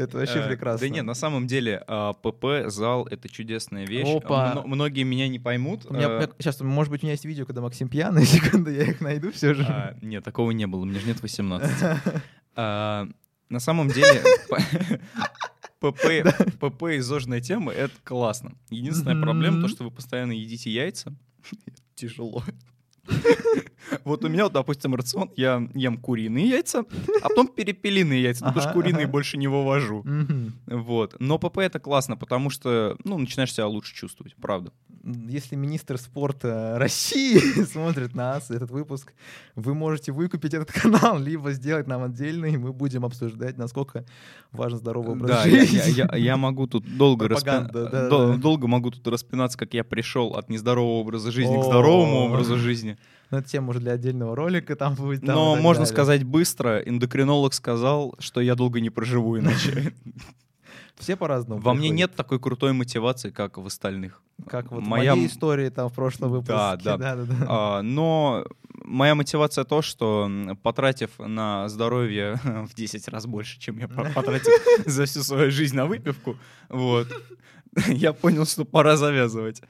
Это 0.04 0.18
вообще 0.18 0.38
Э, 0.40 0.48
прекрасно. 0.48 0.86
Да 0.86 0.94
нет, 0.94 1.04
на 1.04 1.14
самом 1.14 1.46
деле 1.46 1.82
а, 1.86 2.12
ПП, 2.14 2.70
зал— 2.70 3.06
это 3.10 3.28
чудесная 3.28 3.86
вещь. 3.86 4.08
Опа. 4.08 4.52
Мно- 4.52 4.66
Многие 4.66 5.02
меня 5.04 5.28
не 5.28 5.38
поймут. 5.38 5.86
У 5.86 5.94
меня, 5.94 6.08
э, 6.22 6.28
сейчас, 6.38 6.60
может 6.60 6.90
быть, 6.90 7.02
у 7.02 7.06
меня 7.06 7.12
есть 7.12 7.24
видео, 7.24 7.46
когда 7.46 7.60
Максим 7.60 7.88
пьяный, 7.88 8.24
секунду, 8.26 8.70
я 8.70 8.82
их 8.84 9.00
найду 9.00 9.30
все 9.32 9.54
же. 9.54 9.64
а, 9.68 9.96
Нет, 10.02 10.24
такого 10.24 10.50
не 10.52 10.66
было, 10.66 10.84
мне 10.84 10.98
же 11.00 11.06
нет 11.06 11.20
18. 11.22 11.70
А, 12.56 13.06
На 13.48 13.60
самом 13.60 13.88
деле, 13.88 14.22
ПП 15.80 16.58
ПП 16.60 16.82
и 16.94 16.98
зожная 16.98 17.40
тема— 17.40 17.72
это 17.74 17.94
классно. 18.04 18.52
Единственная 18.70 19.20
проблема— 19.22 19.60
то, 19.62 19.68
что 19.68 19.84
вы 19.84 19.90
постоянно 19.90 20.32
едите 20.32 20.70
яйца. 20.70 21.14
Тяжело. 21.94 22.42
Вот 24.04 24.24
у 24.24 24.28
меня, 24.28 24.44
вот, 24.44 24.52
допустим, 24.52 24.94
рацион, 24.94 25.30
я 25.36 25.66
ем 25.74 25.96
куриные 25.98 26.48
яйца, 26.48 26.84
а 27.22 27.28
потом 27.28 27.48
перепелиные 27.48 28.22
яйца, 28.22 28.44
потому 28.44 28.62
что 28.62 28.72
куриные 28.72 29.06
больше 29.06 29.36
не 29.36 29.48
вывожу. 29.48 30.04
Вот. 30.66 31.16
Но 31.18 31.38
ПП 31.38 31.58
это 31.58 31.78
классно, 31.80 32.16
потому 32.16 32.50
что, 32.50 32.96
ну, 33.04 33.18
начинаешь 33.18 33.52
себя 33.52 33.66
лучше 33.66 33.94
чувствовать, 33.94 34.34
правда. 34.36 34.72
Если 35.02 35.56
министр 35.56 35.96
спорта 35.96 36.74
России 36.78 37.38
смотрит 37.64 38.14
нас, 38.14 38.50
этот 38.50 38.70
выпуск, 38.70 39.14
вы 39.54 39.74
можете 39.74 40.12
выкупить 40.12 40.52
этот 40.52 40.70
канал, 40.70 41.18
либо 41.18 41.52
сделать 41.52 41.86
нам 41.86 42.02
отдельный, 42.02 42.52
и 42.52 42.56
мы 42.58 42.72
будем 42.74 43.04
обсуждать, 43.06 43.56
насколько 43.56 44.04
важен 44.52 44.78
здоровый 44.78 45.12
образ 45.12 45.30
Да, 45.30 45.42
жизни. 45.44 45.92
я- 45.96 46.16
я- 46.16 46.36
могу 46.36 46.66
тут 46.66 46.84
долго, 46.98 47.26
распи- 47.26 47.44
Пропаганда, 47.44 47.88
да, 47.88 48.08
дол- 48.10 48.28
да. 48.32 48.36
долго 48.36 48.66
могу 48.66 48.90
тут 48.90 49.06
распинаться, 49.08 49.56
как 49.56 49.72
я 49.72 49.84
пришел 49.84 50.34
от 50.36 50.50
нездорового 50.50 51.00
образа 51.00 51.30
жизни 51.32 51.58
к 51.60 51.64
здоровому 51.64 52.26
образу 52.26 52.56
жизни. 52.58 52.98
Ну, 53.30 53.38
это 53.38 53.48
тема 53.48 53.70
уже 53.70 53.78
для 53.80 53.92
отдельного 53.92 54.34
ролика 54.34 54.74
там 54.76 54.94
будет. 54.94 55.20
там 55.24 55.34
Но 55.34 55.56
можно 55.56 55.84
далее. 55.84 55.94
сказать 55.94 56.24
быстро, 56.24 56.78
эндокринолог 56.80 57.54
сказал, 57.54 58.14
что 58.18 58.40
я 58.40 58.54
долго 58.56 58.80
не 58.80 58.90
проживу 58.90 59.38
иначе. 59.38 59.94
Все 60.98 61.16
по-разному. 61.16 61.60
Во 61.62 61.72
мне 61.72 61.88
приходят. 61.88 61.98
нет 61.98 62.14
такой 62.14 62.38
крутой 62.38 62.72
мотивации, 62.74 63.30
как 63.30 63.56
в 63.56 63.64
остальных. 63.66 64.20
Как 64.46 64.70
вот 64.70 64.82
моя 64.82 65.14
в 65.14 65.16
моей 65.16 65.28
истории 65.28 65.68
там 65.70 65.88
в 65.88 65.94
прошлом 65.94 66.30
выпуске. 66.30 66.52
Да, 66.54 66.76
да. 66.76 66.96
да. 66.96 67.16
А, 67.48 67.82
Но 67.82 68.44
моя 68.84 69.14
мотивация 69.14 69.64
то, 69.64 69.80
что 69.80 70.30
потратив 70.62 71.10
на 71.18 71.68
здоровье 71.68 72.38
в 72.44 72.74
10 72.74 73.08
раз 73.08 73.26
больше, 73.26 73.58
чем 73.58 73.78
я 73.78 73.88
по- 73.88 74.04
потратил 74.10 74.50
за 74.84 75.06
всю 75.06 75.22
свою 75.22 75.50
жизнь 75.50 75.76
на 75.76 75.86
выпивку, 75.86 76.36
вот, 76.68 77.08
я 77.88 78.12
понял, 78.12 78.44
что 78.44 78.64
пора 78.64 78.96
завязывать. 78.96 79.62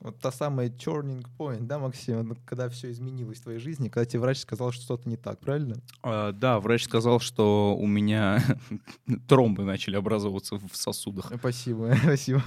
Вот 0.00 0.18
та 0.18 0.32
самая 0.32 0.70
turning 0.70 1.26
point, 1.38 1.66
да, 1.66 1.78
Максим? 1.78 2.34
Когда 2.46 2.70
все 2.70 2.90
изменилось 2.90 3.38
в 3.38 3.42
твоей 3.42 3.58
жизни, 3.58 3.90
когда 3.90 4.06
тебе 4.06 4.20
врач 4.20 4.38
сказал, 4.38 4.72
что 4.72 4.82
что-то 4.82 5.06
не 5.08 5.16
так, 5.16 5.38
правильно? 5.40 5.76
А, 6.02 6.32
Да, 6.32 6.58
врач 6.58 6.84
сказал, 6.84 7.20
что 7.20 7.76
у 7.78 7.86
меня 7.86 8.42
тромбы 9.28 9.64
начали 9.64 9.96
образовываться 9.96 10.56
в 10.56 10.74
сосудах. 10.74 11.30
Спасибо, 11.36 11.94
спасибо. 12.02 12.42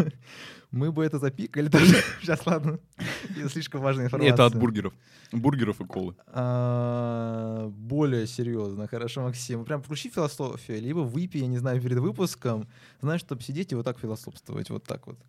Мы 0.71 0.91
бы 0.91 1.05
это 1.05 1.19
запикали 1.19 1.69
тоже. 1.69 1.95
Сейчас, 2.21 2.43
ладно. 2.47 2.79
Это 3.37 3.49
слишком 3.49 3.81
важная 3.81 4.05
информация. 4.05 4.33
Это 4.33 4.45
от 4.47 4.55
бургеров. 4.55 4.93
Бургеров 5.31 5.79
и 5.79 5.85
колы. 5.85 6.15
А, 6.27 7.67
Более 7.69 8.25
серьезно, 8.25 8.87
хорошо, 8.87 9.21
Максим. 9.21 9.63
Прям 9.63 9.83
включи 9.83 10.09
философию, 10.09 10.81
либо 10.81 10.99
выпей, 11.01 11.41
я 11.41 11.47
не 11.47 11.59
знаю, 11.59 11.79
перед 11.79 11.99
выпуском, 11.99 12.67
знаешь, 13.01 13.21
чтобы 13.21 13.43
сидеть 13.43 13.71
и 13.71 13.75
вот 13.75 13.85
так 13.85 13.99
философствовать, 13.99 14.71
вот 14.71 14.83
так 14.85 15.05
вот. 15.05 15.19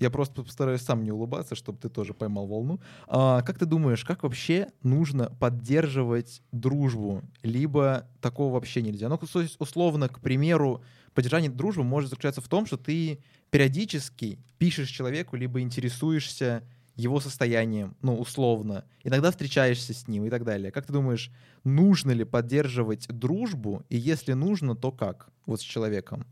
Я 0.00 0.08
просто 0.08 0.42
постараюсь 0.42 0.80
сам 0.80 1.04
не 1.04 1.12
улыбаться, 1.12 1.54
чтобы 1.54 1.78
ты 1.78 1.90
тоже 1.90 2.14
поймал 2.14 2.46
волну. 2.46 2.80
А, 3.06 3.42
как 3.42 3.58
ты 3.58 3.66
думаешь, 3.66 4.02
как 4.02 4.22
вообще 4.22 4.68
нужно 4.82 5.28
поддерживать 5.38 6.42
дружбу? 6.52 7.22
Либо 7.42 8.08
такого 8.22 8.54
вообще 8.54 8.80
нельзя? 8.80 9.10
Ну, 9.10 9.20
условно, 9.58 10.08
к 10.08 10.20
примеру, 10.20 10.82
поддержание 11.12 11.50
дружбы 11.50 11.84
может 11.84 12.08
заключаться 12.08 12.40
в 12.40 12.48
том, 12.48 12.64
что 12.64 12.78
ты 12.78 13.22
периодически 13.50 14.38
пишешь 14.56 14.88
человеку, 14.88 15.36
либо 15.36 15.60
интересуешься 15.60 16.62
его 16.96 17.20
состоянием, 17.20 17.94
ну, 18.00 18.16
условно. 18.16 18.84
Иногда 19.04 19.30
встречаешься 19.30 19.92
с 19.92 20.08
ним 20.08 20.24
и 20.24 20.30
так 20.30 20.44
далее. 20.44 20.72
Как 20.72 20.86
ты 20.86 20.94
думаешь, 20.94 21.30
нужно 21.62 22.12
ли 22.12 22.24
поддерживать 22.24 23.06
дружбу? 23.08 23.84
И 23.90 23.98
если 23.98 24.32
нужно, 24.32 24.74
то 24.74 24.92
как? 24.92 25.28
Вот 25.44 25.60
с 25.60 25.64
человеком. 25.64 26.26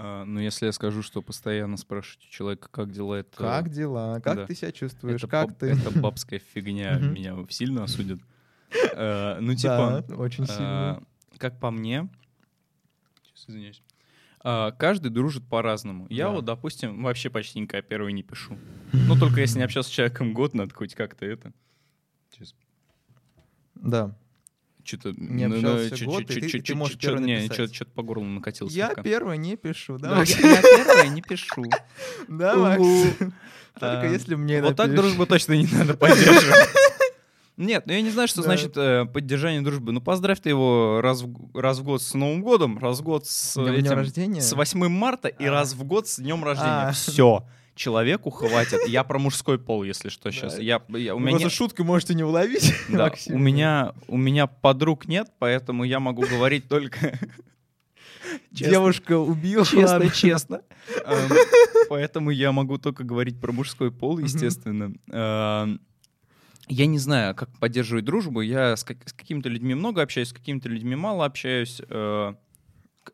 А, 0.00 0.24
Ну, 0.24 0.38
если 0.38 0.66
я 0.66 0.72
скажу, 0.72 1.02
что 1.02 1.22
постоянно 1.22 1.76
спрашивать 1.76 2.24
у 2.24 2.30
человека, 2.30 2.68
как 2.70 2.92
дела, 2.92 3.16
это... 3.16 3.36
Как 3.36 3.68
дела? 3.70 4.20
Как 4.20 4.36
да. 4.36 4.46
ты 4.46 4.54
себя 4.54 4.70
чувствуешь? 4.70 5.20
это 5.20 5.26
как 5.28 5.48
баб- 5.48 5.58
ты? 5.58 5.66
Это 5.70 5.90
бабская 6.00 6.38
фигня, 6.38 6.98
меня 6.98 7.36
сильно 7.50 7.84
осудят. 7.84 8.20
Э, 8.92 9.38
Ну, 9.40 9.54
типа... 9.54 10.04
Да, 10.06 10.14
очень 10.16 10.46
сильно. 10.46 10.90
а, 10.98 11.02
Как 11.38 11.58
по 11.58 11.70
мне... 11.70 12.08
Сейчас, 13.24 13.48
извиняюсь. 13.48 13.82
а, 14.44 14.70
Каждый 14.72 15.10
дружит 15.10 15.42
по-разному. 15.48 16.06
Я 16.10 16.26
Да. 16.26 16.30
вот, 16.32 16.44
допустим, 16.44 17.02
вообще 17.02 17.30
почти 17.30 17.58
никогда 17.60 17.82
первый 17.82 18.12
не 18.12 18.22
пишу. 18.22 18.56
Ну, 18.92 19.16
только 19.18 19.40
если 19.40 19.58
не 19.58 19.64
общался 19.64 19.88
с 19.88 19.92
человеком 19.92 20.32
год, 20.34 20.54
надо 20.54 20.74
хоть 20.74 20.94
как-то 20.94 21.24
это... 21.26 21.52
Сейчас. 22.30 22.54
Да. 23.74 24.14
Что-то... 24.88 25.12
Не 25.18 25.44
общался 25.44 26.04
год, 26.06 26.22
и 26.30 26.40
ты- 26.40 26.62
ты 26.62 26.74
можешь 26.74 26.96
первый 26.96 27.20
написать. 27.20 27.74
что-то 27.74 27.90
по 27.90 28.02
горлу 28.02 28.24
накатилось. 28.24 28.72
Я 28.72 28.94
первый 28.94 29.36
не 29.36 29.56
пишу, 29.56 29.98
да? 29.98 30.22
Я 30.22 30.62
первый 30.62 31.10
не 31.10 31.20
пишу. 31.20 31.64
Да. 32.26 32.56
Макс? 32.56 32.80
Только 33.78 34.00
А, 34.00 34.06
если 34.06 34.34
мне 34.34 34.62
Вот 34.62 34.76
так 34.76 34.94
дружбу 34.94 35.26
точно 35.26 35.52
не 35.52 35.66
надо 35.70 35.94
поддерживать. 35.94 36.68
Нет, 37.58 37.84
ну 37.86 37.92
я 37.92 38.00
не 38.00 38.10
знаю, 38.10 38.28
что 38.28 38.38
Да. 38.38 38.44
значит 38.44 38.76
э, 38.76 39.04
поддержание 39.04 39.60
дружбы. 39.60 39.92
Ну 39.92 40.00
поздравь 40.00 40.40
ты 40.40 40.48
его 40.48 41.00
раз 41.02 41.22
в, 41.22 41.58
раз 41.58 41.80
в 41.80 41.82
год 41.82 42.00
с 42.00 42.14
Новым 42.14 42.40
годом, 42.40 42.78
раз 42.78 43.00
в 43.00 43.02
год 43.02 43.26
с, 43.26 43.56
этим, 43.58 44.40
с 44.40 44.52
8 44.52 44.88
марта 44.88 45.28
и 45.28 45.44
А. 45.44 45.50
раз 45.50 45.74
в 45.74 45.84
год 45.84 46.08
с 46.08 46.18
днем 46.18 46.42
рождения. 46.44 46.88
А. 46.88 46.92
Все. 46.92 47.44
Человеку 47.78 48.30
хватит. 48.30 48.80
Я 48.88 49.04
про 49.04 49.18
мужской 49.18 49.58
пол, 49.58 49.84
если 49.84 50.08
что, 50.08 50.30
сейчас. 50.32 50.58
Я, 50.58 50.82
я- 50.88 51.14
у 51.14 51.18
Вы 51.18 51.22
меня 51.26 51.30
просто 51.30 51.44
нет- 51.46 51.52
шутку 51.52 51.84
можете 51.84 52.14
не 52.14 52.24
уловить. 52.24 52.74
да, 52.88 53.04
Максим. 53.04 53.36
у 53.36 53.38
меня 53.38 53.92
у 54.08 54.16
меня 54.16 54.46
подруг 54.48 55.06
нет, 55.06 55.28
поэтому 55.38 55.84
я 55.84 56.00
могу 56.00 56.22
говорить 56.22 56.68
только 56.68 56.98
честно. 58.52 58.70
Девушка 58.72 59.16
убила. 59.18 59.64
Честно, 59.64 59.86
ладно. 59.98 60.10
честно. 60.10 60.62
Эм, 61.06 61.30
Поэтому 61.88 62.30
я 62.30 62.50
могу 62.52 62.78
только 62.78 63.04
говорить 63.04 63.40
про 63.40 63.52
мужской 63.52 63.90
пол, 63.92 64.18
естественно. 64.18 64.92
Эм, 65.10 65.80
Я 66.68 66.86
не 66.86 66.98
знаю, 66.98 67.34
как 67.34 67.48
поддерживать 67.58 68.04
дружбу. 68.04 68.40
Я 68.40 68.76
с 68.76 68.84
как- 68.84 69.08
с 69.08 69.12
какими-то 69.12 69.48
людьми 69.48 69.74
много 69.74 70.02
общаюсь, 70.02 70.28
с 70.28 70.32
какими-то 70.32 70.68
людьми 70.68 70.96
мало 70.96 71.24
общаюсь. 71.24 71.80
Э, 71.88 72.34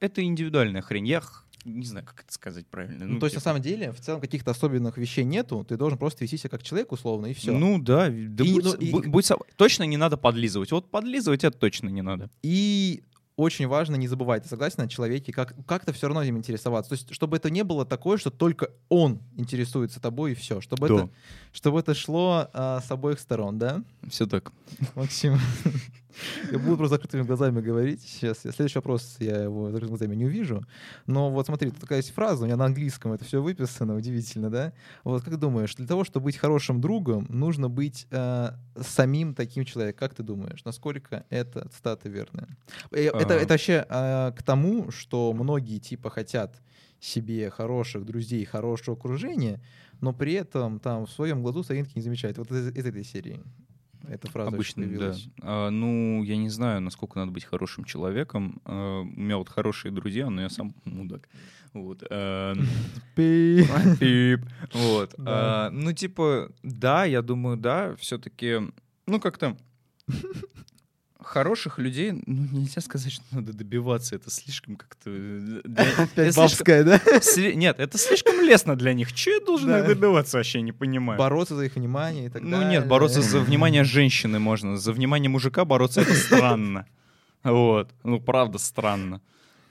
Это 0.01 0.25
индивидуальная 0.25 0.81
хрень. 0.83 1.07
Я 1.07 1.21
не 1.65 1.87
знаю, 1.87 2.05
как 2.07 2.21
это 2.23 2.33
сказать 2.33 2.67
правильно. 2.67 3.05
Ну, 3.07 3.19
то 3.19 3.27
есть, 3.27 3.35
на 3.37 3.41
типа, 3.41 3.51
самом 3.51 3.63
деле, 3.63 3.93
в 3.93 4.01
целом 4.01 4.21
каких-то 4.21 4.51
особенных 4.51 4.99
вещей 4.99 5.25
нету, 5.25 5.65
ты 5.65 5.77
должен 5.77 5.99
просто 5.99 6.25
вести 6.25 6.37
себя 6.37 6.51
как 6.51 6.63
человек, 6.63 6.93
условно, 6.93 7.27
и 7.27 7.35
все. 7.35 7.53
Ну 7.57 7.79
да, 7.79 8.09
да 8.09 8.45
И, 8.45 8.53
будь, 8.53 8.65
ну, 8.65 8.75
и- 8.75 8.93
бу- 8.93 9.09
будь. 9.09 9.29
Точно 9.57 9.85
не 9.85 9.97
надо 9.97 10.17
подлизывать. 10.17 10.71
Вот 10.73 10.91
подлизывать 10.91 11.45
это 11.45 11.57
точно 11.57 11.89
не 11.89 12.03
надо. 12.03 12.31
И 12.43 13.03
очень 13.37 13.67
важно 13.67 13.97
не 13.97 14.07
забывать, 14.07 14.45
ты 14.45 14.49
согласен, 14.49 14.83
о 14.83 14.89
человеке, 14.89 15.33
как, 15.33 15.55
как-то 15.67 15.93
все 15.93 16.07
равно 16.07 16.23
им 16.23 16.37
интересоваться. 16.39 16.91
То 16.91 16.95
есть, 16.95 17.13
чтобы 17.13 17.37
это 17.37 17.51
не 17.51 17.65
было 17.65 17.85
такое, 17.85 18.17
что 18.17 18.31
только 18.31 18.71
он 18.89 19.21
интересуется 19.37 20.01
тобой 20.01 20.33
и 20.33 20.35
все. 20.35 20.61
Чтобы, 20.61 20.89
Да. 20.89 20.95
это, 20.95 21.11
чтобы 21.53 21.81
это 21.81 21.95
шло 21.95 22.49
а, 22.53 22.81
с 22.81 22.91
обоих 22.91 23.19
сторон, 23.19 23.59
да, 23.59 23.83
Все 24.09 24.27
так. 24.27 24.53
Максим? 24.95 25.39
Я 26.51 26.59
буду 26.59 26.77
просто 26.77 26.97
закрытыми 26.97 27.23
глазами 27.23 27.61
говорить 27.61 28.03
сейчас. 28.03 28.39
Следующий 28.41 28.79
вопрос, 28.79 29.17
я 29.19 29.43
его 29.43 29.71
закрытыми 29.71 29.89
глазами 29.89 30.15
не 30.15 30.27
увижу. 30.27 30.65
Но 31.07 31.31
вот 31.31 31.47
смотри, 31.47 31.71
тут 31.71 31.81
такая 31.81 31.99
есть 31.99 32.13
фраза, 32.13 32.43
у 32.43 32.47
меня 32.47 32.57
на 32.57 32.67
английском 32.67 33.13
это 33.13 33.25
все 33.25 33.43
выписано, 33.43 33.97
удивительно, 33.97 34.51
да? 34.51 34.73
Вот 35.05 35.23
как 35.23 35.39
думаешь, 35.39 35.75
для 35.75 35.87
того, 35.87 36.05
чтобы 36.05 36.25
быть 36.25 36.37
хорошим 36.37 36.81
другом, 36.81 37.27
нужно 37.29 37.69
быть 37.69 38.07
э, 38.11 38.51
самим 38.81 39.35
таким 39.35 39.65
человеком. 39.65 39.99
Как 39.99 40.15
ты 40.15 40.23
думаешь, 40.23 40.65
насколько 40.65 41.25
это 41.31 41.69
цитата 41.69 42.09
верная? 42.09 42.49
Э, 42.91 43.07
Это, 43.07 43.35
А. 43.35 43.37
это 43.37 43.55
вообще 43.55 43.87
э, 43.89 44.33
к 44.37 44.43
тому, 44.43 44.91
что 44.91 45.33
многие 45.33 45.79
типа 45.79 46.11
хотят 46.11 46.61
себе 47.01 47.51
хороших 47.51 48.05
друзей, 48.05 48.45
хорошего 48.45 48.97
окружения, 48.97 49.61
но 50.01 50.13
при 50.13 50.33
этом 50.35 50.81
там 50.81 51.07
в 51.07 51.11
своем 51.11 51.43
глазу 51.43 51.63
соринки 51.63 51.93
не 51.95 52.03
замечают. 52.03 52.39
Вот 52.39 52.51
из, 52.51 52.69
из 52.75 52.87
этой 52.87 53.05
серии. 53.05 53.41
Эта 54.09 54.31
фраза 54.31 54.49
Обычно, 54.49 54.87
да. 54.99 55.15
А, 55.41 55.71
ну, 55.71 56.23
я 56.23 56.37
не 56.37 56.49
знаю, 56.49 56.81
насколько 56.81 57.19
надо 57.19 57.33
быть 57.33 57.45
хорошим 57.45 57.85
человеком. 57.85 58.61
А, 58.65 59.01
у 59.01 59.05
меня 59.05 59.37
вот 59.37 59.49
хорошие 59.49 59.93
друзья, 59.93 60.31
но 60.31 60.43
я 60.43 60.51
сам 60.51 60.75
мудак. 60.85 61.29
Вот. 61.73 62.03
а, 62.11 62.55
Пи. 63.17 63.67
Пип. 63.99 64.47
Вот. 64.73 65.15
А, 65.27 65.71
ну, 65.71 65.93
типа, 65.93 66.51
да, 66.63 67.05
я 67.05 67.23
думаю, 67.23 67.57
да, 67.57 67.97
все-таки, 67.97 68.61
ну, 69.07 69.21
как-то 69.21 69.57
хороших 71.27 71.79
людей, 71.79 72.13
ну, 72.27 72.47
нельзя 72.53 72.81
сказать, 72.81 73.13
что 73.13 73.25
надо 73.33 73.53
добиваться. 73.53 74.15
Это 74.17 74.31
слишком 74.31 74.77
как-то... 74.77 75.11
э, 75.11 75.61
для- 75.65 76.05
Опять 76.05 76.37
бабская, 76.37 76.85
да? 76.85 77.01
Нет, 77.55 77.81
это 77.81 77.99
слишком 77.99 78.41
лестно 78.41 78.77
для 78.77 78.93
них. 78.95 79.13
Че 79.13 79.35
я 79.35 79.41
должен 79.41 79.69
Да. 79.69 79.83
добиваться, 79.83 80.37
вообще 80.37 80.61
не 80.63 80.73
понимаю. 80.73 81.19
Бороться 81.19 81.57
за 81.57 81.65
их 81.65 81.77
внимание 81.77 82.27
и 82.27 82.29
так 82.29 82.43
далее. 82.43 82.59
Ну 82.59 82.71
нет, 82.71 82.87
бороться 82.87 83.23
за 83.23 83.41
внимание 83.41 83.85
женщины 83.85 84.39
можно. 84.39 84.77
За 84.77 84.93
внимание 84.93 85.29
мужика 85.29 85.65
бороться 85.65 86.01
это 86.03 86.15
странно. 86.15 86.87
Вот. 87.43 87.91
Ну, 88.05 88.21
правда, 88.21 88.59
странно. 88.59 89.21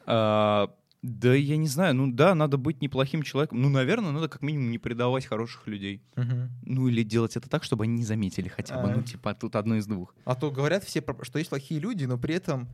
А, 0.05 0.69
Да, 1.03 1.33
я 1.33 1.57
не 1.57 1.67
знаю. 1.67 1.93
Ну 1.95 2.11
да, 2.11 2.33
надо 2.33 2.57
быть 2.57 2.81
неплохим 2.81 3.23
человеком. 3.23 3.61
Ну, 3.61 3.67
наверное, 3.67 4.11
надо 4.11 4.29
как 4.29 4.41
минимум 4.41 4.71
не 4.71 4.77
предавать 4.77 5.25
хороших 5.25 5.67
людей. 5.67 6.01
Мгм. 6.15 6.49
Ну, 6.63 6.87
или 6.87 7.03
делать 7.03 7.35
это 7.35 7.49
так, 7.49 7.65
чтобы 7.65 7.83
они 7.83 7.95
не 7.95 8.05
заметили 8.05 8.47
хотя 8.47 8.81
бы. 8.81 8.89
А. 8.89 8.95
Ну, 8.95 9.03
типа, 9.03 9.33
тут 9.33 9.57
одно 9.57 9.75
из 9.75 9.85
двух. 9.85 10.15
А 10.23 10.33
то 10.33 10.49
говорят 10.49 10.85
все, 10.85 11.03
что 11.23 11.39
есть 11.39 11.49
плохие 11.49 11.81
люди, 11.81 12.05
но 12.05 12.17
при 12.17 12.35
этом 12.35 12.69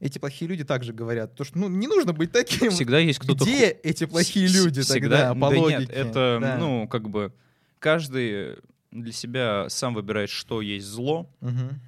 эти 0.00 0.18
плохие 0.18 0.48
люди 0.48 0.64
также 0.64 0.92
говорят. 0.92 1.36
То, 1.36 1.44
что 1.44 1.56
ну, 1.56 1.68
не 1.68 1.86
нужно 1.86 2.12
быть 2.12 2.32
таким. 2.32 2.72
Всегда 2.72 2.98
есть 2.98 3.20
кто-то... 3.20 3.44
Где 3.44 3.74
ху- 3.74 3.80
эти 3.84 4.06
плохие 4.06 4.48
люди 4.48 4.82
всегда... 4.82 5.28
тогда, 5.28 5.34
по 5.34 5.54
да 5.54 5.60
логике? 5.60 5.78
нет, 5.80 5.90
это, 5.90 6.38
Да. 6.40 6.56
ну, 6.58 6.88
как 6.88 7.08
бы, 7.08 7.32
каждый 7.78 8.56
для 8.90 9.12
себя 9.12 9.66
сам 9.68 9.94
выбирает, 9.94 10.30
что 10.30 10.60
есть 10.62 10.86
зло. 10.86 11.30
Мгм. 11.40 11.80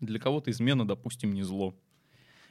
Для 0.00 0.18
кого-то 0.18 0.50
измена, 0.50 0.88
допустим, 0.88 1.34
не 1.34 1.42
зло. 1.42 1.74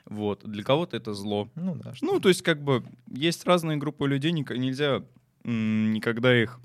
Вот. 0.10 0.44
Для 0.50 0.64
кого-то 0.64 0.96
это 0.98 1.14
зло. 1.14 1.50
Ну 1.56 1.76
да. 1.76 1.94
что- 1.94 2.06
Ну, 2.06 2.20
то 2.20 2.30
есть, 2.30 2.42
как 2.42 2.62
бы, 2.64 2.84
есть 3.12 3.46
разные 3.46 3.78
группы 3.78 4.08
людей, 4.08 4.32
нельзя 4.32 5.04
никогда 5.44 6.36
их 6.42 6.60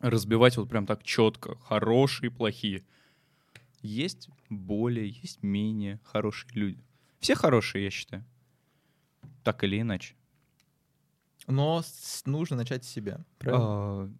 разбивать 0.00 0.56
вот 0.56 0.68
прям 0.68 0.86
так 0.86 1.02
четко. 1.02 1.56
Хорошие, 1.58 2.30
плохие. 2.30 2.84
Есть 3.82 4.28
более, 4.50 5.08
есть 5.08 5.42
менее 5.42 6.00
хорошие 6.04 6.50
люди. 6.54 6.82
Все 7.20 7.34
хорошие, 7.34 7.84
я 7.84 7.90
считаю. 7.90 8.24
Так 9.42 9.62
или 9.64 9.80
иначе. 9.80 10.14
Но 11.46 11.82
нужно 12.24 12.56
начать 12.56 12.84
с 12.84 12.88
себя. 12.88 13.24
Правильно? 13.38 13.64
А, 13.64 14.10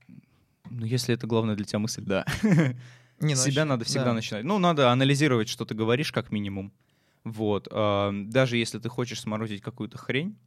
ну, 0.70 0.86
если 0.86 1.14
это 1.14 1.26
главная 1.26 1.56
для 1.56 1.64
тебя 1.64 1.80
мысль, 1.80 2.04
да. 2.04 2.24
Не, 2.42 3.30
ну, 3.30 3.34
С 3.34 3.38
вообще, 3.38 3.52
себя 3.52 3.64
надо 3.64 3.84
всегда 3.84 4.04
да. 4.06 4.12
начинать. 4.14 4.44
Ну, 4.44 4.58
надо 4.58 4.90
анализировать, 4.92 5.48
что 5.48 5.64
ты 5.64 5.74
говоришь, 5.74 6.12
как 6.12 6.30
минимум. 6.30 6.72
Вот. 7.26 7.66
а, 7.72 8.12
Даже 8.12 8.56
если 8.56 8.78
ты 8.78 8.88
хочешь 8.88 9.20
сморозить 9.20 9.60
какую-то 9.60 9.98
хрень, 9.98 10.38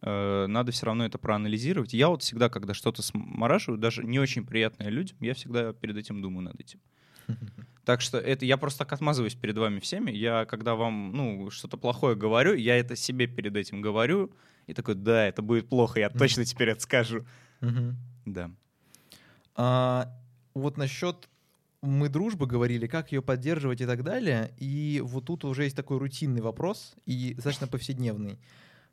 э, 0.00 0.46
надо 0.46 0.70
все 0.70 0.86
равно 0.86 1.04
это 1.04 1.18
проанализировать. 1.18 1.92
Я 1.92 2.08
вот 2.08 2.22
всегда, 2.22 2.48
когда 2.48 2.72
что-то 2.72 3.02
смораживаю, 3.02 3.80
даже 3.80 4.04
не 4.04 4.20
очень 4.20 4.46
приятное 4.46 4.90
людям, 4.90 5.16
я 5.20 5.34
всегда 5.34 5.72
перед 5.72 5.96
этим 5.96 6.22
думаю 6.22 6.44
над 6.44 6.60
этим. 6.60 6.80
Так 7.82 8.02
что 8.02 8.18
это 8.18 8.44
я 8.44 8.56
просто 8.56 8.80
так 8.80 8.92
отмазываюсь 8.92 9.34
перед 9.34 9.56
вами 9.56 9.80
всеми. 9.80 10.12
Я, 10.12 10.44
когда 10.44 10.76
вам 10.76 11.12
ну, 11.12 11.50
что-то 11.50 11.76
плохое 11.76 12.14
говорю, 12.14 12.54
я 12.54 12.76
это 12.76 12.94
себе 12.94 13.26
перед 13.26 13.56
этим 13.56 13.80
говорю. 13.80 14.30
И 14.68 14.74
такой, 14.74 14.94
да, 14.94 15.26
это 15.26 15.42
будет 15.42 15.68
плохо, 15.68 15.98
я 15.98 16.10
точно 16.10 16.44
теперь 16.44 16.68
это 16.68 16.82
скажу. 16.82 17.24
Да. 18.26 18.52
А, 19.56 20.14
вот 20.54 20.76
насчет 20.76 21.28
мы 21.82 22.08
дружбы 22.08 22.46
говорили, 22.46 22.86
как 22.86 23.12
ее 23.12 23.22
поддерживать 23.22 23.80
и 23.80 23.86
так 23.86 24.02
далее. 24.02 24.52
И 24.58 25.00
вот 25.02 25.26
тут 25.26 25.44
уже 25.44 25.64
есть 25.64 25.76
такой 25.76 25.98
рутинный 25.98 26.42
вопрос 26.42 26.94
и 27.06 27.34
достаточно 27.34 27.66
повседневный. 27.66 28.38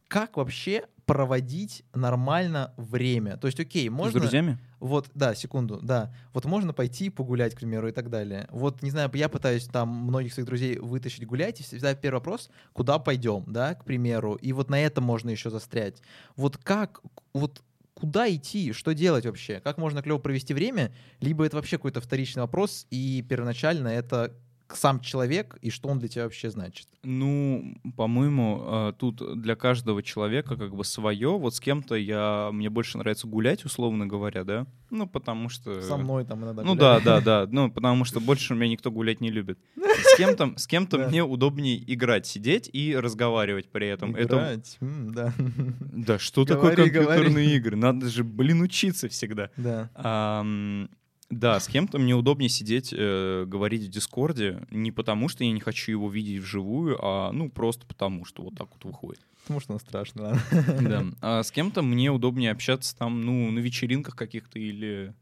Как 0.08 0.38
вообще 0.38 0.86
проводить 1.06 1.84
нормально 1.94 2.74
время? 2.78 3.36
То 3.36 3.48
есть, 3.48 3.60
окей, 3.60 3.90
С 3.90 3.92
можно... 3.92 4.22
друзьями? 4.22 4.58
Вот, 4.80 5.10
да, 5.14 5.36
секунду, 5.36 5.80
да. 5.82 6.14
Вот 6.34 6.46
можно 6.46 6.72
пойти 6.72 7.10
погулять, 7.10 7.56
к 7.56 7.58
примеру, 7.58 7.90
и 7.90 7.92
так 7.92 8.10
далее. 8.10 8.48
Вот, 8.52 8.82
не 8.82 8.90
знаю, 8.90 9.12
я 9.16 9.28
пытаюсь 9.28 9.66
там 9.66 9.90
многих 9.90 10.34
своих 10.34 10.48
друзей 10.48 10.78
вытащить 10.80 11.26
гулять, 11.26 11.60
и 11.60 11.64
всегда 11.64 11.94
первый 11.94 12.18
вопрос, 12.18 12.50
куда 12.72 13.00
пойдем, 13.00 13.44
да, 13.48 13.76
к 13.76 13.84
примеру. 13.84 14.36
И 14.36 14.54
вот 14.54 14.70
на 14.70 14.80
этом 14.80 15.04
можно 15.04 15.30
еще 15.30 15.50
застрять. 15.50 16.02
Вот 16.38 16.58
как, 16.58 17.02
вот 17.34 17.62
куда 17.98 18.32
идти, 18.34 18.74
что 18.74 18.94
делать 18.94 19.26
вообще? 19.26 19.60
Как 19.60 19.78
можно 19.80 20.04
клево 20.04 20.20
провести 20.20 20.54
время? 20.54 20.94
Либо 21.20 21.46
это 21.46 21.56
вообще 21.56 21.78
какой-то 21.78 22.00
вторичный 22.00 22.42
вопрос, 22.42 22.86
и 22.92 23.26
первоначально 23.28 23.88
это 23.88 24.36
сам 24.76 25.00
человек, 25.00 25.58
и 25.62 25.70
что 25.70 25.90
он 25.90 26.00
для 26.00 26.08
тебя 26.10 26.24
вообще 26.24 26.50
значит? 26.50 26.88
Ну, 27.04 27.78
по-моему, 27.96 28.62
э, 28.66 28.94
тут 28.98 29.42
для 29.42 29.56
каждого 29.56 30.04
человека 30.04 30.58
как 30.58 30.76
бы 30.76 30.84
свое. 30.84 31.38
Вот 31.38 31.56
с 31.56 31.60
кем-то 31.60 31.96
я 31.96 32.50
мне 32.52 32.70
больше 32.70 32.98
нравится 32.98 33.28
гулять, 33.28 33.64
условно 33.66 34.06
говоря, 34.08 34.44
да. 34.44 34.68
Ну, 34.90 35.08
потому 35.08 35.50
что. 35.50 35.82
Со 35.82 35.96
мной 35.98 36.26
там 36.26 36.44
иногда 36.44 36.64
Ну 36.64 36.76
гуляли. 36.76 37.04
да, 37.04 37.22
да, 37.22 37.46
да. 37.46 37.52
Ну, 37.52 37.72
потому 37.72 38.04
что 38.06 38.20
больше 38.20 38.56
меня 38.56 38.72
никто 38.72 38.92
гулять 38.92 39.22
не 39.22 39.30
любит. 39.32 39.58
С 39.78 40.18
кем-то, 40.18 40.54
с 40.58 40.68
кем-то 40.68 40.98
Да. 40.98 41.08
мне 41.08 41.24
удобнее 41.24 41.82
играть, 41.94 42.26
сидеть 42.28 42.70
и 42.72 42.96
разговаривать 42.96 43.70
при 43.70 43.88
этом. 43.88 44.16
Это 44.16 44.36
Играть, 44.36 44.78
м, 44.82 45.14
да. 45.14 45.34
да, 45.38 46.20
что 46.20 46.46
такое 46.46 46.76
Говори, 46.76 46.92
компьютерные 46.92 47.30
говори. 47.30 47.56
игры? 47.56 47.76
Надо 47.78 48.08
же, 48.10 48.24
блин, 48.24 48.62
учиться 48.62 49.08
всегда. 49.10 49.50
Да. 49.58 49.90
Ам, 49.96 50.90
да, 51.30 51.60
с 51.60 51.68
кем-то 51.68 52.00
мне 52.00 52.16
удобнее 52.16 52.50
сидеть, 52.50 52.94
э, 52.96 53.46
говорить 53.46 53.84
в 53.84 53.90
Дискорде, 53.90 54.66
не 54.72 54.92
потому 54.92 55.28
что 55.30 55.44
я 55.44 55.52
не 55.52 55.60
хочу 55.60 55.92
его 55.92 56.10
видеть 56.10 56.42
вживую, 56.42 56.98
а 57.02 57.32
ну 57.32 57.50
просто 57.50 57.86
потому, 57.86 58.24
что 58.26 58.44
вот 58.44 58.56
так 58.56 58.70
вот 58.74 58.84
выходит. 58.86 59.22
Потому 59.44 59.60
что 59.60 59.74
он 59.74 59.80
страшно. 59.80 60.40
Да. 60.82 61.06
А 61.22 61.44
с 61.44 61.52
кем-то 61.52 61.82
мне 61.82 62.12
удобнее 62.12 62.52
общаться 62.52 62.96
там, 62.98 63.22
ну, 63.22 63.50
на 63.52 63.60
вечеринках 63.60 64.16
каких-то 64.16 64.60
или 64.60 65.14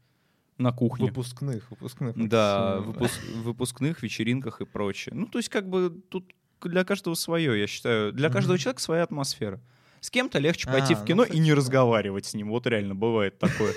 на 0.58 0.72
кухне. 0.72 1.06
Выпускных, 1.06 1.70
выпускных. 1.70 2.16
Да, 2.28 2.76
максимум, 2.84 2.94
выпус- 2.96 3.42
выпускных 3.42 4.02
вечеринках 4.02 4.60
и 4.60 4.64
прочее. 4.64 5.14
Ну, 5.14 5.26
то 5.26 5.38
есть, 5.38 5.48
как 5.48 5.68
бы 5.68 5.90
тут 6.08 6.32
для 6.62 6.84
каждого 6.84 7.14
свое, 7.14 7.60
я 7.60 7.66
считаю. 7.66 8.12
Для 8.12 8.28
каждого 8.30 8.54
Мгм. 8.54 8.62
человека 8.62 8.80
своя 8.82 9.02
атмосфера. 9.02 9.60
С 10.00 10.10
кем-то 10.10 10.38
легче 10.38 10.66
пойти 10.68 10.94
А, 10.94 10.96
в 10.96 11.00
ну, 11.00 11.06
кино 11.06 11.22
и 11.22 11.26
кстати, 11.26 11.40
не 11.40 11.52
разговаривать 11.54 12.26
с 12.26 12.34
ним. 12.34 12.48
Вот 12.48 12.66
реально 12.66 12.94
бывает 12.94 13.38
такое. 13.38 13.74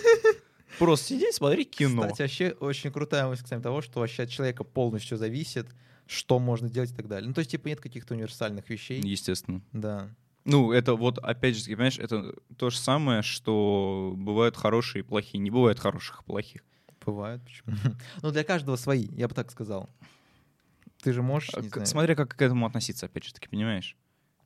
Просто 0.78 1.08
сидеть, 1.08 1.36
смотреть 1.36 1.72
кино. 1.72 2.04
Кстати, 2.04 2.22
вообще 2.22 2.50
очень 2.60 2.92
крутая 2.92 3.28
мысль 3.28 3.42
касаемо 3.42 3.64
того, 3.64 3.82
что 3.82 4.00
вообще 4.00 4.24
от 4.24 4.30
человека 4.30 4.64
полностью 4.64 5.18
зависит, 5.18 5.68
что 6.06 6.40
можно 6.40 6.70
делать 6.70 6.92
и 6.92 6.96
так 6.96 7.08
далее. 7.08 7.28
Ну, 7.28 7.34
то 7.34 7.40
есть, 7.40 7.52
типа, 7.52 7.68
нет 7.68 7.80
каких-то 7.80 8.14
универсальных 8.14 8.70
вещей. 8.70 9.02
Естественно. 9.02 9.62
Да. 9.74 10.10
Ну, 10.46 10.72
это 10.72 10.96
вот, 10.96 11.18
опять 11.20 11.58
же, 11.58 11.66
понимаешь, 11.66 12.00
это 12.00 12.34
то 12.58 12.70
же 12.70 12.78
самое, 12.78 13.22
что 13.22 14.14
бывают 14.16 14.56
хорошие 14.56 15.02
и 15.02 15.04
плохие. 15.04 15.40
Не 15.40 15.52
бывает 15.52 15.80
хороших 15.80 16.22
и 16.22 16.24
плохих. 16.24 16.64
Бывает, 17.06 17.42
почему? 17.44 17.76
Ну, 18.22 18.32
для 18.32 18.44
каждого 18.44 18.76
свои, 18.76 19.08
я 19.12 19.28
бы 19.28 19.36
так 19.36 19.52
сказал. 19.52 19.90
Ты 21.02 21.14
же 21.14 21.22
можешь, 21.22 21.54
не 21.56 21.70
знаю. 21.70 21.88
Смотря 21.88 22.16
как 22.16 22.36
к 22.36 22.42
этому 22.42 22.66
относиться, 22.66 23.06
опять 23.06 23.24
же 23.24 23.34
таки, 23.34 23.48
понимаешь? 23.48 23.96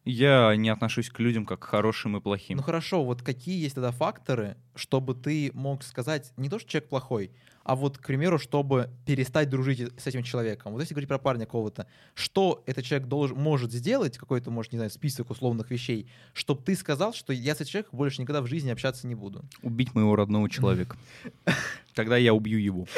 Я 0.06 0.56
не 0.56 0.70
отношусь 0.70 1.10
к 1.10 1.20
людям 1.20 1.46
как 1.46 1.62
к 1.62 1.64
хорошим 1.64 2.18
и 2.18 2.22
плохим. 2.22 2.58
Ну 2.58 2.64
хорошо, 2.64 3.04
вот 3.06 3.22
какие 3.22 3.62
есть 3.62 3.76
тогда 3.76 3.92
факторы, 3.92 4.58
чтобы 4.76 5.16
ты 5.16 5.52
мог 5.54 5.84
сказать 5.84 6.34
не 6.36 6.50
то, 6.50 6.60
что 6.60 6.70
человек 6.70 6.90
плохой, 6.90 7.32
а 7.64 7.76
вот, 7.76 7.98
к 7.98 8.06
примеру, 8.06 8.38
чтобы 8.38 8.90
перестать 9.06 9.50
дружить 9.50 9.80
с 9.98 10.06
этим 10.06 10.24
человеком. 10.24 10.74
Вот 10.74 10.82
если 10.82 10.94
говорить 10.94 11.08
про 11.08 11.18
парня 11.18 11.46
какого-то, 11.46 11.88
что 12.14 12.62
этот 12.66 12.84
человек 12.84 13.08
должен, 13.08 13.38
может 13.38 13.72
сделать, 13.72 14.18
какой-то, 14.18 14.52
может, 14.52 14.74
не 14.74 14.80
знаю, 14.80 14.92
список 14.92 15.30
условных 15.30 15.72
вещей, 15.72 16.10
чтобы 16.34 16.62
ты 16.64 16.76
сказал, 16.76 17.14
что 17.14 17.32
я 17.32 17.56
с 17.56 17.62
этим 17.62 17.72
человеком 17.72 17.98
больше 17.98 18.22
никогда 18.22 18.42
в 18.42 18.48
жизни 18.48 18.70
общаться 18.70 19.08
не 19.08 19.16
буду. 19.16 19.46
Убить 19.62 19.96
моего 19.96 20.16
родного 20.18 20.50
человека. 20.50 20.98
Тогда 21.94 22.18
я 22.18 22.34
убью 22.34 22.60
его. 22.60 22.88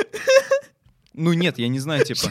Ну 1.17 1.31
нет, 1.31 1.57
я 1.57 1.69
не 1.69 1.79
знаю, 1.79 2.03
типа... 2.03 2.29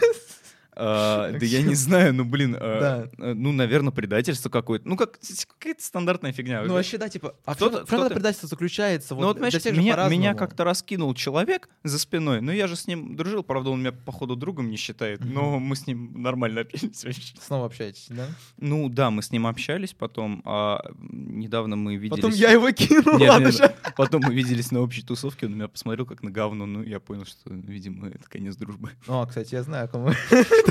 а, 0.77 1.31
Да 1.33 1.47
я 1.47 1.63
не 1.63 1.75
знаю, 1.75 2.15
ну 2.15 2.25
блин, 2.25 2.57
а, 2.59 3.09
э, 3.19 3.35
ну, 3.35 3.53
наверное, 3.53 3.93
предательство 3.93 4.49
какое-то. 4.49 4.89
Ну, 4.89 4.97
как 4.97 5.19
какая-то 5.59 5.83
стандартная 5.83 6.33
фигня. 6.33 6.63
Ну 6.63 6.75
вообще, 6.75 6.99
да, 6.99 7.09
типа, 7.09 7.35
а 7.45 7.55
в 7.55 7.59
чем, 7.59 7.85
предательство 7.85 8.49
заключается? 8.49 9.15
Ну 9.15 9.23
Вот 9.23 9.35
понимаешь, 9.41 10.11
меня, 10.11 10.35
как-то 10.35 10.65
раскинул 10.65 11.15
человек 11.15 11.69
за 11.83 11.99
спиной, 11.99 12.41
но 12.41 12.53
я 12.53 12.67
же 12.67 12.77
с 12.77 12.87
ним 12.87 13.17
дружил, 13.17 13.43
правда, 13.43 13.71
он 13.71 13.81
меня, 13.81 13.93
походу, 13.93 14.37
другом 14.37 14.71
не 14.71 14.77
считает, 14.77 15.25
но 15.25 15.59
мы 15.59 15.77
с 15.77 15.87
ним 15.87 16.23
нормально 16.23 16.61
общались 16.63 17.05
вообще. 17.05 17.35
Снова 17.41 17.67
общаетесь, 17.67 18.07
да? 18.09 18.27
Ну 18.57 18.89
да, 18.89 19.11
мы 19.11 19.23
с 19.23 19.31
ним 19.31 19.47
общались 19.47 19.95
потом, 19.95 20.43
а 20.45 20.81
недавно 20.99 21.77
мы 21.77 21.97
виделись... 21.97 22.23
Потом 22.23 22.33
я 22.33 22.51
его 22.51 22.71
кинул, 22.73 23.21
ладно. 23.21 23.51
Потом 23.97 24.23
мы 24.25 24.35
виделись 24.35 24.71
на 24.71 24.81
общей 24.81 25.03
тусовке, 25.03 25.47
он 25.47 25.55
меня 25.55 25.69
посмотрел 25.69 26.07
как 26.07 26.23
на 26.23 26.31
говно, 26.31 26.67
ну 26.67 26.83
я 26.83 27.01
понял, 27.01 27.25
что, 27.25 27.51
видимо, 27.51 28.09
это 28.09 28.29
конец 28.29 28.57
дружбы. 28.57 28.91
О, 29.07 29.25
кстати, 29.27 29.55
я 29.55 29.63
знаю, 29.63 29.85
о 29.85 29.89
ком 29.89 30.05
вы. 30.05 30.17
А, 30.31 30.45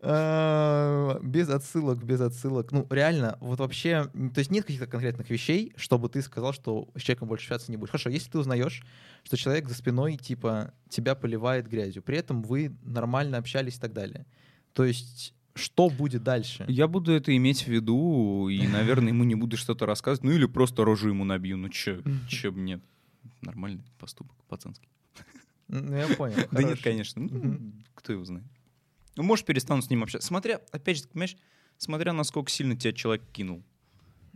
Без 0.00 1.48
отсылок, 1.50 2.04
без 2.04 2.20
отсылок. 2.20 2.70
Ну, 2.70 2.86
реально, 2.88 3.36
вот 3.40 3.58
вообще, 3.58 4.04
то 4.04 4.38
есть 4.38 4.50
нет 4.50 4.64
каких-то 4.64 4.86
конкретных 4.86 5.28
вещей, 5.28 5.72
чтобы 5.76 6.08
ты 6.08 6.22
сказал, 6.22 6.52
что 6.52 6.88
с 6.96 7.02
человеком 7.02 7.28
больше 7.28 7.46
общаться 7.46 7.72
не 7.72 7.76
будешь. 7.76 7.90
Хорошо, 7.90 8.08
если 8.10 8.30
ты 8.30 8.38
узнаешь, 8.38 8.84
что 9.24 9.36
человек 9.36 9.68
за 9.68 9.74
спиной, 9.74 10.16
типа, 10.16 10.72
тебя 10.88 11.16
поливает 11.16 11.68
грязью, 11.68 12.02
при 12.02 12.16
этом 12.16 12.42
вы 12.42 12.76
нормально 12.84 13.38
общались 13.38 13.76
и 13.76 13.80
так 13.80 13.92
далее. 13.92 14.24
То 14.72 14.84
есть, 14.84 15.34
что 15.56 15.90
будет 15.90 16.22
дальше? 16.22 16.64
Я 16.68 16.86
буду 16.86 17.12
это 17.12 17.36
иметь 17.36 17.64
в 17.64 17.68
виду, 17.68 18.48
и, 18.48 18.66
наверное, 18.68 19.08
ему 19.08 19.24
не 19.24 19.34
буду 19.34 19.56
что-то 19.56 19.84
рассказывать, 19.84 20.22
ну 20.22 20.30
или 20.30 20.46
просто 20.46 20.84
рожу 20.84 21.08
ему 21.08 21.24
набью, 21.24 21.56
ну 21.56 21.68
чё, 21.70 22.02
чё 22.28 22.52
нет. 22.52 22.80
Нормальный 23.42 23.82
поступок, 23.98 24.36
пацанский. 24.48 24.88
Ну, 25.68 25.96
я 25.96 26.08
понял. 26.08 26.36
Да 26.50 26.62
нет, 26.62 26.80
конечно. 26.82 27.22
Ну. 27.22 27.72
Кто 27.94 28.12
его 28.12 28.24
знает. 28.24 28.46
Ну, 29.16 29.22
может, 29.22 29.44
перестану 29.46 29.82
с 29.82 29.90
ним 29.90 30.02
общаться. 30.02 30.26
Смотря, 30.26 30.60
опять 30.70 30.98
же, 30.98 31.04
понимаешь, 31.08 31.36
смотря 31.76 32.12
насколько 32.12 32.50
сильно 32.50 32.76
тебя 32.76 32.92
человек 32.92 33.22
кинул. 33.32 33.62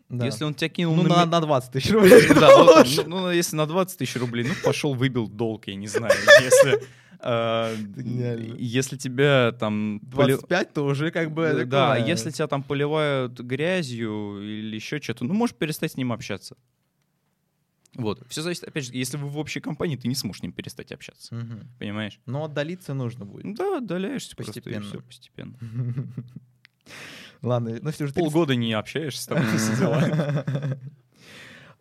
Да. 0.09 0.27
Если 0.27 0.45
он 0.45 0.53
тебя 0.55 0.69
кинул 0.69 0.95
Ну, 0.95 1.05
на 1.05 1.25
на, 1.25 1.27
на 1.27 1.41
20 1.41 1.73
тысяч 1.73 1.91
рублей. 1.93 2.29
Да, 2.35 2.63
вот, 2.63 2.87
ну, 3.07 3.21
ну, 3.21 3.31
если 3.31 3.57
на 3.57 3.67
20 3.67 3.99
тысяч 3.99 4.17
рублей, 4.17 4.47
ну, 4.47 4.55
пошел, 4.63 4.93
выбил 4.93 5.27
долг, 5.27 5.69
я 5.69 5.75
не 5.75 5.87
знаю. 5.87 6.13
Если, 6.43 6.83
Гениально. 7.23 8.57
если 8.59 8.97
тебя 8.97 9.53
там... 9.53 10.01
поли- 10.01 10.33
25, 10.35 10.73
то 10.75 10.85
уже 10.85 11.11
как 11.11 11.33
бы... 11.33 11.65
Да, 11.65 11.97
если 11.97 12.31
тебя 12.31 12.47
там 12.47 12.63
поливают 12.63 13.41
грязью 13.41 14.43
или 14.43 14.75
еще 14.75 15.01
что-то, 15.01 15.25
ну, 15.25 15.33
можешь 15.33 15.57
перестать 15.57 15.93
с 15.93 15.97
ним 15.97 16.13
общаться. 16.13 16.57
Вот. 17.95 18.23
Все 18.29 18.43
зависит, 18.43 18.65
опять 18.65 18.87
же, 18.87 18.93
если 18.95 19.17
вы 19.17 19.29
в 19.29 19.37
общей 19.39 19.61
компании, 19.61 19.97
ты 19.97 20.09
не 20.09 20.15
сможешь 20.15 20.41
с 20.41 20.43
ним 20.43 20.53
перестать 20.53 20.93
общаться. 20.93 21.35
Мгм. 21.35 21.69
Понимаешь? 21.79 22.21
Но 22.27 22.45
отдалиться 22.45 22.95
нужно 22.95 23.25
будет. 23.27 23.55
Да, 23.55 23.79
отдаляешься 23.79 24.35
Постепенно. 24.35 24.81
просто 24.81 24.99
все 24.99 25.07
постепенно. 25.07 25.59
Ладно, 27.43 27.79
ну 27.83 27.91
все 27.91 28.07
же 28.07 28.15
Полгода 28.15 28.55
не 28.55 28.73
общаешься, 28.73 29.29
там 29.29 29.45
все 29.57 29.77
дела. 29.77 30.79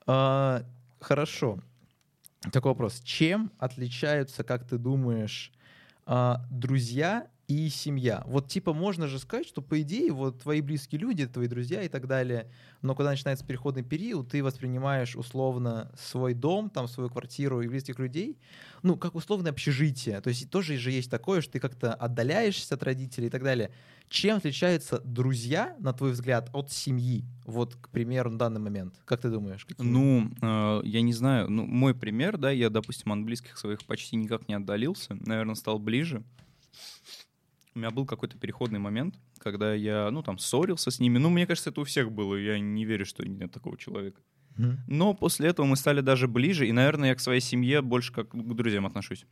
А, 0.07 0.65
Хорошо. 0.99 1.59
Такой 2.51 2.71
вопрос. 2.71 2.99
Чем 3.01 3.51
отличаются, 3.59 4.43
как 4.43 4.67
ты 4.67 4.77
думаешь, 4.77 5.51
а, 6.05 6.45
друзья 6.49 7.27
и 7.51 7.69
семья. 7.69 8.23
Вот 8.25 8.47
типа 8.47 8.73
можно 8.73 9.07
же 9.07 9.19
сказать, 9.19 9.47
что 9.47 9.61
по 9.61 9.81
идее 9.81 10.11
вот 10.11 10.41
твои 10.41 10.61
близкие 10.61 11.01
люди, 11.01 11.27
твои 11.27 11.47
друзья 11.47 11.83
и 11.83 11.89
так 11.89 12.07
далее, 12.07 12.49
но 12.81 12.95
когда 12.95 13.11
начинается 13.11 13.45
переходный 13.45 13.83
период, 13.83 14.29
ты 14.29 14.43
воспринимаешь 14.43 15.15
условно 15.15 15.91
свой 15.99 16.33
дом, 16.33 16.69
там 16.69 16.87
свою 16.87 17.09
квартиру 17.09 17.61
и 17.61 17.67
близких 17.67 17.99
людей, 17.99 18.37
ну 18.83 18.95
как 18.95 19.15
условное 19.15 19.51
общежитие. 19.51 20.21
То 20.21 20.29
есть 20.29 20.49
тоже 20.49 20.77
же 20.77 20.91
есть 20.91 21.11
такое, 21.11 21.41
что 21.41 21.53
ты 21.53 21.59
как-то 21.59 21.93
отдаляешься 21.93 22.75
от 22.75 22.83
родителей 22.83 23.27
и 23.27 23.29
так 23.29 23.43
далее. 23.43 23.71
Чем 24.07 24.37
отличаются 24.37 24.99
друзья, 24.99 25.75
на 25.79 25.93
твой 25.93 26.11
взгляд, 26.11 26.49
от 26.51 26.69
семьи? 26.71 27.23
Вот, 27.45 27.75
к 27.75 27.87
примеру, 27.89 28.29
на 28.31 28.37
данный 28.37 28.59
момент. 28.59 28.93
Как 29.05 29.21
ты 29.21 29.29
думаешь? 29.29 29.63
какие? 29.63 29.87
Ну, 29.87 30.29
э, 30.41 30.81
я 30.83 31.01
не 31.01 31.13
знаю. 31.13 31.49
Ну, 31.49 31.65
мой 31.65 31.95
пример, 31.95 32.37
да, 32.37 32.51
я, 32.51 32.69
допустим, 32.69 33.13
от 33.13 33.23
близких 33.23 33.57
своих 33.57 33.85
почти 33.85 34.17
никак 34.17 34.49
не 34.49 34.55
отдалился. 34.55 35.15
Наверное, 35.15 35.55
стал 35.55 35.79
ближе. 35.79 36.23
У 37.73 37.79
меня 37.79 37.91
был 37.91 38.05
какой-то 38.05 38.37
переходный 38.37 38.79
момент, 38.79 39.15
когда 39.39 39.73
я, 39.73 40.11
ну, 40.11 40.23
там, 40.23 40.37
ссорился 40.37 40.91
с 40.91 40.99
ними. 40.99 41.17
Ну, 41.17 41.29
мне 41.29 41.47
кажется, 41.47 41.69
это 41.69 41.81
у 41.81 41.83
всех 41.85 42.11
было. 42.11 42.35
Я 42.35 42.59
не 42.59 42.85
верю, 42.85 43.05
что 43.05 43.27
нет 43.27 43.51
такого 43.51 43.77
человека. 43.77 44.21
Мгм. 44.57 44.79
Но 44.87 45.13
после 45.13 45.49
этого 45.49 45.65
мы 45.65 45.77
стали 45.77 46.01
даже 46.01 46.27
ближе, 46.27 46.67
и, 46.67 46.71
наверное, 46.71 47.09
я 47.09 47.15
к 47.15 47.21
своей 47.21 47.39
семье 47.39 47.81
больше 47.81 48.11
как 48.11 48.29
к 48.29 48.53
друзьям 48.53 48.85
отношусь. 48.85 49.25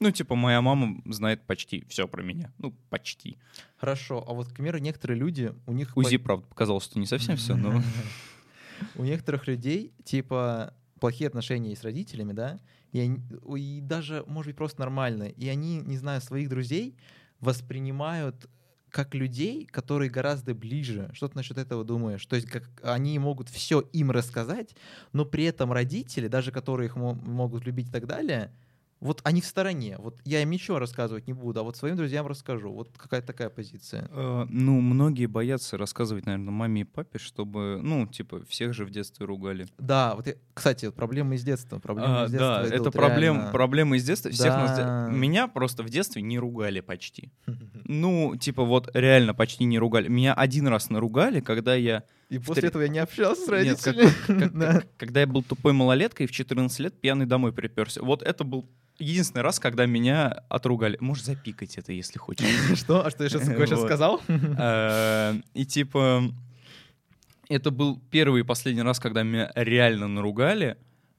Ну, 0.00 0.10
типа, 0.10 0.34
моя 0.34 0.60
мама 0.60 1.00
знает 1.06 1.46
почти 1.46 1.84
все 1.88 2.08
про 2.08 2.22
меня. 2.22 2.52
Ну, 2.58 2.74
почти. 2.90 3.38
Хорошо, 3.76 4.24
а 4.26 4.34
вот, 4.34 4.48
к 4.48 4.52
примеру, 4.52 4.78
некоторые 4.78 5.18
люди, 5.18 5.54
у 5.66 5.72
них... 5.72 5.96
УЗИ, 5.96 6.16
правда, 6.16 6.46
показалось, 6.46 6.84
что 6.84 6.98
не 6.98 7.06
совсем 7.06 7.36
все, 7.36 7.54
но... 7.54 7.82
У 8.96 9.04
некоторых 9.04 9.46
людей, 9.46 9.94
типа, 10.04 10.74
плохие 10.98 11.28
отношения 11.28 11.74
с 11.76 11.82
родителями, 11.84 12.32
да, 12.32 12.60
и, 12.94 13.00
они- 13.00 13.20
и 13.58 13.80
даже, 13.80 14.24
может 14.28 14.50
быть, 14.50 14.56
просто 14.56 14.80
нормально, 14.80 15.24
и 15.24 15.48
они, 15.48 15.80
не 15.80 15.96
знаю, 15.96 16.20
своих 16.20 16.48
друзей 16.48 16.96
воспринимают 17.40 18.48
как 18.88 19.16
людей, 19.16 19.66
которые 19.66 20.08
гораздо 20.08 20.54
ближе. 20.54 21.10
Что 21.12 21.26
ты 21.26 21.36
насчет 21.36 21.58
этого 21.58 21.84
думаешь? 21.84 22.24
То 22.24 22.36
есть 22.36 22.48
как 22.48 22.70
они 22.84 23.18
могут 23.18 23.48
все 23.48 23.80
им 23.80 24.12
рассказать, 24.12 24.76
но 25.12 25.24
при 25.24 25.42
этом 25.42 25.72
родители, 25.72 26.28
даже 26.28 26.52
которые 26.52 26.86
их 26.86 26.94
мо- 26.94 27.14
могут 27.14 27.66
любить 27.66 27.88
и 27.88 27.90
так 27.90 28.06
далее, 28.06 28.52
вот 29.04 29.20
они 29.22 29.40
в 29.40 29.46
стороне. 29.46 29.96
Вот 29.98 30.18
я 30.24 30.42
им 30.42 30.50
ничего 30.50 30.78
рассказывать 30.78 31.26
не 31.26 31.32
буду, 31.32 31.60
а 31.60 31.62
вот 31.62 31.76
своим 31.76 31.94
друзьям 31.96 32.26
расскажу. 32.26 32.72
Вот 32.72 32.90
какая-то 32.96 33.26
такая 33.28 33.50
позиция. 33.50 34.08
Э, 34.10 34.46
Ну, 34.48 34.80
многие 34.80 35.26
боятся 35.26 35.76
рассказывать, 35.76 36.26
наверное, 36.26 36.50
маме 36.50 36.80
и 36.80 36.84
папе, 36.84 37.18
чтобы, 37.18 37.78
ну, 37.82 38.06
типа, 38.06 38.44
всех 38.48 38.72
же 38.74 38.84
в 38.84 38.90
детстве 38.90 39.26
ругали. 39.26 39.66
Да, 39.78 40.14
вот 40.16 40.26
я- 40.26 40.34
кстати, 40.54 40.86
вот 40.86 40.94
проблемы 40.94 41.36
из 41.36 41.44
детства. 41.44 41.78
Проблемы 41.78 42.22
А, 42.22 42.24
из 42.24 42.30
детства 42.32 42.60
да, 42.62 42.66
это 42.66 42.76
идут 42.78 42.92
проблем, 42.94 43.34
реально. 43.36 43.52
проблемы 43.52 43.96
из 43.98 44.04
детства. 44.04 44.30
Всех 44.30 44.54
нас 44.54 44.76
Да. 44.78 45.08
Меня 45.10 45.46
просто 45.48 45.82
в 45.82 45.90
детстве 45.90 46.22
не 46.22 46.38
ругали 46.38 46.80
почти. 46.80 47.30
Ну, 47.86 48.34
типа, 48.36 48.64
вот 48.64 48.88
реально 48.94 49.34
почти 49.34 49.64
не 49.64 49.78
ругали. 49.78 50.08
Меня 50.08 50.32
один 50.32 50.66
раз 50.68 50.88
наругали, 50.88 51.40
когда 51.40 51.74
я... 51.74 52.02
И 52.30 52.38
после 52.38 52.62
три- 52.62 52.68
этого 52.68 52.82
я 52.82 52.88
не 52.88 52.98
общался 52.98 53.42
с 53.44 53.48
Нет, 53.64 53.80
как- 53.82 53.94
родителями. 53.96 54.12
как- 54.40 54.52
Да. 54.58 54.72
как- 54.80 54.96
когда 54.96 55.20
я 55.20 55.26
был 55.26 55.42
тупой 55.42 55.72
малолеткой, 55.72 56.26
в 56.26 56.30
14 56.32 56.80
лет 56.80 57.00
пьяный 57.00 57.26
домой 57.26 57.52
приперся. 57.52 58.02
Вот 58.02 58.22
это 58.22 58.44
был 58.44 58.68
единственный 58.98 59.42
раз, 59.42 59.58
когда 59.58 59.86
меня 59.86 60.28
отругали. 60.48 60.96
Можешь 61.00 61.24
запикать 61.24 61.76
это, 61.78 61.92
если 61.92 62.18
хочешь. 62.18 62.46
Что? 62.78 63.04
А 63.04 63.10
что 63.10 63.24
я 63.24 63.30
сейчас 63.30 63.82
сказал? 63.82 64.20
Э, 64.28 65.34
И 65.54 65.64
типа 65.66 66.22
это 67.48 67.70
был 67.70 68.00
первый 68.10 68.40
и 68.40 68.44
последний 68.44 68.82
раз, 68.82 68.98
когда 69.00 69.22
меня 69.22 69.52
реально 69.54 70.08
наругали. 70.08 70.76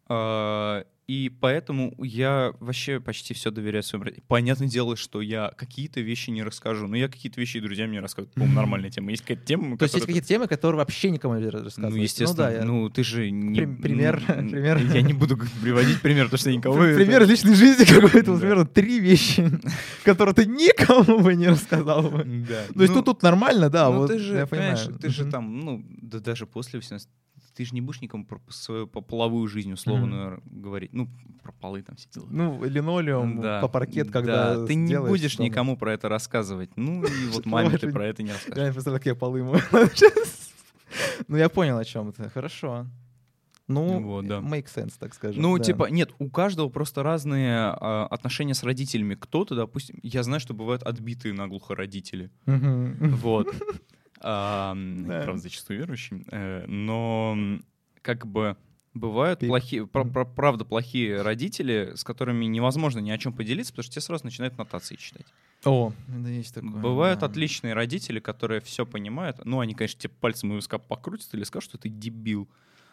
э, 0.10 0.84
И 1.08 1.30
поэтому 1.30 1.94
я 2.00 2.54
вообще 2.60 3.00
почти 3.00 3.36
все 3.36 3.52
доверяю 3.52 3.84
своим 3.84 4.02
родителям. 4.04 4.26
Понятное 4.28 4.68
дело, 4.68 4.96
что 4.96 5.22
я 5.22 5.52
какие-то 5.56 6.02
вещи 6.02 6.32
не 6.32 6.42
расскажу. 6.42 6.88
Но 6.88 6.96
я 6.98 7.08
какие-то 7.08 7.40
вещи 7.40 7.58
и 7.58 7.60
друзьям 7.60 7.92
не 7.92 8.00
рассказываю. 8.00 8.34
По-моему, 8.34 8.56
нормальная 8.56 8.90
тема. 8.90 9.12
Есть 9.12 9.22
какая-то 9.22 9.46
тема, 9.46 9.78
То 9.78 9.84
есть 9.84 9.94
есть 9.94 10.08
какие-то 10.08 10.28
темы, 10.28 10.48
которые 10.48 10.80
вообще 10.80 11.12
никому 11.12 11.36
не 11.38 11.46
рассказывать. 11.48 11.96
Ну, 11.96 12.02
естественно. 12.02 12.50
да, 12.50 12.52
я- 12.52 12.64
Ну, 12.64 12.90
ты 12.90 13.04
же 13.04 13.30
не... 13.30 13.56
Прим- 13.60 13.78
пример, 13.82 14.20
пример. 14.28 14.78
Я 14.80 15.02
не 15.04 15.14
буду 15.14 15.38
приводить 15.62 16.02
пример, 16.02 16.26
потому 16.26 16.40
что 16.40 16.50
я 16.50 16.56
никого... 16.58 16.76
Пр- 16.76 16.96
Пример 16.96 17.28
личной 17.28 17.54
жизни 17.54 17.86
какой-то, 18.02 18.38
примерно 18.40 18.66
три 18.66 19.00
вещи, 19.00 19.48
которые 20.04 20.34
ты 20.34 20.48
никому 20.48 21.20
бы 21.20 21.36
не 21.36 21.50
рассказал 21.50 22.02
бы. 22.10 22.24
Да. 22.24 22.66
То 22.74 22.82
есть 22.82 22.94
Ну, 22.96 23.02
тут 23.04 23.06
тут 23.06 23.22
нормально, 23.22 23.70
да, 23.70 23.90
ну, 23.92 23.98
вот 24.00 24.08
ты 24.08 24.18
же, 24.18 24.36
я 24.38 24.48
понимаю. 24.48 24.78
ты 25.00 25.10
же 25.10 25.26
там, 25.30 25.60
ну, 25.60 25.86
да 26.02 26.20
даже 26.20 26.48
после 26.48 26.80
18, 26.80 27.08
ты 27.56 27.66
же 27.66 27.74
не 27.74 27.82
будешь 27.82 28.02
никому 28.02 28.26
про 28.26 28.42
свою 28.50 28.86
по- 28.88 29.02
половую 29.02 29.48
жизнь 29.48 29.72
условно 29.72 30.40
говорить. 30.46 30.94
Ну, 30.94 31.10
про 31.42 31.52
полы 31.54 31.82
там 31.82 31.96
все 31.96 32.10
дела. 32.10 32.28
Ну, 32.30 32.64
линолеум, 32.64 33.42
Да, 33.42 33.62
по 33.62 33.68
паркет, 33.68 34.08
да, 34.08 34.12
когда 34.14 34.66
ты 34.66 34.76
не 34.76 35.00
будешь 35.00 35.40
никому 35.40 35.78
про 35.78 35.94
это 35.94 36.10
рассказывать. 36.10 36.76
Ну, 36.76 37.04
и 37.04 37.28
вот 37.32 37.46
маме 37.46 37.78
ты 37.78 37.92
про 37.92 38.06
это 38.08 38.24
не 38.24 38.32
расскажешь. 38.32 38.58
Я 38.58 38.66
не 38.68 38.72
представляю, 38.74 39.00
как 39.00 39.06
я 39.06 39.16
полы 39.16 39.44
мою. 39.44 39.62
Ну, 41.28 41.36
я 41.36 41.50
понял, 41.50 41.78
о 41.78 41.84
чем 41.84 42.10
это. 42.10 42.30
Хорошо. 42.30 42.86
Ну, 43.68 44.00
Вот, 44.02 44.28
да. 44.28 44.40
make 44.40 44.68
sense, 44.74 44.94
так 44.98 45.14
скажем. 45.14 45.42
Ну, 45.42 45.58
да. 45.58 45.64
типа, 45.64 45.86
нет, 45.90 46.12
у 46.20 46.30
каждого 46.30 46.70
просто 46.70 47.04
разные 47.04 47.58
а, 47.58 48.08
отношения 48.10 48.54
с 48.54 48.64
родителями. 48.64 49.16
Кто-то, 49.16 49.56
допустим, 49.56 50.00
я 50.04 50.22
знаю, 50.24 50.40
что 50.40 50.54
бывают 50.54 50.84
отбитые 50.84 51.34
наглухо 51.34 51.76
родители. 51.76 52.32
Вот. 52.46 53.54
Правда, 54.26 55.38
зачастую 55.38 55.80
верующие. 55.80 56.26
Э, 56.32 56.66
Но 56.68 57.38
как 58.02 58.26
бы 58.26 58.58
бывают 58.94 59.40
Пик. 59.42 59.50
плохие, 59.50 59.88
правда, 59.88 60.66
плохие 60.66 61.22
родители, 61.22 61.92
с 61.96 62.04
которыми 62.04 62.46
невозможно 62.46 63.00
ни 63.00 63.12
о 63.12 63.18
чем 63.18 63.34
поделиться, 63.34 63.72
потому 63.74 63.84
что 63.84 63.94
тебе 63.94 64.02
сразу 64.02 64.26
начинают 64.26 64.58
нотации 64.58 64.96
читать. 64.96 65.26
О, 65.64 65.92
да, 66.08 66.30
есть 66.30 66.54
такое. 66.54 66.72
Бывают 66.72 67.22
да. 67.22 67.26
отличные 67.28 67.74
родители, 67.74 68.20
которые 68.20 68.62
все 68.62 68.86
понимают. 68.86 69.44
Ну, 69.46 69.60
они, 69.60 69.74
конечно, 69.74 70.00
тебе 70.00 70.14
пальцем 70.20 70.52
у 70.52 70.56
виска 70.56 70.78
покрутят 70.78 71.34
или 71.34 71.44
скажут, 71.44 71.70
что 71.70 71.78
ты 71.78 71.90
дебил. 71.90 72.48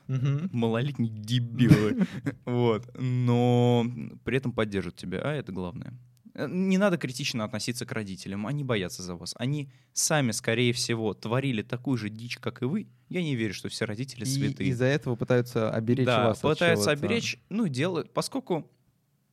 Мгм. 0.08 0.50
Малолетний 0.52 1.08
дебил. 1.08 1.98
Вот. 2.44 2.90
Но 2.98 3.86
при 4.24 4.36
этом 4.36 4.52
поддержат 4.52 4.96
тебя, 4.96 5.20
а 5.22 5.32
это 5.32 5.52
главное. 5.52 5.94
Э, 6.34 6.46
Не 6.48 6.78
надо 6.78 6.96
критично 6.98 7.44
относиться 7.44 7.84
к 7.86 7.92
родителям, 7.92 8.46
они 8.46 8.64
боятся 8.64 9.02
за 9.02 9.14
вас. 9.16 9.34
Они 9.38 9.70
сами, 9.92 10.30
скорее 10.32 10.72
всего, 10.72 11.14
творили 11.14 11.62
такую 11.62 11.96
же 11.98 12.08
дичь, 12.10 12.38
как 12.38 12.62
и 12.62 12.64
вы. 12.64 12.88
Я 13.08 13.22
не 13.22 13.36
верю, 13.36 13.54
что 13.54 13.68
все 13.68 13.84
родители 13.84 14.22
И 14.22 14.26
святые. 14.26 14.70
из-за 14.70 14.86
этого 14.86 15.16
пытаются 15.16 15.70
оберечь 15.70 16.06
да, 16.06 16.28
вас 16.28 16.38
от 16.44 16.52
пытаются 16.54 16.90
чего-то. 16.90 17.06
оберечь, 17.06 17.38
ну, 17.50 17.68
делают, 17.68 18.12
поскольку 18.14 18.70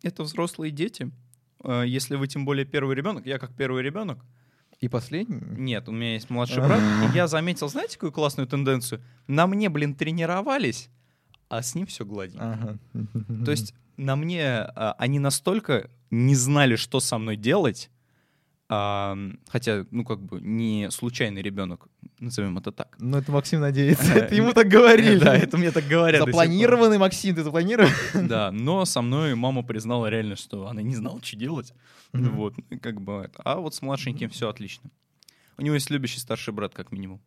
это 0.03 0.23
взрослые 0.23 0.71
дети, 0.71 1.11
э, 1.63 1.83
если 1.87 2.15
вы 2.15 2.27
тем 2.27 2.45
более 2.45 2.65
первый 2.65 2.95
ребенок, 2.95 3.25
я 3.25 3.37
как 3.39 3.55
первый 3.55 3.81
ребенок, 3.83 4.23
И 4.81 4.87
последний? 4.89 5.39
нет, 5.57 5.87
у 5.89 5.91
меня 5.91 6.13
есть 6.13 6.29
младший 6.29 6.61
брат, 6.63 6.81
и 7.11 7.15
я 7.15 7.27
заметил, 7.35 7.69
знаете, 7.69 7.95
какую 7.95 8.11
классную 8.11 8.47
тенденцию? 8.47 9.01
На 9.27 9.47
мне, 9.47 9.69
блин, 9.69 9.95
тренировались, 9.95 10.89
а 11.49 11.61
с 11.61 11.75
ним 11.75 11.85
все 11.87 12.05
гладенько. 12.05 12.53
Ага. 12.53 12.77
То 13.45 13.51
есть 13.51 13.73
на 13.97 14.15
мне 14.15 14.45
а, 14.45 14.95
они 14.97 15.19
настолько 15.19 15.89
не 16.11 16.35
знали, 16.35 16.75
что 16.75 16.99
со 16.99 17.17
мной 17.17 17.35
делать, 17.35 17.89
а, 18.71 19.17
хотя, 19.47 19.85
ну, 19.89 20.05
как 20.05 20.21
бы, 20.21 20.39
не 20.41 20.91
случайный 20.91 21.41
ребенок, 21.41 21.87
назовем 22.19 22.57
это 22.59 22.71
так. 22.71 22.95
Ну, 22.99 23.17
это 23.17 23.31
Максим 23.31 23.61
надеется. 23.61 24.13
Это 24.13 24.35
ему 24.35 24.53
так 24.53 24.67
говорили. 24.67 25.17
Да, 25.17 25.35
это 25.35 25.57
мне 25.57 25.71
так 25.71 25.85
говорят. 25.87 26.23
Запланированный, 26.23 26.99
Максим, 26.99 27.35
ты 27.35 27.43
запланировал? 27.43 27.89
Да, 28.13 28.51
но 28.51 28.85
со 28.85 29.01
мной 29.01 29.33
мама 29.33 29.63
признала 29.63 30.07
реально, 30.07 30.35
что 30.35 30.67
она 30.67 30.83
не 30.83 30.95
знала, 30.95 31.19
что 31.23 31.35
делать. 31.35 31.73
Вот, 32.13 32.53
как 32.81 33.01
бы. 33.01 33.31
А 33.43 33.55
вот 33.55 33.73
с 33.73 33.81
младшеньким 33.81 34.29
все 34.29 34.49
отлично. 34.49 34.91
У 35.57 35.61
него 35.61 35.73
есть 35.73 35.89
любящий 35.89 36.19
старший 36.19 36.53
брат, 36.53 36.73
как 36.73 36.91
минимум, 36.91 37.21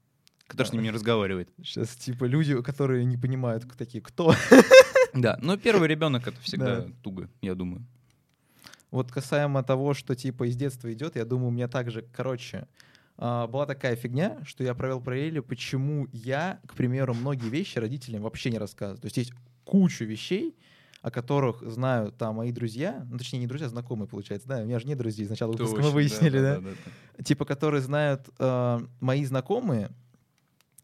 который 0.53 0.68
с 0.68 0.72
ним 0.72 0.82
не 0.82 0.90
разговаривает. 0.90 1.50
Сейчас, 1.59 1.90
типа, 1.96 2.24
люди, 2.24 2.61
которые 2.62 3.05
не 3.05 3.16
понимают, 3.16 3.64
такие, 3.76 4.03
кто. 4.03 4.34
Да, 5.14 5.38
но 5.42 5.59
первый 5.59 5.88
ребенок 5.88 6.26
это 6.26 6.40
всегда 6.40 6.80
Да. 6.82 6.88
туго, 7.03 7.28
я 7.42 7.55
думаю. 7.55 7.84
Вот 8.90 9.11
касаемо 9.11 9.62
того, 9.62 9.92
что, 9.94 10.14
типа, 10.14 10.48
из 10.48 10.57
детства 10.57 10.92
идет, 10.92 11.16
я 11.16 11.24
думаю, 11.24 11.48
у 11.48 11.50
меня 11.50 11.68
также, 11.68 12.03
короче, 12.14 12.66
а, 13.18 13.46
была 13.46 13.66
такая 13.66 13.96
фигня, 13.96 14.38
что 14.44 14.64
я 14.64 14.74
провел 14.74 15.00
параллелью, 15.00 15.42
почему 15.42 16.09
я, 16.12 16.61
к 16.66 16.74
примеру, 16.74 17.14
многие 17.14 17.48
вещи 17.48 17.78
родителям 17.78 18.22
вообще 18.22 18.50
не 18.50 18.59
рассказываю. 18.59 19.00
То 19.00 19.07
есть 19.07 19.16
есть 19.16 19.32
кучу 19.64 20.05
вещей, 20.05 20.57
о 21.03 21.11
которых 21.11 21.62
знают 21.62 22.16
там 22.16 22.36
мои 22.36 22.53
друзья, 22.53 23.05
ну, 23.11 23.18
точнее, 23.18 23.40
не 23.40 23.46
друзья, 23.46 23.66
а 23.66 23.70
знакомые, 23.70 24.09
получается, 24.09 24.48
да, 24.48 24.59
у 24.59 24.64
меня 24.64 24.78
же 24.78 24.86
нет 24.86 24.98
друзей, 24.98 25.26
сначала 25.26 25.53
выпуска 25.53 25.82
мы 25.82 25.90
выяснили, 25.90 26.38
да? 26.38 26.61
да. 26.61 27.24
типа, 27.24 27.44
которые 27.44 27.80
знают 27.80 28.28
э, 28.38 28.80
мои 29.00 29.24
знакомые, 29.24 29.90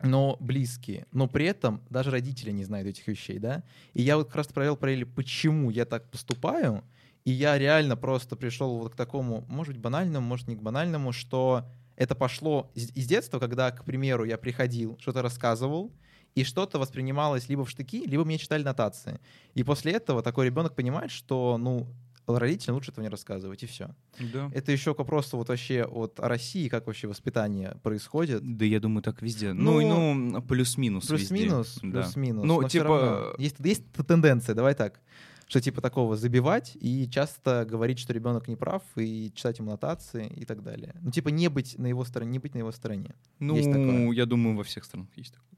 но 0.03 0.37
близкие, 0.41 1.07
но 1.13 1.27
при 1.27 1.47
этом 1.47 1.83
даже 1.91 2.11
родители 2.11 2.51
не 2.51 2.65
знают 2.65 2.89
этих 2.89 3.07
вещей, 3.07 3.39
да. 3.39 3.63
И 3.95 4.03
я 4.03 4.17
вот 4.17 4.27
как 4.27 4.37
раз 4.37 4.47
провел 4.49 4.77
параллели, 4.77 5.05
почему 5.05 5.71
я 5.71 5.85
так 5.85 6.11
поступаю, 6.11 6.85
и 7.25 7.31
я 7.33 7.59
реально 7.59 7.97
просто 7.97 8.37
пришел 8.37 8.79
вот 8.79 8.93
к 8.93 8.97
такому, 8.97 9.45
может 9.49 9.75
быть, 9.75 9.83
банальному, 9.83 10.27
может, 10.27 10.49
не 10.49 10.57
к 10.57 10.63
банальному, 10.63 11.13
что 11.13 11.65
это 11.97 12.15
пошло 12.15 12.71
из, 12.75 12.91
из 12.93 13.07
детства, 13.07 13.39
когда, 13.39 13.71
к 13.71 13.85
примеру, 13.85 14.25
я 14.25 14.39
приходил, 14.39 14.97
что-то 15.01 15.21
рассказывал, 15.21 15.93
и 16.35 16.45
что-то 16.45 16.79
воспринималось 16.79 17.49
либо 17.49 17.65
в 17.65 17.71
штыки, 17.71 18.05
либо 18.07 18.25
мне 18.25 18.39
читали 18.39 18.63
нотации. 18.63 19.21
И 19.55 19.65
после 19.65 19.93
этого 19.93 20.23
такой 20.23 20.47
ребенок 20.47 20.77
понимает, 20.77 21.11
что, 21.11 21.59
ну, 21.59 21.89
родителям 22.37 22.75
лучше 22.75 22.91
этого 22.91 23.03
не 23.05 23.09
рассказывать, 23.09 23.63
и 23.63 23.67
все. 23.67 23.95
Да. 24.33 24.51
Это 24.55 24.73
еще 24.73 24.95
к 24.95 24.99
вопросу 24.99 25.37
вот 25.37 25.49
вообще 25.49 25.85
от 25.85 26.19
России, 26.21 26.69
как 26.69 26.87
вообще 26.87 27.07
воспитание 27.09 27.77
происходит. 27.83 28.43
Да, 28.57 28.65
я 28.65 28.81
думаю, 28.81 29.03
так 29.03 29.23
везде. 29.23 29.53
Ну, 29.53 29.81
Ну, 29.81 30.15
ну, 30.15 30.43
плюс-минус 30.43 31.09
везде. 31.11 31.29
Плюс-минус, 31.29 31.79
Да. 31.83 32.03
плюс-минус. 32.03 32.45
Ну, 32.45 32.61
но 32.63 32.69
типа- 32.69 33.35
Есть, 33.39 33.57
есть 33.61 33.85
тенденция, 34.07 34.55
давай 34.55 34.75
так, 34.75 35.01
что 35.47 35.61
типа 35.61 35.81
такого 35.81 36.17
забивать 36.17 36.77
и 36.79 37.09
часто 37.11 37.65
говорить, 37.65 37.99
что 37.99 38.13
ребенок 38.13 38.49
не 38.49 38.57
прав, 38.57 38.83
и 38.97 39.33
читать 39.35 39.59
ему 39.61 39.71
нотации 39.71 40.27
и 40.37 40.45
так 40.45 40.63
далее. 40.63 40.95
Ну, 41.01 41.11
типа 41.11 41.29
не 41.31 41.49
быть 41.49 41.79
на 41.79 41.87
его 41.87 42.05
стороне, 42.05 42.33
не 42.33 42.39
быть 42.39 42.55
на 42.55 42.59
его 42.59 42.73
стороне 42.73 43.15
Ну, 43.39 44.13
я 44.13 44.27
думаю, 44.27 44.57
во 44.57 44.63
всех 44.65 44.85
странах 44.85 45.09
есть 45.17 45.33
такое. 45.35 45.49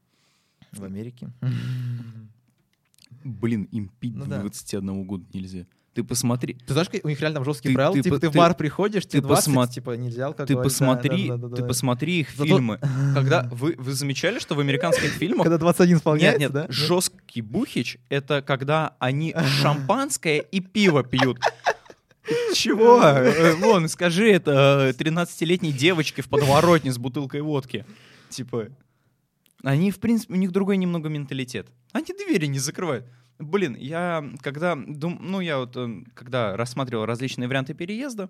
в 0.71 0.83
Америке. 0.85 1.29
Блин, 3.23 3.67
им 3.71 3.89
пить 3.99 4.15
Ну 4.15 4.23
до 4.23 4.29
да. 4.29 4.39
21 4.41 5.03
года 5.05 5.25
нельзя. 5.33 5.65
Ты 5.93 6.05
посмотри, 6.05 6.53
Ты 6.53 6.71
знаешь, 6.71 6.87
у 7.03 7.07
них 7.09 7.19
реально 7.19 7.35
там 7.35 7.43
жесткие 7.45 7.71
Ты- 7.71 7.75
правила, 7.75 7.93
ты 7.95 8.01
типа 8.03 8.19
ты 8.19 8.29
в 8.29 8.33
бар 8.33 8.55
приходишь, 8.55 9.05
тебе 9.05 9.19
ты 9.21 9.27
20, 9.27 9.47
посмо- 9.53 9.67
типа 9.69 9.91
нельзя 9.97 10.27
алкоголь. 10.27 10.47
ты 10.47 10.55
посмотри, 10.63 11.27
да, 11.27 11.35
да, 11.35 11.47
да, 11.49 11.55
ты 11.57 11.61
да. 11.63 11.67
посмотри 11.67 12.19
их 12.21 12.29
Зато- 12.31 12.45
фильмы. 12.45 12.79
Когда 13.13 13.49
вы, 13.51 13.75
вы 13.77 13.91
замечали, 13.93 14.39
что 14.39 14.55
в 14.55 14.61
американских 14.61 15.09
фильмах 15.09 15.43
Когда 15.43 15.57
21 15.57 15.89
нет, 15.95 15.97
исполняется, 15.99 16.39
нет, 16.39 16.51
да? 16.53 16.65
жесткий 16.69 17.41
бухич 17.41 17.97
это 18.07 18.41
когда 18.41 18.95
они 18.99 19.35
шампанское 19.61 20.39
и 20.39 20.61
пиво 20.61 21.03
пьют. 21.03 21.39
Чего? 22.53 23.01
Э, 23.03 23.55
Вон, 23.55 23.89
скажи 23.89 24.29
это 24.31 24.93
13-летней 24.97 25.73
девочке 25.73 26.21
в 26.21 26.29
подворотне 26.29 26.91
с 26.93 26.97
бутылкой 26.97 27.41
водки. 27.41 27.85
Типа, 28.29 28.67
они, 29.63 29.91
в 29.91 29.99
принципе, 29.99 30.33
у 30.33 30.37
них 30.37 30.51
другой 30.51 30.77
немного 30.77 31.09
менталитет. 31.09 31.67
Они 31.91 32.05
двери 32.17 32.45
не 32.45 32.59
закрывают. 32.59 33.05
Блин, 33.41 33.75
я 33.75 34.23
когда, 34.41 34.75
дум, 34.75 35.17
ну, 35.21 35.39
я 35.39 35.57
вот, 35.57 35.75
э, 35.75 36.03
когда 36.13 36.55
рассматривал 36.55 37.05
различные 37.05 37.47
варианты 37.47 37.73
переезда, 37.73 38.29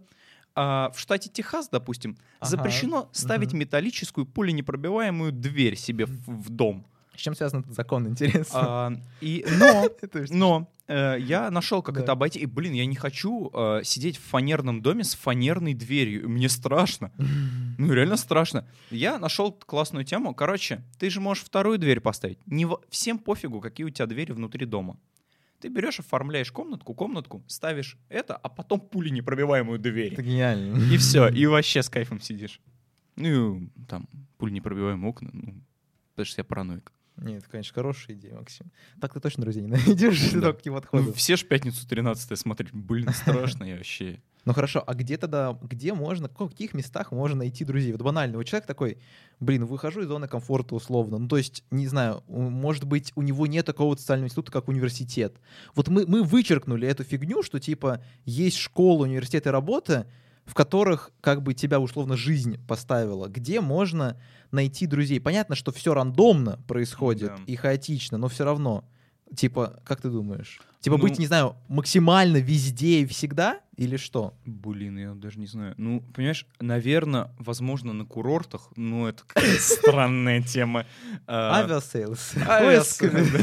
а, 0.55 0.91
в 0.93 0.99
штате 0.99 1.29
Техас, 1.29 1.69
допустим, 1.69 2.17
Ага, 2.39 2.49
запрещено 2.49 3.09
ставить 3.13 3.49
мгм. 3.49 3.59
металлическую 3.59 4.25
пуленепробиваемую 4.25 5.31
дверь 5.31 5.75
себе 5.75 6.05
в, 6.05 6.27
в 6.27 6.49
дом. 6.49 6.85
С 7.15 7.19
чем 7.21 7.35
связан 7.35 7.61
этот 7.61 7.73
закон, 7.73 8.07
интересно? 8.09 8.45
А, 8.53 8.93
и, 9.21 9.45
но, 9.59 9.89
но 10.29 10.71
э, 10.87 11.17
я 11.19 11.51
нашел, 11.51 11.81
как 11.81 11.95
Да. 11.95 12.01
это 12.01 12.11
обойти. 12.13 12.39
И, 12.39 12.45
блин, 12.45 12.73
я 12.73 12.85
не 12.85 12.95
хочу 12.95 13.49
э, 13.53 13.81
сидеть 13.83 14.17
в 14.17 14.21
фанерном 14.23 14.81
доме 14.81 15.03
с 15.03 15.13
фанерной 15.15 15.73
дверью. 15.73 16.29
Мне 16.29 16.49
страшно. 16.49 17.11
Ну, 17.77 17.93
реально 17.93 18.15
страшно. 18.17 18.67
Я 18.91 19.17
нашел 19.17 19.51
классную 19.51 20.05
тему. 20.05 20.35
Короче, 20.35 20.83
ты 20.99 21.09
же 21.09 21.19
можешь 21.19 21.43
вторую 21.43 21.79
дверь 21.79 21.99
поставить. 21.99 22.37
Не 22.45 22.65
во- 22.65 22.79
Всем 22.91 23.17
пофигу, 23.17 23.59
какие 23.59 23.87
у 23.87 23.89
тебя 23.89 24.05
двери 24.05 24.33
внутри 24.33 24.67
дома. 24.67 24.97
Ты 25.59 25.69
берешь, 25.69 25.99
оформляешь 25.99 26.51
комнатку, 26.51 26.93
комнатку, 26.93 27.43
ставишь 27.47 27.97
это, 28.09 28.35
а 28.35 28.49
потом 28.49 28.79
пули 28.81 29.09
непробиваемую 29.09 29.79
дверь. 29.79 30.13
Это 30.13 30.21
гениально. 30.21 30.77
И 30.93 30.97
все, 30.97 31.27
и 31.29 31.45
вообще 31.47 31.81
с 31.81 31.89
кайфом 31.89 32.21
сидишь. 32.21 32.61
Ну, 33.15 33.57
и 33.63 33.69
там, 33.87 34.07
пуль 34.37 34.51
непробиваемые 34.51 35.09
окна, 35.09 35.29
ну, 35.33 35.53
потому 36.11 36.25
что 36.27 36.41
я 36.41 36.43
параноик. 36.43 36.91
Нет, 37.21 37.45
конечно, 37.49 37.73
хорошая 37.73 38.15
идея, 38.15 38.33
Максим. 38.35 38.71
Так 38.99 39.13
ты 39.13 39.19
точно 39.19 39.43
друзей 39.43 39.61
не 39.61 39.69
найдешь, 39.69 40.31
Да. 40.31 40.37
не 40.65 40.69
Ну, 40.69 40.73
подходит. 40.73 41.15
все 41.15 41.35
ж 41.37 41.45
пятницу 41.45 41.87
13 41.87 42.37
смотреть. 42.37 42.73
Блин, 42.73 43.09
страшно 43.13 43.63
я 43.63 43.75
вообще. 43.77 44.19
Ну 44.43 44.53
хорошо, 44.53 44.83
а 44.87 44.95
где 44.95 45.17
тогда, 45.17 45.55
где 45.61 45.93
можно, 45.93 46.27
в 46.27 46.33
каких 46.49 46.73
местах 46.73 47.11
можно 47.11 47.37
найти 47.37 47.63
друзей? 47.63 47.91
Вот 47.91 48.01
банально, 48.01 48.37
вот 48.37 48.45
человек 48.47 48.65
такой, 48.65 48.97
блин, 49.39 49.65
выхожу 49.65 50.01
из 50.01 50.07
зоны 50.07 50.27
комфорта 50.27 50.73
условно. 50.73 51.19
Ну 51.19 51.27
то 51.27 51.37
есть, 51.37 51.63
не 51.69 51.85
знаю, 51.87 52.23
может 52.27 52.85
быть, 52.85 53.11
у 53.15 53.21
него 53.21 53.45
нет 53.45 53.67
такого 53.67 53.95
социального 53.95 54.25
института, 54.25 54.51
как 54.51 54.67
университет. 54.67 55.39
Вот 55.75 55.89
мы, 55.89 56.07
мы 56.07 56.23
вычеркнули 56.23 56.87
эту 56.87 57.03
фигню, 57.03 57.43
что 57.43 57.59
типа 57.59 58.03
есть 58.25 58.57
школа, 58.57 59.03
университет 59.03 59.45
и 59.45 59.49
работа, 59.51 60.07
в 60.45 60.53
которых 60.53 61.11
как 61.21 61.41
бы 61.43 61.53
тебя 61.53 61.79
условно 61.79 62.17
жизнь 62.17 62.57
поставила. 62.67 63.27
Где 63.27 63.61
можно 63.61 64.19
найти 64.51 64.85
друзей? 64.87 65.19
Понятно, 65.21 65.55
что 65.55 65.71
все 65.71 65.93
рандомно 65.93 66.59
происходит 66.67 67.29
Да. 67.29 67.37
и 67.47 67.55
хаотично, 67.55 68.17
но 68.17 68.27
все 68.27 68.43
равно. 68.43 68.83
Типа, 69.35 69.79
как 69.85 70.01
ты 70.01 70.09
думаешь? 70.09 70.59
Типа 70.81 70.97
Ну- 70.97 71.03
быть, 71.03 71.19
не 71.19 71.27
знаю, 71.27 71.55
максимально 71.69 72.37
везде 72.37 73.01
и 73.01 73.05
всегда? 73.05 73.59
Или 73.77 73.97
что? 73.97 74.33
Блин, 74.45 74.97
я 74.97 75.13
даже 75.13 75.39
не 75.39 75.45
знаю. 75.47 75.73
Ну, 75.77 76.01
понимаешь, 76.13 76.45
наверное, 76.59 77.31
возможно, 77.39 77.93
на 77.93 78.05
курортах, 78.05 78.69
но 78.75 79.07
это 79.07 79.23
какая 79.25 79.55
странная 79.59 80.41
тема. 80.41 80.85
А, 81.27 81.59
Aviasales. 81.61 82.33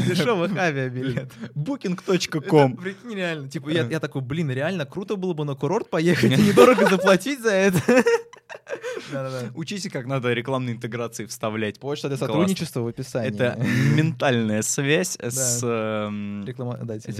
дешевых 0.07 0.55
авиабилет. 0.57 1.31
Booking.com. 1.55 2.73
Это, 2.73 2.81
прикинь, 2.81 3.15
реально. 3.15 3.49
Типа, 3.49 3.69
я, 3.69 3.99
такой, 3.99 4.21
блин, 4.21 4.51
реально 4.51 4.85
круто 4.85 5.15
было 5.15 5.33
бы 5.33 5.45
на 5.45 5.55
курорт 5.55 5.89
поехать 5.89 6.31
и 6.37 6.41
недорого 6.41 6.89
заплатить 6.89 7.41
за 7.41 7.51
это. 7.51 7.81
Учите, 9.55 9.89
как 9.89 10.05
надо 10.05 10.33
рекламные 10.33 10.75
интеграции 10.75 11.25
вставлять. 11.25 11.79
Почта 11.79 12.07
для 12.07 12.17
сотрудничества 12.17 12.81
в 12.81 12.87
описании. 12.87 13.29
Это 13.33 13.57
ментальная 13.95 14.61
связь 14.61 15.17
с 15.19 15.59
эм, 15.63 16.45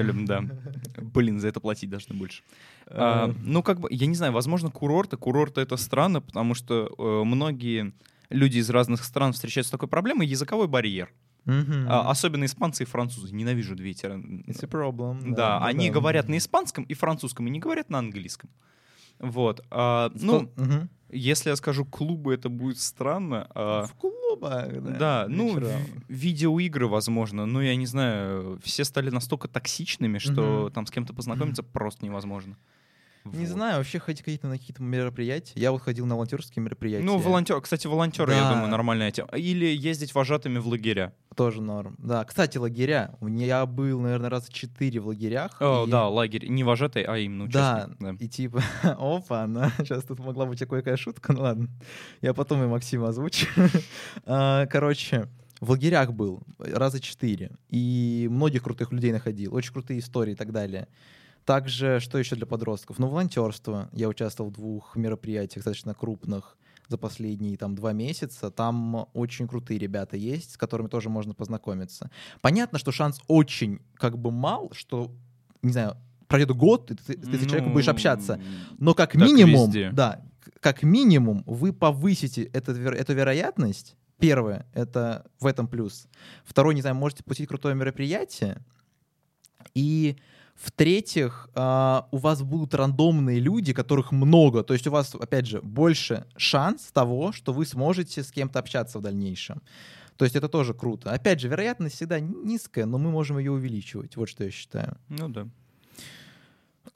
Этим, 0.10 0.26
да. 0.26 0.44
Блин, 0.98 1.40
за 1.40 1.48
это 1.48 1.60
платить 1.60 1.90
должны 1.90 2.16
больше. 2.16 2.44
А, 2.88 3.30
Э, 3.30 3.34
ну, 3.44 3.64
как 3.64 3.80
бы, 3.80 3.88
я 3.92 4.08
не 4.08 4.16
знаю, 4.16 4.34
возможно, 4.34 4.70
курорты. 4.70 5.18
Курорты— 5.18 5.62
это 5.62 5.78
странно, 5.78 6.22
потому 6.22 6.54
что 6.54 6.94
э, 6.98 7.24
многие 7.26 7.94
люди 8.30 8.58
из 8.58 8.70
разных 8.70 9.04
стран 9.04 9.34
встречаются 9.34 9.70
с 9.70 9.72
такой 9.72 9.88
проблемой— 9.88 10.28
языковой 10.28 10.68
барьер. 10.68 11.12
А, 11.46 12.12
особенно 12.12 12.46
испанцы 12.46 12.84
и 12.84 12.86
французы. 12.86 13.34
Ненавижу 13.34 13.76
две 13.76 13.92
эти... 13.92 14.06
It's 14.06 14.64
a 14.64 14.68
problem. 14.68 15.34
Да, 15.34 15.60
ну 15.60 15.66
они 15.66 15.88
да. 15.88 15.94
говорят 15.94 16.28
на 16.28 16.38
испанском 16.38 16.84
и 16.84 16.94
французском, 16.94 17.48
и 17.48 17.50
не 17.50 17.60
говорят 17.60 17.90
на 17.90 17.98
английском. 17.98 18.52
Вот. 19.20 19.62
а, 19.70 20.12
ну, 20.16 20.50
мгм. 20.56 20.90
если 21.12 21.50
я 21.50 21.56
скажу 21.56 21.86
клубы, 21.86 22.34
это 22.34 22.50
будет 22.50 22.80
странно. 22.80 23.48
а, 23.54 23.86
в 23.86 23.94
клубах, 23.94 24.82
да, 24.98 25.26
ну, 25.28 25.48
вечером. 25.56 25.82
ви- 26.08 26.16
видеоигры, 26.16 26.88
возможно, 26.88 27.46
но 27.46 27.62
я 27.62 27.76
не 27.76 27.86
знаю, 27.86 28.60
все 28.64 28.84
стали 28.86 29.10
настолько 29.10 29.48
токсичными, 29.48 30.20
что 30.20 30.64
Мгм. 30.64 30.72
там 30.72 30.86
с 30.86 30.92
кем-то 30.92 31.14
познакомиться 31.14 31.64
просто 31.64 32.06
невозможно. 32.06 32.56
Не 33.34 33.46
Вот. 33.46 33.48
знаю, 33.54 33.78
вообще 33.78 34.00
ходить 34.00 34.22
какие-то 34.22 34.48
на 34.48 34.58
какие-то 34.58 34.82
мероприятия. 34.84 35.54
Я 35.56 35.72
вот 35.72 35.82
ходил 35.82 36.06
на 36.06 36.16
волонтерские 36.16 36.64
мероприятия. 36.64 37.06
Ну, 37.06 37.18
волонтер, 37.18 37.60
кстати, 37.62 37.88
волонтеры, 37.88 38.34
я 38.34 38.42
Да. 38.42 38.54
думаю, 38.54 38.70
нормальная 38.70 39.12
тема. 39.12 39.30
Или 39.36 39.66
ездить 39.66 40.14
вожатыми 40.16 40.60
в 40.60 40.68
лагеря. 40.68 41.14
Тоже 41.36 41.62
норм. 41.62 41.96
Да, 42.00 42.26
кстати, 42.26 42.58
лагеря. 42.58 43.16
У 43.22 43.28
меня 43.28 43.46
я 43.46 43.66
был, 43.66 44.02
наверное, 44.02 44.30
раза 44.30 44.52
четыре 44.52 45.00
в 45.00 45.08
лагерях. 45.08 45.56
О, 45.62 45.86
и- 45.88 45.90
да, 45.90 46.08
лагерь. 46.10 46.48
Не 46.48 46.64
вожатый, 46.64 47.04
а 47.04 47.18
именно 47.18 47.48
Да, 47.50 47.76
участник. 47.88 47.98
Да. 48.20 48.26
и 48.26 48.28
типа, 48.28 48.64
опа, 49.00 49.44
она, 49.44 49.72
сейчас 49.80 50.04
тут 50.04 50.20
могла 50.20 50.46
быть 50.46 50.60
кое-какая 50.60 50.98
шутка, 50.98 51.32
ну 51.34 51.42
ладно, 51.42 51.68
я 52.22 52.34
потом 52.34 52.64
и 52.64 52.68
Максима 52.68 53.10
озвучу. 53.10 53.48
А, 54.26 54.66
Короче, 54.68 55.28
в 55.62 55.70
лагерях 55.72 56.12
был 56.14 56.42
раза 56.58 57.00
четыре, 57.00 57.52
и 57.70 58.28
многих 58.32 58.64
крутых 58.64 58.92
людей 58.92 59.12
находил, 59.12 59.54
очень 59.56 59.74
крутые 59.74 60.00
истории 60.00 60.32
и 60.34 60.36
так 60.36 60.52
далее. 60.52 60.88
Также, 61.46 62.00
что 62.00 62.18
еще 62.18 62.36
для 62.36 62.46
подростков? 62.46 63.00
Ну, 63.00 63.08
волонтерство. 63.08 63.90
Я 63.92 64.08
участвовал 64.08 64.52
в 64.52 64.54
двух 64.54 64.96
мероприятиях 64.96 65.64
достаточно 65.66 65.94
крупных 65.94 66.58
за 66.88 66.98
последние 66.98 67.58
там 67.58 67.76
два 67.76 67.94
месяца. 67.94 68.50
Там 68.52 69.08
очень 69.14 69.48
крутые 69.48 69.80
ребята 69.80 70.18
есть, 70.18 70.54
с 70.54 70.58
которыми 70.58 70.88
тоже 70.88 71.10
можно 71.10 71.34
познакомиться. 71.34 72.10
Понятно, 72.42 72.80
что 72.80 72.92
шанс 72.92 73.20
очень 73.28 73.80
как 73.96 74.18
бы 74.18 74.32
мал, 74.32 74.72
что, 74.74 75.12
не 75.62 75.72
знаю, 75.72 75.98
пройдет 76.28 76.56
год, 76.56 76.92
и 76.92 76.96
ты, 76.96 77.14
ты 77.16 77.26
с 77.26 77.30
этим 77.36 77.48
человеком 77.48 77.74
будешь 77.74 77.86
Ну, 77.88 77.92
общаться. 77.92 78.42
Но 78.78 78.94
как 78.94 79.16
минимум, 79.16 79.68
везде. 79.68 79.92
да, 79.92 80.22
как 80.60 80.84
минимум 80.84 81.44
вы 81.46 81.74
повысите 81.74 82.44
этот 82.44 82.78
эту 82.78 83.14
вероятность. 83.14 83.96
Первое, 84.20 84.66
это 84.74 85.26
в 85.40 85.46
этом 85.46 85.68
плюс. 85.68 86.08
Второе, 86.44 86.76
не 86.76 86.82
знаю, 86.82 86.96
можете 86.96 87.24
посетить 87.24 87.48
крутое 87.48 87.74
мероприятие. 87.74 88.58
И 89.74 90.18
в-третьих, 90.60 91.50
а, 91.56 92.08
у 92.12 92.18
вас 92.18 92.42
будут 92.44 92.74
рандомные 92.74 93.40
люди, 93.40 93.74
которых 93.74 94.12
много. 94.12 94.62
То 94.64 94.74
есть 94.74 94.88
у 94.88 94.92
вас, 94.92 95.16
опять 95.16 95.48
же, 95.48 95.62
больше 95.62 96.26
шанс 96.36 96.92
того, 96.92 97.32
что 97.32 97.54
вы 97.54 97.66
сможете 97.66 98.24
с 98.24 98.32
кем-то 98.32 98.60
общаться 98.60 99.00
в 99.00 99.02
дальнейшем. 99.02 99.62
То 100.18 100.26
есть 100.26 100.36
это 100.36 100.50
тоже 100.50 100.74
круто. 100.74 101.12
Опять 101.12 101.40
же, 101.40 101.48
вероятность 101.48 101.96
всегда 101.96 102.20
низкая, 102.20 102.86
но 102.86 102.98
мы 102.98 103.10
можем 103.10 103.38
ее 103.38 103.52
увеличивать. 103.52 104.18
Вот 104.18 104.28
что 104.28 104.44
я 104.44 104.52
считаю. 104.52 104.98
Ну 105.08 105.30
да. 105.30 105.48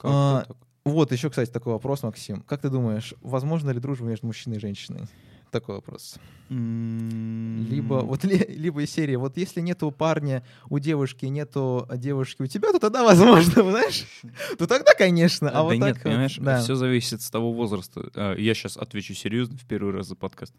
А. 0.02 0.44
Вот 0.84 1.12
еще, 1.12 1.30
кстати, 1.30 1.50
такой 1.50 1.72
вопрос, 1.72 2.02
Максим. 2.02 2.42
Как 2.42 2.60
ты 2.60 2.68
думаешь, 2.68 3.14
возможно 3.22 3.70
ли 3.70 3.80
дружба 3.80 4.04
между 4.04 4.26
мужчиной 4.26 4.58
и 4.58 4.60
женщиной? 4.60 5.08
Такой 5.54 5.76
вопрос. 5.76 6.16
Либо, 6.50 7.94
вот, 8.02 8.24
ли- 8.24 8.44
либо 8.48 8.82
из 8.82 8.90
серии, 8.90 9.14
вот 9.14 9.36
если 9.36 9.60
нету 9.60 9.92
парня 9.92 10.42
у 10.68 10.80
девушки, 10.80 11.26
нету 11.26 11.86
девушки 11.94 12.42
у 12.42 12.46
тебя, 12.46 12.72
то 12.72 12.80
тогда 12.80 13.04
возможно, 13.04 13.62
знаешь? 13.70 14.04
То 14.58 14.66
тогда, 14.66 14.94
конечно. 14.98 15.48
А 15.50 15.52
да 15.52 15.62
вот 15.62 15.72
нет, 15.74 15.80
так 15.82 15.94
вот, 15.98 16.02
понимаешь, 16.02 16.36
да. 16.40 16.60
все 16.60 16.74
зависит 16.74 17.22
с 17.22 17.30
того 17.30 17.52
возраста. 17.52 18.10
А, 18.16 18.34
Я 18.34 18.52
сейчас 18.54 18.76
отвечу 18.76 19.14
серьезно 19.14 19.56
в 19.56 19.64
первый 19.64 19.92
раз 19.94 20.08
за 20.08 20.16
подкаст. 20.16 20.52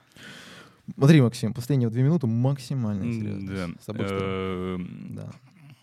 Смотри, 0.98 1.20
Максим, 1.22 1.54
последние 1.54 1.90
две 1.90 2.04
минуты 2.04 2.28
максимально 2.28 3.12
серьезно. 3.12 3.52
Да. 3.54 3.70
С 3.84 3.90
обоих 3.90 4.08
сторон. 4.08 4.30
Эм, 4.30 5.16
Да. 5.16 5.30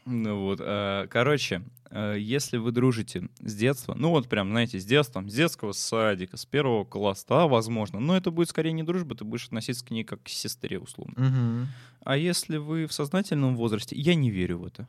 Ну 0.04 0.44
вот, 0.44 0.60
э, 0.60 1.06
короче, 1.10 1.62
э, 1.90 2.16
если 2.18 2.56
вы 2.56 2.72
дружите 2.72 3.28
с 3.40 3.54
детства, 3.54 3.94
ну 3.94 4.10
вот 4.10 4.28
прям, 4.28 4.50
знаете, 4.50 4.80
с 4.80 4.84
детства, 4.84 5.22
с 5.26 5.32
детского 5.32 5.72
садика, 5.72 6.36
с 6.36 6.44
первого 6.44 6.84
класса, 6.84 7.24
да, 7.28 7.46
возможно, 7.46 8.00
но 8.00 8.16
это 8.16 8.30
будет 8.30 8.48
скорее 8.48 8.72
не 8.72 8.82
дружба, 8.82 9.14
ты 9.14 9.24
будешь 9.24 9.46
относиться 9.46 9.84
к 9.84 9.90
ней 9.90 10.04
как 10.04 10.22
к 10.22 10.28
сестре, 10.28 10.78
условно. 10.78 11.14
Мгм. 11.16 11.68
А 12.04 12.16
если 12.16 12.56
вы 12.56 12.86
в 12.86 12.92
сознательном 12.92 13.56
возрасте, 13.56 13.94
я 13.96 14.14
не 14.14 14.30
верю 14.30 14.58
в 14.58 14.66
это. 14.66 14.88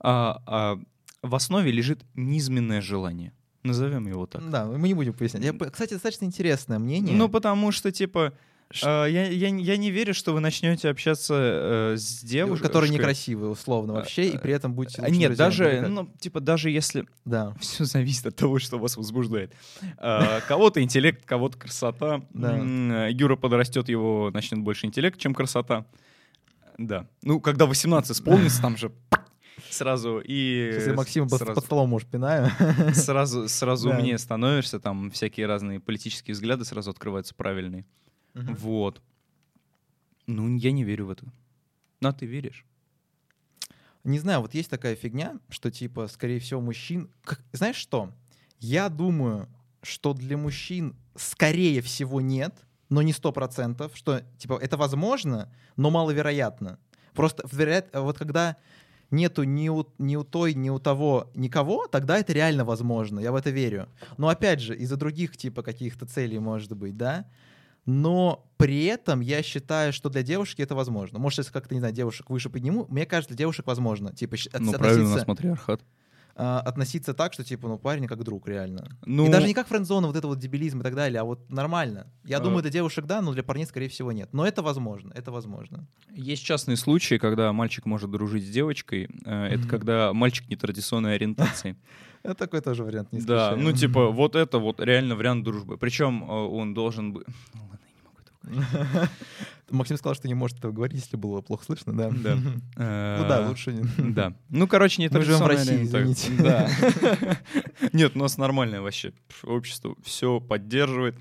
А, 0.00 0.42
а 0.46 0.80
в 1.22 1.34
основе 1.34 1.70
лежит 1.70 2.00
низменное 2.14 2.80
желание. 2.80 3.32
Назовем 3.62 4.08
его 4.08 4.26
так. 4.26 4.48
Да, 4.50 4.66
мы 4.66 4.88
не 4.88 4.94
будем 4.94 5.12
пояснять. 5.12 5.44
Я, 5.44 5.52
кстати, 5.52 5.92
достаточно 5.92 6.24
интересное 6.24 6.80
мнение. 6.80 7.16
Ну, 7.16 7.28
потому 7.28 7.70
что, 7.70 7.92
типа, 7.92 8.32
А, 8.82 9.06
я, 9.06 9.26
я, 9.28 9.48
я 9.48 9.76
не 9.76 9.90
верю, 9.90 10.14
что 10.14 10.32
вы 10.32 10.40
начнете 10.40 10.88
общаться 10.88 11.34
э, 11.34 11.96
с 11.96 12.22
девушкой. 12.22 12.62
которые 12.64 12.90
некрасивые, 12.90 13.50
условно, 13.50 13.94
вообще, 13.94 14.28
и 14.28 14.38
при 14.38 14.52
этом 14.52 14.74
будете... 14.74 15.00
А, 15.00 15.04
лучшими 15.04 15.18
Нет, 15.18 15.36
даже, 15.36 15.86
ну, 15.88 16.08
типа, 16.18 16.40
даже 16.40 16.70
если... 16.70 17.06
Да. 17.24 17.54
Все 17.60 17.84
зависит 17.84 18.26
от 18.26 18.36
того, 18.36 18.58
что 18.58 18.78
вас 18.78 18.96
возбуждает. 18.96 19.52
Кого-то 20.48 20.82
интеллект, 20.82 21.24
кого-то 21.24 21.58
красота. 21.58 22.22
Да. 22.32 22.56
Юра 23.08 23.36
подрастет, 23.36 23.88
его 23.88 24.30
начнет 24.32 24.60
больше 24.60 24.86
интеллект, 24.86 25.18
чем 25.18 25.34
красота. 25.34 25.86
Да. 26.78 27.06
Ну, 27.22 27.40
когда 27.40 27.66
18 27.66 28.10
исполнится, 28.12 28.60
там 28.62 28.76
же 28.76 28.92
сразу 29.70 30.20
и... 30.20 30.84
Я 30.86 30.94
Максима 30.94 31.28
сразу- 31.28 31.54
под 31.54 31.64
столом, 31.64 31.90
может, 31.90 32.08
пинаю. 32.08 32.50
сразу, 32.94 33.48
сразу 33.48 33.88
Да. 33.90 33.96
умнее 33.96 34.18
становишься, 34.18 34.80
там 34.80 35.10
всякие 35.10 35.46
разные 35.46 35.80
политические 35.80 36.34
взгляды 36.34 36.64
сразу 36.64 36.90
открываются 36.90 37.34
правильные. 37.34 37.84
Вот. 38.34 39.02
Ну, 40.26 40.56
я 40.56 40.72
не 40.72 40.84
верю 40.84 41.06
в 41.06 41.10
это. 41.10 41.24
Ну, 42.00 42.08
а 42.08 42.12
ты 42.12 42.26
веришь? 42.26 42.64
Не 44.04 44.18
знаю, 44.18 44.40
вот 44.40 44.54
есть 44.54 44.70
такая 44.70 44.96
фигня, 44.96 45.38
что 45.48 45.70
типа, 45.70 46.08
скорее 46.08 46.40
всего, 46.40 46.60
мужчин... 46.60 47.08
как- 47.24 47.40
Знаешь 47.52 47.76
что? 47.76 48.12
Я 48.58 48.88
думаю, 48.88 49.48
что 49.82 50.12
для 50.12 50.36
мужчин 50.36 50.96
скорее 51.14 51.80
всего 51.82 52.20
нет, 52.20 52.54
но 52.88 53.02
не 53.02 53.12
сто 53.12 53.32
процентов, 53.32 53.92
что 53.96 54.22
типа 54.38 54.58
это 54.60 54.76
возможно, 54.76 55.52
но 55.76 55.90
маловероятно. 55.90 56.78
Просто 57.14 57.46
вероят- 57.52 57.90
вот 57.94 58.18
когда 58.18 58.56
нету 59.10 59.44
ни 59.44 59.68
у, 59.68 59.86
ни 59.98 60.16
у 60.16 60.24
той, 60.24 60.54
ни 60.54 60.70
у 60.70 60.78
того 60.78 61.30
никого, 61.34 61.86
тогда 61.86 62.18
это 62.18 62.32
реально 62.32 62.64
возможно, 62.64 63.20
я 63.20 63.30
в 63.30 63.36
это 63.36 63.50
верю. 63.50 63.88
Но 64.18 64.28
опять 64.28 64.60
же, 64.60 64.76
из-за 64.76 64.96
других 64.96 65.36
типа 65.36 65.62
каких-то 65.62 66.06
целей, 66.06 66.38
может 66.38 66.72
быть, 66.76 66.96
да? 66.96 67.26
Но 67.84 68.48
при 68.56 68.84
этом 68.84 69.20
я 69.20 69.42
считаю, 69.42 69.92
что 69.92 70.08
для 70.08 70.22
девушки 70.22 70.62
это 70.62 70.74
возможно. 70.74 71.18
Может, 71.18 71.38
если 71.38 71.52
как-то, 71.52 71.74
не 71.74 71.80
знаю, 71.80 71.92
девушек 71.94 72.30
выше 72.30 72.48
подниму, 72.48 72.86
мне 72.88 73.06
кажется, 73.06 73.34
для 73.34 73.38
девушек 73.38 73.66
возможно. 73.66 74.12
Типа, 74.12 74.36
Ну, 74.36 74.48
относиться, 74.52 74.78
правильно, 74.78 75.04
у 75.04 75.16
нас 75.16 75.26
матриархат. 75.26 75.82
А, 76.34 76.60
относиться 76.60 77.14
так, 77.14 77.32
что, 77.32 77.44
типа, 77.44 77.68
ну, 77.68 77.78
парень 77.78 78.06
как 78.06 78.22
друг, 78.24 78.48
реально. 78.48 78.88
Ну, 79.04 79.26
И 79.26 79.30
даже 79.30 79.46
не 79.46 79.54
как 79.54 79.66
френдзона, 79.68 80.06
вот 80.06 80.16
это 80.16 80.26
вот 80.26 80.38
дебилизм 80.38 80.80
и 80.80 80.82
так 80.82 80.94
далее, 80.94 81.20
а 81.20 81.24
вот 81.24 81.50
нормально. 81.50 82.06
Я 82.24 82.38
А. 82.38 82.40
думаю, 82.40 82.62
для 82.62 82.70
девушек 82.70 83.04
да, 83.06 83.20
но 83.20 83.32
для 83.32 83.42
парней, 83.42 83.66
скорее 83.66 83.88
всего, 83.88 84.12
нет. 84.12 84.28
Но 84.32 84.46
это 84.46 84.62
возможно, 84.62 85.12
это 85.14 85.30
возможно. 85.30 85.86
Есть 86.10 86.44
частные 86.44 86.76
случаи, 86.76 87.18
когда 87.18 87.52
мальчик 87.52 87.84
может 87.86 88.10
дружить 88.10 88.44
с 88.46 88.50
девочкой. 88.50 89.08
Э, 89.24 89.46
Это 89.46 89.68
когда 89.68 90.12
мальчик 90.12 90.48
нетрадиционной 90.48 91.14
ориентации. 91.14 91.76
Это 92.22 92.34
такой 92.36 92.60
тоже 92.60 92.84
вариант 92.84 93.12
не 93.12 93.20
Да, 93.20 93.56
ну 93.56 93.72
типа 93.72 94.08
вот 94.10 94.36
это 94.36 94.58
вот 94.58 94.78
реально 94.80 95.16
вариант 95.16 95.42
дружбы. 95.44 95.76
Причем 95.76 96.22
э, 96.22 96.26
он 96.32 96.72
должен 96.72 97.12
быть... 97.12 97.26
Ну 97.54 97.60
ладно, 97.68 97.78
я 97.84 97.94
не 97.96 98.02
могу 98.04 98.62
говорить. 98.94 99.10
Максим 99.72 99.96
сказал, 99.96 100.14
что 100.14 100.28
не 100.28 100.34
может 100.34 100.58
этого 100.58 100.72
говорить, 100.72 100.98
если 101.00 101.16
было 101.16 101.40
плохо 101.40 101.64
слышно, 101.64 101.92
да? 101.96 102.10
Да. 102.10 102.34
Ну 102.36 102.60
да, 102.76 103.40
Э, 103.40 103.48
лучше 103.48 103.72
не. 103.72 104.12
Да. 104.12 104.34
Ну, 104.48 104.66
короче, 104.68 105.02
не 105.02 105.08
Мы 105.08 105.22
живем 105.22 105.38
в 105.38 105.46
России, 105.46 105.82
извините. 105.84 106.30
Да. 106.42 106.68
Нет, 107.92 108.14
у 108.14 108.18
нас 108.18 108.36
нормальное 108.38 108.80
вообще 108.80 109.12
общество. 109.42 109.94
Все 110.04 110.40
поддерживает. 110.40 111.16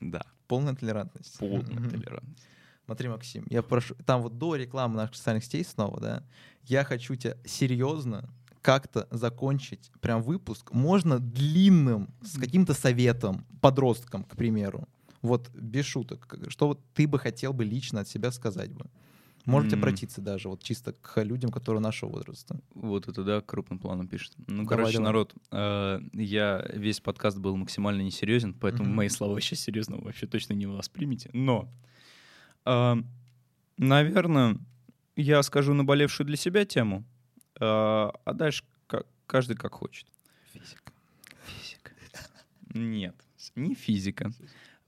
Да, 0.00 0.22
Полная 0.48 0.74
толерантность. 0.74 1.38
полная 1.38 1.88
толерантность. 1.88 2.46
Смотри, 2.84 3.08
Максим, 3.08 3.46
я 3.48 3.62
прошу, 3.62 3.94
там 4.04 4.22
вот 4.22 4.38
до 4.38 4.56
рекламы 4.56 4.96
наших 4.96 5.14
социальных 5.16 5.44
сетей 5.44 5.64
снова, 5.64 6.00
да, 6.00 6.24
я 6.64 6.84
хочу 6.84 7.14
тебя 7.14 7.36
серьезно 7.44 8.28
как-то 8.60 9.06
закончить 9.10 9.90
прям 10.00 10.22
выпуск, 10.22 10.72
можно 10.72 11.18
длинным, 11.18 12.08
с 12.22 12.38
каким-то 12.38 12.74
советом 12.74 13.46
подросткам, 13.60 14.24
к 14.24 14.36
примеру. 14.36 14.88
Вот 15.22 15.50
без 15.54 15.86
шуток, 15.86 16.26
как- 16.26 16.50
что 16.50 16.66
вот 16.68 16.80
ты 16.94 17.06
бы 17.08 17.18
хотел 17.18 17.52
бы 17.52 17.64
лично 17.64 18.00
от 18.00 18.08
себя 18.08 18.30
сказать 18.32 18.72
бы. 18.72 18.86
Можете 19.44 19.74
М. 19.74 19.80
обратиться 19.80 20.20
даже 20.20 20.48
вот 20.48 20.62
чисто 20.62 20.92
к 20.92 21.20
людям, 21.24 21.50
которые 21.50 21.80
нашего 21.80 22.10
возраста. 22.10 22.60
Вот 22.74 23.08
это 23.08 23.24
да, 23.24 23.40
крупным 23.40 23.78
планом 23.80 24.06
пишет. 24.06 24.34
Ну, 24.46 24.62
Давай, 24.62 24.66
короче, 24.68 24.92
давай. 24.98 25.04
народ, 25.06 25.34
э, 25.50 26.00
я 26.12 26.64
весь 26.74 27.00
подкаст 27.00 27.38
был 27.38 27.56
максимально 27.56 28.02
несерьезен, 28.02 28.54
поэтому 28.54 28.84
Мгм. 28.84 28.94
мои 28.96 29.08
слова 29.08 29.40
сейчас 29.40 29.60
серьезно 29.60 29.96
вообще 29.96 30.26
точно 30.28 30.52
не 30.54 30.66
воспримите. 30.66 31.28
Но, 31.32 31.68
э, 32.66 32.94
наверное, 33.78 34.58
я 35.16 35.42
скажу 35.42 35.74
наболевшую 35.74 36.26
для 36.26 36.36
себя 36.36 36.64
тему, 36.64 37.04
э, 37.56 37.64
а 37.64 38.32
дальше 38.34 38.64
ка- 38.86 39.04
каждый 39.26 39.56
как 39.56 39.72
хочет. 39.74 40.06
Физика. 40.52 40.92
Физика. 41.46 41.92
Нет, 42.74 43.16
не 43.56 43.74
физика. 43.74 44.30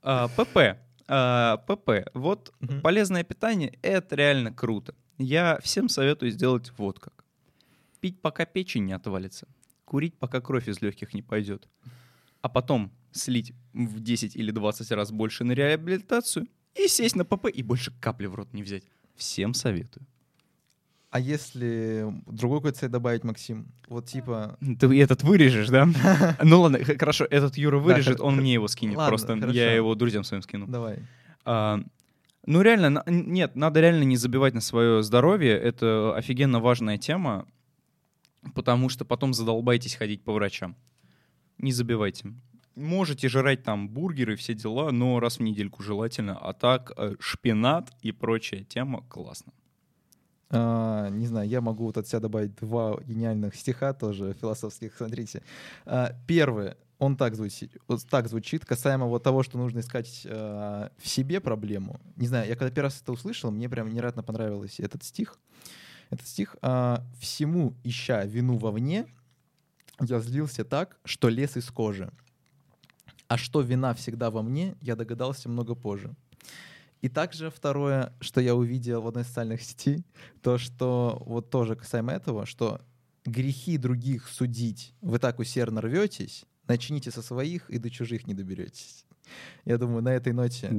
А, 0.07 0.27
ПП. 0.27 0.77
А, 1.07 1.57
ПП. 1.57 2.07
Вот 2.13 2.53
полезное 2.83 3.23
питание— 3.23 3.77
это 3.81 4.15
реально 4.15 4.53
круто. 4.53 4.93
Я 5.17 5.59
всем 5.63 5.89
советую 5.89 6.31
сделать 6.31 6.71
вот 6.77 6.99
как. 6.99 7.25
Пить, 7.99 8.21
пока 8.21 8.45
печень 8.45 8.85
не 8.85 8.93
отвалится. 8.93 9.47
Курить, 9.83 10.15
пока 10.19 10.41
кровь 10.41 10.67
из 10.67 10.79
легких 10.81 11.15
не 11.15 11.23
пойдет. 11.23 11.67
А 12.41 12.49
потом 12.49 12.91
слить 13.11 13.53
в 13.73 13.99
10 13.99 14.35
или 14.35 14.51
20 14.51 14.91
раз 14.91 15.11
больше 15.11 15.43
на 15.43 15.53
реабилитацию 15.53 16.47
и 16.75 16.87
сесть 16.87 17.15
на 17.15 17.25
ПП 17.25 17.47
и 17.47 17.63
больше 17.63 17.91
капли 17.99 18.27
в 18.27 18.35
рот 18.35 18.53
не 18.53 18.61
взять. 18.61 18.83
Всем 19.15 19.55
советую. 19.55 20.05
А 21.15 21.19
если 21.21 22.13
другой 22.25 22.57
какой-то 22.59 22.79
совет 22.79 22.91
добавить, 22.91 23.23
Максим? 23.23 23.71
Вот 23.87 24.05
типа... 24.05 24.57
Ты 24.79 25.01
этот 25.01 25.23
вырежешь, 25.23 25.69
да? 25.69 25.87
Ну 26.43 26.59
ладно, 26.59 26.79
хорошо, 26.83 27.25
этот 27.29 27.55
Юра 27.55 27.77
вырежет, 27.77 28.19
он 28.19 28.35
мне 28.35 28.51
его 28.51 28.67
скинет. 28.67 28.97
Просто 28.97 29.35
я 29.51 29.73
его 29.73 29.95
друзьям 29.95 30.25
своим 30.25 30.43
скину. 30.43 30.67
Давай. 30.67 30.99
А, 31.45 31.79
ну, 32.45 32.61
реально, 32.61 33.01
нет, 33.07 33.55
надо 33.55 33.79
реально 33.79 34.03
не 34.03 34.17
забивать 34.17 34.53
на 34.53 34.59
свое 34.59 35.03
здоровье. 35.03 35.53
Это 35.53 36.13
офигенно 36.17 36.59
важная 36.59 36.97
тема, 36.97 37.47
потому 38.53 38.89
что 38.89 39.05
потом 39.05 39.33
задолбаетесь 39.33 39.95
ходить 39.95 40.21
по 40.21 40.33
врачам. 40.33 40.75
Не 41.59 41.71
забивайте. 41.71 42.33
Можете 42.75 43.29
жрать 43.29 43.63
там 43.63 43.87
бургеры, 43.87 44.35
все 44.35 44.53
дела, 44.53 44.91
но 44.91 45.21
раз 45.21 45.37
в 45.37 45.43
недельку 45.43 45.81
желательно. 45.81 46.37
А 46.37 46.51
так, 46.51 46.91
э, 46.97 47.15
шпинат 47.21 47.89
и 48.01 48.11
прочая 48.11 48.65
тема 48.65 49.01
классно. 49.07 49.53
А, 50.55 51.09
не 51.09 51.27
знаю, 51.27 51.49
я 51.49 51.59
могу 51.59 51.85
вот 51.85 51.97
от 51.97 52.07
себя 52.07 52.21
добавить 52.21 52.55
два 52.55 52.97
гениальных 53.05 53.55
стиха 53.55 53.93
тоже 53.93 54.33
философских. 54.39 54.95
Смотрите. 54.95 55.43
А, 55.85 56.15
первое, 56.27 56.77
он 56.97 57.17
так 57.17 57.35
звучит, 57.35 57.75
вот 57.87 58.05
так 58.09 58.29
звучит, 58.29 58.65
касаемо 58.65 59.05
вот 59.05 59.21
того, 59.21 59.43
что 59.43 59.57
нужно 59.57 59.79
искать 59.79 60.25
а, 60.29 60.91
в 60.97 61.07
себе 61.07 61.41
проблему. 61.41 61.99
Не 62.15 62.27
знаю, 62.27 62.47
я 62.47 62.55
когда 62.55 62.73
первый 62.73 62.87
раз 62.87 63.01
это 63.01 63.11
услышал, 63.11 63.51
мне 63.51 63.67
прям 63.67 63.89
невероятно 63.89 64.23
понравился 64.23 64.81
этот 64.81 65.03
стих. 65.03 65.37
Этот 66.09 66.27
стих 66.27 66.55
а, 66.61 67.03
«Всему 67.19 67.75
ища 67.83 68.23
вину 68.23 68.57
вовне, 68.57 69.07
я 69.99 70.19
злился 70.19 70.63
так, 70.63 70.97
что 71.03 71.27
лез 71.27 71.57
из 71.57 71.69
кожи. 71.69 72.11
А 73.27 73.37
что 73.37 73.61
вина 73.61 73.93
всегда 73.93 74.29
во 74.29 74.41
мне, 74.41 74.75
я 74.81 74.95
догадался 74.95 75.49
много 75.49 75.75
позже». 75.75 76.15
И 77.01 77.09
также 77.09 77.49
второе, 77.51 78.13
что 78.19 78.41
я 78.41 78.55
увидел 78.55 79.01
в 79.01 79.07
одной 79.07 79.23
из 79.23 79.27
социальных 79.27 79.61
сетей, 79.61 80.05
то, 80.41 80.57
что 80.57 81.21
вот 81.25 81.49
тоже 81.49 81.75
касаемо 81.75 82.13
этого, 82.13 82.45
что 82.45 82.81
грехи 83.25 83.77
других 83.77 84.27
судить 84.27 84.93
вы 85.01 85.19
так 85.19 85.39
усердно 85.39 85.81
рветесь, 85.81 86.45
начните 86.67 87.11
со 87.11 87.21
своих 87.21 87.69
и 87.69 87.77
до 87.77 87.89
чужих 87.89 88.27
не 88.27 88.33
доберетесь. 88.33 89.05
Я 89.65 89.77
думаю, 89.77 90.01
на 90.03 90.09
этой 90.13 90.33
ноте 90.33 90.69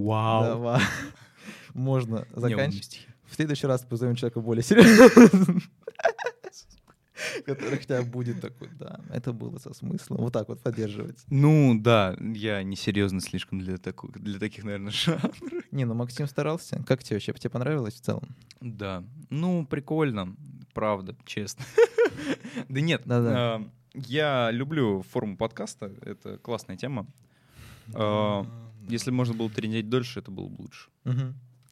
да, 0.42 0.56
ва- 0.56 0.80
можно 1.74 2.26
заканчивать. 2.34 3.06
В 3.28 3.34
следующий 3.34 3.66
раз 3.66 3.82
позовем 3.82 4.14
человека 4.14 4.40
более 4.40 4.62
серьезного, 4.62 5.60
который 7.44 7.78
хотя 7.78 8.02
бы 8.02 8.08
будет 8.08 8.40
такой, 8.40 8.68
да, 8.78 9.00
это 9.10 9.32
было 9.32 9.58
со 9.58 9.74
смыслом. 9.74 10.18
Вот 10.18 10.32
так 10.32 10.48
вот 10.48 10.62
поддерживать. 10.62 11.24
Ну 11.28 11.78
да, 11.80 12.16
я 12.20 12.62
несерьезно 12.62 13.20
слишком 13.20 13.58
для, 13.60 13.76
таку- 13.76 14.12
для 14.12 14.38
таких, 14.38 14.64
наверное, 14.64 14.90
жанров. 14.92 15.36
Не, 15.72 15.84
ну 15.84 15.94
Максим 15.94 16.26
старался. 16.26 16.82
Как 16.86 17.02
тебе 17.02 17.16
вообще? 17.16 17.32
Тебе 17.34 17.50
понравилось 17.50 17.94
в 17.94 18.00
целом? 18.00 18.34
Да, 18.60 19.04
ну 19.30 19.66
прикольно, 19.66 20.34
правда, 20.72 21.16
честно. 21.24 21.64
Да 22.68 22.80
нет, 22.80 23.02
Да-да. 23.04 23.32
а, 23.56 23.70
я 23.94 24.50
люблю 24.50 25.02
форму 25.02 25.36
подкаста, 25.36 25.92
это 26.00 26.38
классная 26.38 26.76
тема. 26.76 27.06
А, 27.94 28.46
Если 28.88 29.10
можно 29.10 29.34
было 29.34 29.50
тренировать 29.50 29.88
дольше, 29.90 30.20
это 30.20 30.30
было 30.30 30.48
бы 30.48 30.62
лучше. 30.62 30.88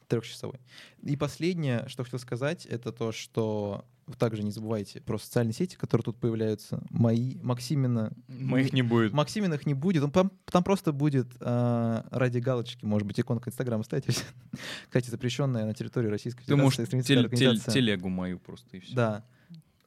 Трехчасовой. 0.07 0.59
И 1.01 1.15
последнее, 1.17 1.85
что 1.87 2.03
хотел 2.03 2.19
сказать, 2.19 2.65
это 2.67 2.91
то, 2.91 3.11
что 3.11 3.85
также 4.17 4.43
не 4.43 4.51
забывайте 4.51 5.01
про 5.01 5.17
социальные 5.17 5.53
сети, 5.53 5.75
которые 5.75 6.03
тут 6.03 6.17
появляются. 6.17 6.83
Мои, 6.91 7.35
Максимина... 7.41 8.13
Моих 8.27 8.71
не 8.71 8.83
будет. 8.83 9.13
Максиминых 9.13 9.65
не 9.65 9.73
будет. 9.73 10.03
Он 10.03 10.11
там, 10.11 10.31
там 10.45 10.63
просто 10.63 10.91
будет 10.91 11.27
э, 11.39 12.03
ради 12.11 12.37
галочки, 12.39 12.85
может 12.85 13.07
быть, 13.07 13.19
иконка 13.19 13.49
Инстаграма 13.49 13.83
ставить. 13.83 14.05
Кстати, 14.87 15.09
запрещенная 15.09 15.65
на 15.65 15.73
территории 15.73 16.07
Российской 16.07 16.45
Ты 16.45 16.55
можешь 16.55 16.77
Федерации 16.77 17.01
теле- 17.01 17.29
теле- 17.29 17.73
телегу 17.73 18.09
мою 18.09 18.39
просто 18.39 18.77
и 18.77 18.79
все. 18.79 18.95
Да. 18.95 19.25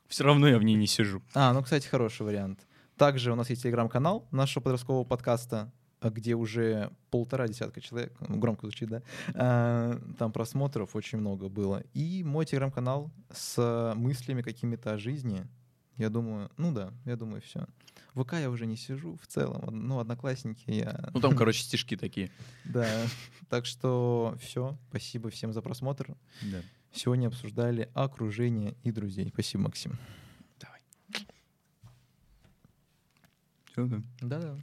Все 0.09 0.25
равно 0.25 0.49
я 0.49 0.59
в 0.59 0.63
ней 0.63 0.75
не 0.75 0.87
сижу. 0.87 1.23
А, 1.35 1.53
ну, 1.53 1.63
кстати, 1.63 1.87
хороший 1.87 2.23
вариант. 2.23 2.67
Также 2.97 3.31
у 3.31 3.37
нас 3.37 3.49
есть 3.51 3.63
телеграм-канал 3.63 4.27
нашего 4.33 4.63
подросткового 4.63 5.05
подкаста, 5.05 5.71
где 6.03 6.35
уже 6.35 6.91
полтора 7.11 7.49
десятка 7.49 7.81
человек, 7.81 8.13
ну, 8.21 8.39
громко 8.39 8.67
звучит, 8.67 8.89
да, 8.89 9.03
А, 9.35 10.01
там 10.19 10.33
просмотров 10.33 10.95
очень 10.95 11.19
много 11.19 11.49
было. 11.49 11.83
И 11.95 12.23
мой 12.25 12.47
телеграм-канал 12.47 13.11
с 13.33 13.95
мыслями 13.97 14.43
какими-то 14.43 14.93
о 14.93 14.99
жизни. 14.99 15.47
Я 15.97 16.11
думаю, 16.11 16.51
ну 16.57 16.73
да, 16.73 16.93
я 17.05 17.17
думаю, 17.17 17.43
все. 17.43 17.67
В 18.15 18.23
ВК 18.23 18.35
я 18.35 18.51
уже 18.51 18.67
не 18.67 18.77
сижу 18.77 19.17
в 19.21 19.27
целом, 19.27 19.63
ну, 19.71 19.99
одноклассники 19.99 20.71
я... 20.71 21.11
Ну 21.13 21.21
там, 21.21 21.37
короче, 21.37 21.63
стишки 21.63 21.97
такие. 21.97 22.31
Да, 22.65 22.87
так 23.49 23.67
что 23.67 24.37
все, 24.41 24.77
спасибо 24.91 25.31
всем 25.31 25.53
за 25.53 25.63
просмотр. 25.63 26.17
Да. 26.43 26.63
Сегодня 26.93 27.29
обсуждали 27.29 27.91
окружение 27.95 28.77
и 28.83 28.93
друзей. 28.93 29.31
Спасибо, 29.33 29.65
Максим. 29.65 29.99
Давай. 30.61 30.81
Все, 33.73 33.87
да. 33.87 34.03
Да-да. 34.21 34.57